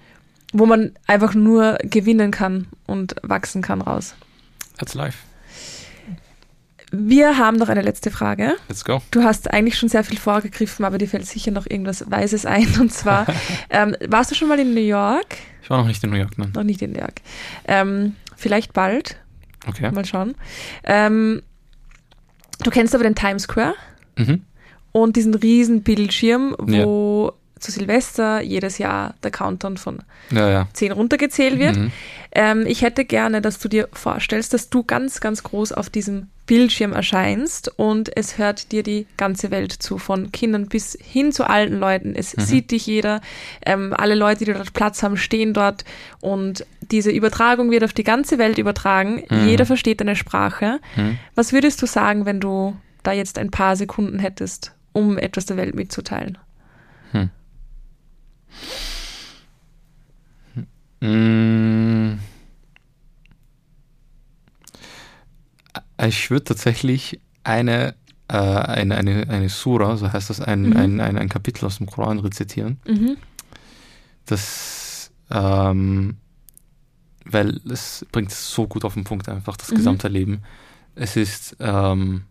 wo 0.53 0.67
man 0.67 0.93
einfach 1.07 1.35
nur 1.35 1.79
gewinnen 1.83 2.31
kann 2.31 2.67
und 2.87 3.17
wachsen 3.23 3.63
kann 3.63 3.81
raus. 3.81 4.15
That's 4.79 4.95
life. 4.95 5.19
Wir 6.93 7.39
haben 7.39 7.57
noch 7.57 7.69
eine 7.69 7.83
letzte 7.83 8.11
Frage. 8.11 8.57
Let's 8.69 8.85
go. 8.85 9.01
Du 9.13 9.23
hast 9.23 9.51
eigentlich 9.53 9.79
schon 9.79 9.89
sehr 9.89 10.03
viel 10.03 10.19
vorgegriffen, 10.19 10.85
aber 10.85 10.99
dir 10.99 11.07
fällt 11.09 11.27
sicher 11.27 11.51
noch 11.53 11.67
irgendwas 11.69 12.11
Weises 12.11 12.47
ein. 12.47 12.67
Und 12.81 12.93
zwar, 12.93 13.27
ähm, 13.71 13.97
warst 14.09 14.31
du 14.31 14.35
schon 14.35 14.49
mal 14.49 14.59
in 14.59 14.75
New 14.75 14.81
York? 14.81 15.37
Ich 15.63 15.71
war 15.71 15.79
noch 15.79 15.87
nicht 15.87 16.03
in 16.03 16.11
New 16.11 16.17
York, 16.17 16.37
nein. 16.37 16.51
Noch 16.55 16.65
nicht 16.65 16.83
in 16.83 16.93
New 16.93 16.99
York. 16.99 17.21
Ähm, 17.69 18.17
vielleicht 18.37 18.73
bald. 18.73 19.17
Okay. 19.69 19.91
Mal 19.93 20.05
schauen. 20.05 20.35
Ähm, 20.85 21.43
du 22.65 22.71
kennst 22.71 22.95
aber 22.95 23.05
den 23.05 23.15
Times 23.15 23.43
Square 23.45 23.75
Mhm. 24.19 24.43
und 24.93 25.15
diesen 25.17 25.35
riesen 25.35 25.83
Bildschirm, 25.83 26.57
wo 26.59 27.33
zu 27.61 27.71
Silvester 27.71 28.41
jedes 28.41 28.79
Jahr 28.79 29.15
der 29.23 29.31
Countdown 29.31 29.77
von 29.77 30.01
Ja, 30.31 30.49
ja. 30.51 30.69
10 30.73 30.93
runtergezählt 30.93 31.59
wird. 31.59 31.77
Mhm. 31.77 31.93
Ähm, 32.33 32.65
ich 32.67 32.83
hätte 32.83 33.05
gerne, 33.05 33.41
dass 33.43 33.59
du 33.59 33.69
dir 33.69 33.89
vorstellst, 33.93 34.53
dass 34.55 34.71
du 34.71 34.83
ganz, 34.83 35.21
ganz 35.21 35.43
groß 35.43 35.73
auf 35.73 35.89
diesem 35.91 36.29
Bildschirm 36.51 36.93
erscheinst 36.93 37.71
und 37.79 38.11
es 38.17 38.37
hört 38.37 38.73
dir 38.73 38.83
die 38.83 39.07
ganze 39.17 39.53
Welt 39.53 39.73
zu, 39.73 39.99
von 39.99 40.33
Kindern 40.33 40.67
bis 40.67 40.99
hin 41.01 41.31
zu 41.31 41.49
alten 41.49 41.77
Leuten. 41.79 42.17
Es 42.17 42.37
Mhm. 42.37 42.41
sieht 42.41 42.71
dich 42.73 42.87
jeder. 42.87 43.21
Ähm, 43.65 43.95
alle 43.97 44.17
Leute, 44.17 44.45
die 44.45 44.53
dort 44.53 44.73
Platz 44.73 45.05
haben, 45.05 45.17
stehen 45.17 45.55
dort 45.55 45.85
und 46.21 46.67
diese 46.91 47.13
Übertragung 47.13 47.71
wird 47.71 47.85
auf 47.85 47.93
die 47.93 48.03
ganze 48.03 48.39
Welt 48.39 48.59
übertragen. 48.59 49.23
Mhm. 49.31 49.47
Jeder 49.47 49.65
versteht 49.65 50.01
deine 50.01 50.17
Sprache. 50.17 50.81
Mhm. 50.97 51.19
Was 51.37 51.53
würdest 51.53 51.81
du 51.83 51.87
sagen, 51.87 52.27
wenn 52.27 52.41
du 52.41 52.77
da 53.05 53.13
jetzt 53.13 53.39
ein 53.39 53.53
paar 53.53 53.77
Sekunden 53.77 54.19
hättest, 54.19 54.73
um 54.93 55.19
etwas 55.19 55.47
der 55.47 55.57
Welt 55.57 55.77
mitzuteilen? 55.77 56.37
Mm. 61.03 62.19
Äh, 66.01 66.09
ich 66.09 66.31
würde 66.31 66.45
tatsächlich 66.45 67.21
eine, 67.45 67.95
äh, 68.29 68.37
eine, 68.37 68.97
eine, 68.97 69.29
eine 69.29 69.49
Sura, 69.49 69.97
so 69.97 70.13
heißt 70.13 70.31
das, 70.31 70.41
ein, 70.41 70.71
mhm. 70.71 70.77
ein, 70.77 71.01
ein, 71.01 71.19
ein, 71.19 71.29
Kapitel 71.29 71.67
aus 71.67 71.79
dem 71.79 71.87
Koran 71.87 72.19
rezitieren. 72.19 72.81
Mhm. 72.87 73.17
Das, 74.27 75.11
ähm, 75.31 76.17
weil 77.25 77.61
es 77.71 78.07
bringt 78.13 78.33
es 78.33 78.51
so 78.53 78.67
gut 78.67 78.85
auf 78.85 78.95
den 78.95 79.05
Punkt 79.05 79.29
einfach, 79.29 79.57
das 79.57 79.71
mhm. 79.71 79.77
gesamte 79.77 80.09
Leben. 80.09 80.43
Es 80.95 81.17
ist, 81.17 81.57
ähm, 81.61 82.25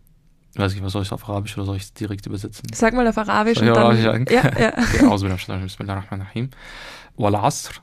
weiß 0.54 0.74
ich, 0.74 0.82
was 0.82 0.92
soll 0.92 1.02
ich 1.02 1.12
auf 1.12 1.28
Arabisch 1.28 1.56
oder 1.56 1.66
soll 1.66 1.76
ich 1.76 1.84
es 1.84 1.92
direkt 1.94 2.26
übersetzen? 2.26 2.68
Sag 2.74 2.94
mal 2.94 3.06
auf 3.06 3.18
Arabisch. 3.18 3.58
Soll 3.58 3.68
ich 3.68 3.72
auf 3.72 3.78
Arabisch 3.78 4.02
sagen? 4.02 4.26
Ja, 4.30 4.42
ja. 4.58 4.72
okay, 4.78 5.62
Bismillahirrahmanirrahim. 5.62 6.50
Wal 7.16 7.34
Asr, 7.34 7.74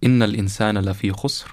innal 0.00 0.34
insana 0.34 0.80
lafi 0.80 1.10
khusr, 1.10 1.46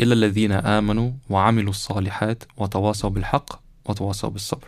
إلا 0.00 0.12
الذين 0.14 0.52
آمنوا 0.52 1.10
وعملوا 1.30 1.70
الصالحات 1.70 2.44
وتواصوا 2.56 3.10
بالحق 3.10 3.60
وتواصوا 3.84 4.30
بالصبر 4.30 4.66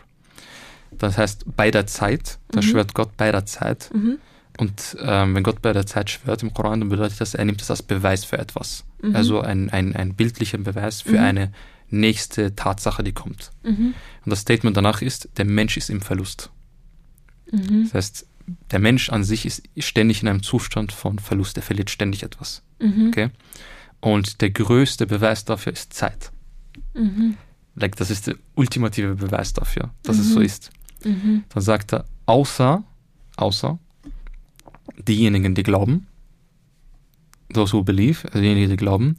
Das 0.99 1.18
heißt, 1.18 1.44
bei 1.57 1.70
der 1.70 1.86
Zeit, 1.86 2.38
da 2.53 2.61
Mhm. 2.61 2.62
schwört 2.62 2.94
Gott 2.94 3.16
bei 3.16 3.30
der 3.32 3.44
Zeit. 3.44 3.90
Mhm. 3.92 4.18
Und 4.59 4.97
ähm, 5.03 5.34
wenn 5.34 5.42
Gott 5.42 5.61
bei 5.61 5.72
der 5.74 5.84
Zeit 5.84 6.09
schwört 6.11 6.42
im 6.42 6.55
Koran, 6.55 6.80
dann 6.80 6.88
bedeutet 6.88 7.20
das, 7.20 7.34
er 7.34 7.44
nimmt 7.44 7.61
das 7.61 7.70
als 7.70 7.82
Beweis 7.82 8.24
für 8.24 8.38
etwas. 8.38 8.84
Mhm. 9.03 9.14
Also 9.16 9.40
ein, 9.40 9.68
ein, 9.70 9.94
ein 9.97 10.14
bildlicher 10.14 10.57
Beweis 10.59 11.03
für 11.03 11.18
Mhm. 11.18 11.24
eine 11.30 11.53
nächste 11.90 12.55
Tatsache, 12.57 13.03
die 13.05 13.12
kommt. 13.12 13.51
Mhm. 13.64 13.94
Und 14.24 14.30
das 14.30 14.40
Statement 14.40 14.76
danach 14.76 15.03
ist, 15.03 15.28
der 15.36 15.44
Mensch 15.44 15.76
ist 15.76 15.90
im 15.90 16.01
Verlust. 16.01 16.51
Mhm. 17.53 17.84
Das 17.84 17.94
heißt, 17.94 18.26
der 18.70 18.78
Mensch 18.78 19.11
an 19.11 19.24
sich 19.24 19.44
ist 19.44 19.62
ständig 19.78 20.22
in 20.22 20.28
einem 20.28 20.42
Zustand 20.42 20.92
von 20.92 21.18
Verlust, 21.18 21.57
er 21.59 21.62
verliert 21.62 21.90
ständig 21.90 22.22
etwas. 22.22 22.62
Mhm. 22.80 23.09
Okay? 23.09 23.28
Und 24.02 24.41
der 24.41 24.49
größte 24.49 25.06
Beweis 25.06 25.45
dafür 25.45 25.74
ist 25.74 25.93
Zeit. 25.93 26.32
Mhm. 26.93 27.38
Like, 27.76 27.95
das 27.95 28.10
ist 28.10 28.28
der 28.28 28.36
ultimative 28.56 29.16
Beweis 29.16 29.54
dafür, 29.54 29.91
dass 30.04 30.18
es 30.18 30.30
so 30.32 30.39
Mhm. 30.39 30.45
ist. 30.45 30.72
Mhm. 31.06 31.43
Dann 31.49 31.64
sagt 31.64 31.93
er, 31.93 32.06
außer, 32.26 32.84
außer 33.38 33.80
diejenigen, 35.08 35.56
die 35.56 35.64
glauben, 35.64 36.08
those 37.54 37.74
who 37.74 37.84
believe, 37.84 38.28
also 38.28 38.39
diejenigen, 38.39 38.70
die 38.72 38.78
glauben 38.78 39.16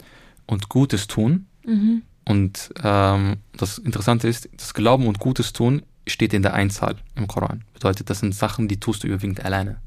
und 0.47 0.69
Gutes 0.69 1.07
tun. 1.07 1.47
Mhm. 1.65 2.03
Und 2.25 2.71
ähm, 2.83 3.39
das 3.57 3.79
Interessante 3.79 4.29
ist, 4.29 4.49
das 4.57 4.75
Glauben 4.75 5.07
und 5.07 5.19
Gutes 5.19 5.53
tun 5.53 5.83
steht 6.07 6.35
in 6.35 6.43
der 6.43 6.55
Einzahl 6.55 6.97
im 7.17 7.27
Koran. 7.27 7.65
Bedeutet, 7.75 8.11
das 8.11 8.21
sind 8.21 8.35
Sachen, 8.35 8.69
die 8.69 8.79
tust 8.79 9.03
du 9.03 9.09
überwiegend 9.09 9.45
alleine. 9.45 9.81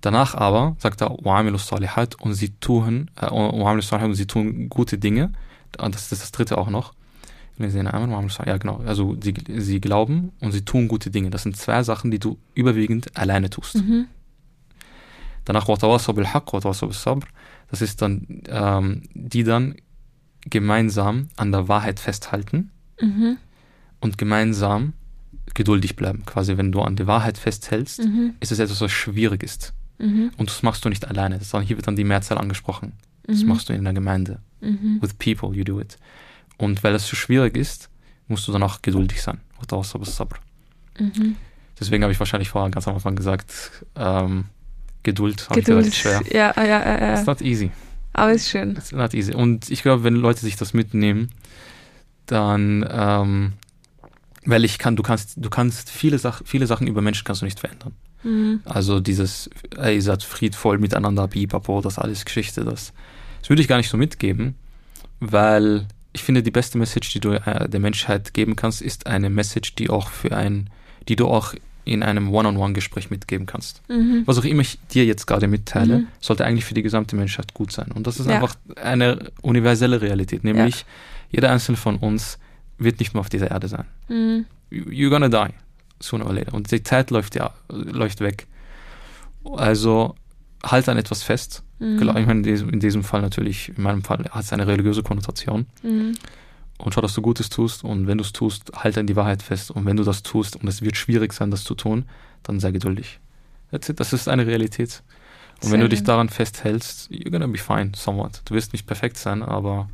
Danach 0.00 0.34
aber 0.34 0.76
sagt 0.78 1.00
er 1.00 1.10
salihat 1.66 2.20
und 2.20 2.34
sie 2.34 2.50
tun 2.50 3.10
äh, 3.20 3.26
und 4.10 4.14
sie 4.14 4.26
tun 4.26 4.68
gute 4.68 4.98
Dinge. 4.98 5.32
Das 5.72 6.12
ist 6.12 6.12
das 6.12 6.32
dritte 6.32 6.56
auch 6.56 6.70
noch. 6.70 6.94
Ja, 8.46 8.56
genau. 8.56 8.80
Also 8.86 9.16
sie, 9.20 9.34
sie 9.56 9.80
glauben 9.80 10.30
und 10.40 10.52
sie 10.52 10.64
tun 10.64 10.86
gute 10.86 11.10
Dinge. 11.10 11.30
Das 11.30 11.42
sind 11.42 11.56
zwei 11.56 11.82
Sachen, 11.82 12.10
die 12.12 12.20
du 12.20 12.38
überwiegend 12.54 13.16
alleine 13.16 13.50
tust. 13.50 13.76
Mhm. 13.76 14.06
Danach 15.44 15.66
das 17.70 17.82
ist 17.82 18.00
dann, 18.00 18.42
ähm, 18.48 19.02
die 19.14 19.42
dann 19.42 19.74
gemeinsam 20.42 21.28
an 21.36 21.50
der 21.50 21.68
Wahrheit 21.68 21.98
festhalten 21.98 22.70
mhm. 23.00 23.38
und 24.00 24.18
gemeinsam 24.18 24.92
geduldig 25.54 25.96
bleiben. 25.96 26.24
Quasi, 26.26 26.56
wenn 26.56 26.70
du 26.70 26.82
an 26.82 26.96
der 26.96 27.06
Wahrheit 27.06 27.38
festhältst, 27.38 28.00
mhm. 28.00 28.34
ist 28.40 28.52
es 28.52 28.58
etwas, 28.58 28.80
was 28.80 28.92
schwierig 28.92 29.42
ist. 29.42 29.74
Mhm. 29.98 30.30
Und 30.36 30.50
das 30.50 30.62
machst 30.62 30.84
du 30.84 30.88
nicht 30.88 31.06
alleine, 31.06 31.40
sondern 31.40 31.66
hier 31.66 31.76
wird 31.76 31.86
dann 31.86 31.96
die 31.96 32.04
Mehrzahl 32.04 32.38
angesprochen. 32.38 32.94
Mhm. 33.26 33.32
Das 33.32 33.42
machst 33.44 33.68
du 33.68 33.72
in 33.72 33.84
der 33.84 33.92
Gemeinde. 33.92 34.40
Mhm. 34.60 34.98
With 35.00 35.14
people 35.14 35.54
you 35.54 35.64
do 35.64 35.80
it. 35.80 35.98
Und 36.56 36.82
weil 36.82 36.92
das 36.92 37.06
so 37.06 37.16
schwierig 37.16 37.56
ist, 37.56 37.88
musst 38.26 38.46
du 38.48 38.52
dann 38.52 38.62
auch 38.62 38.82
geduldig 38.82 39.22
sein. 39.22 39.40
Mhm. 40.98 41.36
Deswegen 41.78 42.02
habe 42.02 42.12
ich 42.12 42.18
wahrscheinlich 42.18 42.48
vorher 42.48 42.70
ganz 42.70 42.88
am 42.88 42.94
Anfang 42.94 43.16
gesagt, 43.16 43.84
ähm, 43.94 44.46
Geduld, 45.02 45.46
Geduld 45.52 45.86
ist 45.86 45.96
schwer. 45.96 46.22
Ja, 46.30 46.52
ja, 46.56 46.64
ja, 46.64 47.00
ja. 47.00 47.14
It's 47.14 47.26
not 47.26 47.40
easy. 47.40 47.70
Aber 48.12 48.32
ist 48.32 48.48
schön. 48.48 48.72
It's 48.72 48.92
not 48.92 49.14
easy. 49.14 49.32
Und 49.32 49.70
ich 49.70 49.82
glaube, 49.82 50.02
wenn 50.04 50.14
Leute 50.14 50.40
sich 50.40 50.56
das 50.56 50.74
mitnehmen, 50.74 51.30
dann, 52.26 52.86
ähm, 52.90 53.52
weil 54.44 54.64
ich 54.64 54.78
kann, 54.78 54.96
du 54.96 55.02
kannst, 55.02 55.34
du 55.36 55.48
kannst 55.50 55.90
viele, 55.90 56.18
Sach 56.18 56.42
viele 56.44 56.66
Sachen 56.66 56.86
über 56.88 57.00
Menschen 57.00 57.24
kannst 57.24 57.42
du 57.42 57.46
nicht 57.46 57.60
verändern. 57.60 57.94
Mhm. 58.22 58.60
Also 58.64 59.00
dieses, 59.00 59.48
ey, 59.76 59.96
ihr 59.96 60.02
seid 60.02 60.22
friedvoll 60.22 60.78
miteinander, 60.78 61.28
pipapo, 61.28 61.80
das 61.80 61.98
alles 61.98 62.24
Geschichte, 62.24 62.64
das, 62.64 62.92
das 63.40 63.48
würde 63.48 63.62
ich 63.62 63.68
gar 63.68 63.76
nicht 63.76 63.88
so 63.90 63.96
mitgeben, 63.96 64.54
weil 65.20 65.86
ich 66.12 66.22
finde, 66.22 66.42
die 66.42 66.50
beste 66.50 66.78
Message, 66.78 67.12
die 67.12 67.20
du 67.20 67.32
äh, 67.32 67.68
der 67.68 67.80
Menschheit 67.80 68.34
geben 68.34 68.56
kannst, 68.56 68.82
ist 68.82 69.06
eine 69.06 69.30
Message, 69.30 69.74
die 69.74 69.90
auch 69.90 70.08
für 70.08 70.36
ein, 70.36 70.70
die 71.08 71.16
du 71.16 71.26
auch 71.28 71.54
in 71.84 72.02
einem 72.02 72.32
One-on-One-Gespräch 72.34 73.10
mitgeben 73.10 73.46
kannst. 73.46 73.82
Mhm. 73.88 74.22
Was 74.26 74.36
auch 74.38 74.44
immer 74.44 74.60
ich 74.62 74.78
dir 74.92 75.04
jetzt 75.06 75.26
gerade 75.26 75.48
mitteile, 75.48 76.00
Mhm. 76.00 76.06
sollte 76.20 76.44
eigentlich 76.44 76.64
für 76.66 76.74
die 76.74 76.82
gesamte 76.82 77.16
Menschheit 77.16 77.54
gut 77.54 77.72
sein. 77.72 77.92
Und 77.92 78.06
das 78.06 78.20
ist 78.20 78.26
Ja. 78.28 78.34
einfach 78.36 78.56
eine 78.82 79.30
universelle 79.42 80.00
Realität, 80.02 80.44
nämlich 80.44 80.84
jeder 81.30 81.50
einzelne 81.50 81.76
von 81.78 81.96
uns 81.96 82.38
wird 82.78 82.98
nicht 83.00 83.14
mehr 83.14 83.20
auf 83.20 83.28
dieser 83.30 83.50
Erde 83.50 83.68
sein. 83.68 83.84
Mhm. 84.08 84.44
You- 84.70 84.84
You're 84.90 85.10
gonna 85.10 85.28
die, 85.30 85.54
sooner 86.00 86.26
or 86.26 86.32
later. 86.32 86.54
Und 86.54 86.70
die 86.70 86.82
Zeit 86.82 87.10
läuft 87.10 87.34
ja, 87.34 87.52
läuft 87.68 88.20
weg. 88.20 88.46
Also 89.44 90.14
halt 90.62 90.88
an 90.88 90.98
etwas 90.98 91.22
fest. 91.22 91.62
Mhm. 91.78 91.98
Ich 91.98 92.04
meine, 92.04 92.32
in 92.32 92.42
diesem, 92.42 92.70
in 92.70 92.80
diesem 92.80 93.04
Fall 93.04 93.22
natürlich, 93.22 93.70
in 93.76 93.82
meinem 93.82 94.02
Fall 94.02 94.24
hat 94.30 94.44
es 94.44 94.52
eine 94.52 94.66
religiöse 94.66 95.02
Konnotation. 95.02 95.66
Mhm. 95.82 96.14
Und 96.78 96.94
schau, 96.94 97.00
dass 97.00 97.14
du 97.14 97.22
Gutes 97.22 97.48
tust. 97.48 97.84
Und 97.84 98.06
wenn 98.06 98.18
du 98.18 98.24
es 98.24 98.32
tust, 98.32 98.72
halt 98.74 98.98
an 98.98 99.06
die 99.06 99.16
Wahrheit 99.16 99.42
fest. 99.42 99.70
Und 99.70 99.84
wenn 99.86 99.96
du 99.96 100.04
das 100.04 100.22
tust 100.22 100.56
und 100.56 100.68
es 100.68 100.82
wird 100.82 100.96
schwierig 100.96 101.32
sein, 101.32 101.50
das 101.50 101.64
zu 101.64 101.74
tun, 101.74 102.04
dann 102.42 102.60
sei 102.60 102.70
geduldig. 102.70 103.18
That's 103.70 103.88
it. 103.88 104.00
Das 104.00 104.12
ist 104.12 104.28
eine 104.28 104.46
Realität. 104.46 105.02
Und 105.56 105.64
Sehr 105.64 105.72
wenn 105.72 105.80
du 105.80 105.88
dich 105.88 106.04
daran 106.04 106.28
festhältst, 106.28 107.10
you're 107.10 107.30
gonna 107.30 107.48
be 107.48 107.58
fine, 107.58 107.92
somewhat. 107.96 108.42
Du 108.44 108.54
wirst 108.54 108.72
nicht 108.72 108.86
perfekt 108.86 109.16
sein, 109.16 109.42
aber 109.42 109.90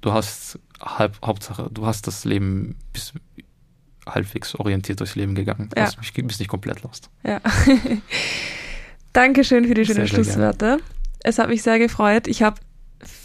du 0.00 0.12
hast 0.12 0.58
halb, 0.80 1.18
Hauptsache, 1.24 1.68
du 1.70 1.86
hast 1.86 2.06
das 2.06 2.24
Leben 2.24 2.76
bis 2.92 3.12
halbwegs 4.06 4.54
orientiert 4.54 5.00
durchs 5.00 5.14
Leben 5.16 5.34
gegangen. 5.34 5.68
Ja. 5.76 5.84
hast- 5.86 5.98
bist 6.00 6.40
nicht 6.40 6.48
komplett 6.48 6.82
lost. 6.82 7.10
Ja. 7.24 7.40
Dankeschön 9.12 9.64
für 9.66 9.74
die 9.74 9.84
schönen 9.84 10.06
Sehr, 10.06 10.06
sehr 10.06 10.24
Schlusswörter. 10.24 10.78
Es 11.22 11.38
hat 11.38 11.48
mich 11.48 11.62
sehr 11.62 11.78
gefreut. 11.78 12.26
Ich 12.26 12.42
habe 12.42 12.56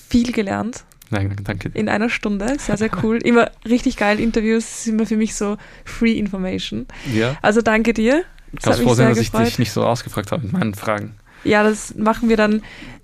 viel 0.10 0.32
gelernt 0.32 0.84
Nein, 1.10 1.36
danke 1.44 1.70
dir. 1.70 1.78
in 1.80 1.90
einer 1.90 2.10
Stunde. 2.10 2.58
Sehr, 2.58 2.78
sehr 2.78 2.90
cool. 3.04 3.18
Immer 3.18 3.52
richtig 3.68 3.98
geil. 3.98 4.20
Interviews 4.20 4.86
sind 4.86 4.94
immer 4.96 5.06
für 5.06 5.18
mich 5.18 5.36
so 5.36 5.58
Free 5.84 6.14
Information. 6.14 6.86
Ja. 7.14 7.38
Also 7.42 7.62
danke 7.62 7.94
dir. 7.94 8.24
Kannst 8.52 8.80
hat 8.80 8.86
froh 8.86 8.94
sein, 8.94 9.08
sehr 9.08 9.10
dass 9.10 9.18
ich 9.20 9.32
gefreut. 9.32 9.48
dich 9.48 9.60
nicht 9.60 9.72
so 9.72 9.86
ausgefragt 9.86 10.32
habe 10.32 10.44
mit 10.44 10.54
meinen 10.54 10.74
Fragen. 10.74 11.16
Ja, 11.44 11.64
das 11.64 11.96
machen 11.96 12.30
wir 12.30 12.38
dann, 12.38 12.62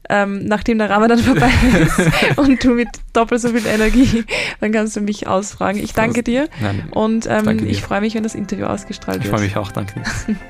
ähm, 0.09 0.45
nachdem 0.45 0.77
der 0.77 0.89
Ramadan 0.89 1.19
vorbei 1.19 1.49
ist 1.81 1.99
und 2.37 2.63
du 2.63 2.71
mit 2.73 2.89
doppelt 3.13 3.41
so 3.41 3.49
viel 3.49 3.65
Energie, 3.65 4.23
dann 4.59 4.71
kannst 4.71 4.95
du 4.95 5.01
mich 5.01 5.27
ausfragen. 5.27 5.81
Ich 5.81 5.93
danke 5.93 6.23
dir 6.23 6.47
Nein, 6.61 6.87
und 6.91 7.25
ähm, 7.25 7.45
Danke 7.45 7.65
dir. 7.65 7.71
ich 7.71 7.81
freue 7.81 8.01
mich, 8.01 8.15
wenn 8.15 8.23
das 8.23 8.35
Interview 8.35 8.65
ausgestrahlt 8.65 9.19
ich 9.19 9.25
wird. 9.25 9.35
freue 9.35 9.45
mich 9.45 9.57
auch, 9.57 9.71
danke 9.71 9.99
dir. 9.99 10.35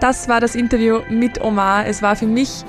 Das 0.00 0.28
war 0.28 0.40
das 0.40 0.54
Interview 0.54 1.00
mit 1.10 1.40
Omar. 1.40 1.86
Es 1.86 2.02
war 2.02 2.14
für 2.14 2.26
mich 2.26 2.64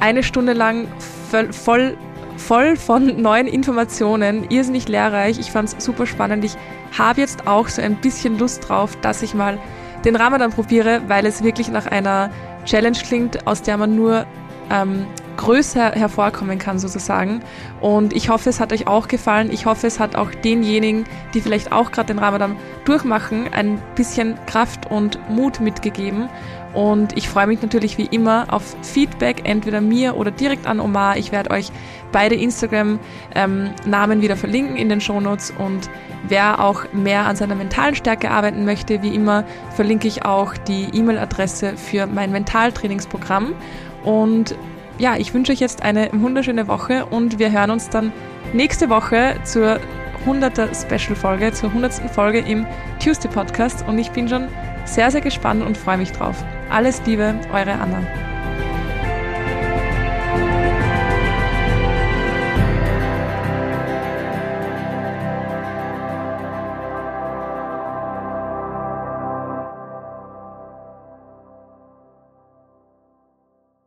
eine 0.00 0.22
Stunde 0.22 0.52
lang 0.52 0.86
voll, 1.30 1.50
voll, 1.50 1.96
voll 2.36 2.76
von 2.76 3.22
neuen 3.22 3.46
Informationen, 3.46 4.50
irrsinnig 4.50 4.86
lehrreich. 4.86 5.38
Ich 5.38 5.50
fand 5.50 5.72
es 5.72 5.82
super 5.82 6.06
spannend. 6.06 6.44
Ich 6.44 6.56
habe 6.98 7.22
jetzt 7.22 7.46
auch 7.46 7.68
so 7.68 7.80
ein 7.80 7.96
bisschen 7.96 8.38
Lust 8.38 8.68
drauf, 8.68 8.98
dass 9.00 9.22
ich 9.22 9.32
mal 9.32 9.58
den 10.04 10.14
Ramadan 10.14 10.50
probiere, 10.50 11.00
weil 11.08 11.24
es 11.24 11.42
wirklich 11.42 11.68
nach 11.68 11.86
einer 11.86 12.30
Challenge 12.66 12.98
klingt, 12.98 13.46
aus 13.46 13.62
der 13.62 13.78
man 13.78 13.96
nur 13.96 14.26
ähm, 14.70 15.06
größer 15.36 15.92
hervorkommen 15.92 16.58
kann 16.58 16.78
sozusagen. 16.78 17.42
Und 17.80 18.12
ich 18.12 18.28
hoffe, 18.28 18.50
es 18.50 18.60
hat 18.60 18.72
euch 18.72 18.86
auch 18.86 19.08
gefallen. 19.08 19.50
Ich 19.52 19.66
hoffe, 19.66 19.86
es 19.86 20.00
hat 20.00 20.16
auch 20.16 20.30
denjenigen, 20.30 21.04
die 21.34 21.40
vielleicht 21.40 21.72
auch 21.72 21.90
gerade 21.90 22.08
den 22.08 22.18
Ramadan 22.18 22.56
durchmachen, 22.84 23.52
ein 23.52 23.80
bisschen 23.94 24.38
Kraft 24.46 24.90
und 24.90 25.18
Mut 25.28 25.60
mitgegeben. 25.60 26.28
Und 26.74 27.16
ich 27.16 27.28
freue 27.28 27.46
mich 27.46 27.62
natürlich 27.62 27.98
wie 27.98 28.06
immer 28.06 28.46
auf 28.50 28.76
Feedback, 28.82 29.42
entweder 29.48 29.80
mir 29.80 30.16
oder 30.16 30.32
direkt 30.32 30.66
an 30.66 30.80
Omar. 30.80 31.16
Ich 31.16 31.30
werde 31.30 31.52
euch 31.52 31.70
beide 32.10 32.34
Instagram-Namen 32.34 34.22
wieder 34.22 34.36
verlinken 34.36 34.76
in 34.76 34.88
den 34.88 35.00
Shownotes. 35.00 35.52
Und 35.56 35.88
wer 36.26 36.58
auch 36.60 36.92
mehr 36.92 37.26
an 37.26 37.36
seiner 37.36 37.54
mentalen 37.54 37.94
Stärke 37.94 38.30
arbeiten 38.30 38.64
möchte, 38.64 39.02
wie 39.02 39.14
immer, 39.14 39.44
verlinke 39.76 40.08
ich 40.08 40.24
auch 40.24 40.56
die 40.56 40.88
E-Mail-Adresse 40.92 41.76
für 41.76 42.08
mein 42.08 42.32
Mentaltrainingsprogramm. 42.32 43.54
Und 44.02 44.56
ja, 44.98 45.16
ich 45.16 45.34
wünsche 45.34 45.52
euch 45.52 45.60
jetzt 45.60 45.82
eine 45.82 46.10
wunderschöne 46.12 46.68
Woche 46.68 47.06
und 47.06 47.38
wir 47.38 47.50
hören 47.50 47.70
uns 47.70 47.88
dann 47.88 48.12
nächste 48.52 48.88
Woche 48.88 49.36
zur 49.44 49.80
100er 50.26 50.74
Special-Folge, 50.74 51.52
zur 51.52 51.70
100. 51.70 52.10
Folge 52.10 52.38
im 52.38 52.66
Tuesday 53.02 53.30
Podcast 53.30 53.86
und 53.86 53.98
ich 53.98 54.10
bin 54.10 54.28
schon 54.28 54.48
sehr, 54.84 55.10
sehr 55.10 55.20
gespannt 55.20 55.64
und 55.64 55.76
freue 55.76 55.98
mich 55.98 56.12
drauf. 56.12 56.42
Alles 56.70 57.04
Liebe, 57.06 57.34
eure 57.52 57.72
Anna. 57.72 58.33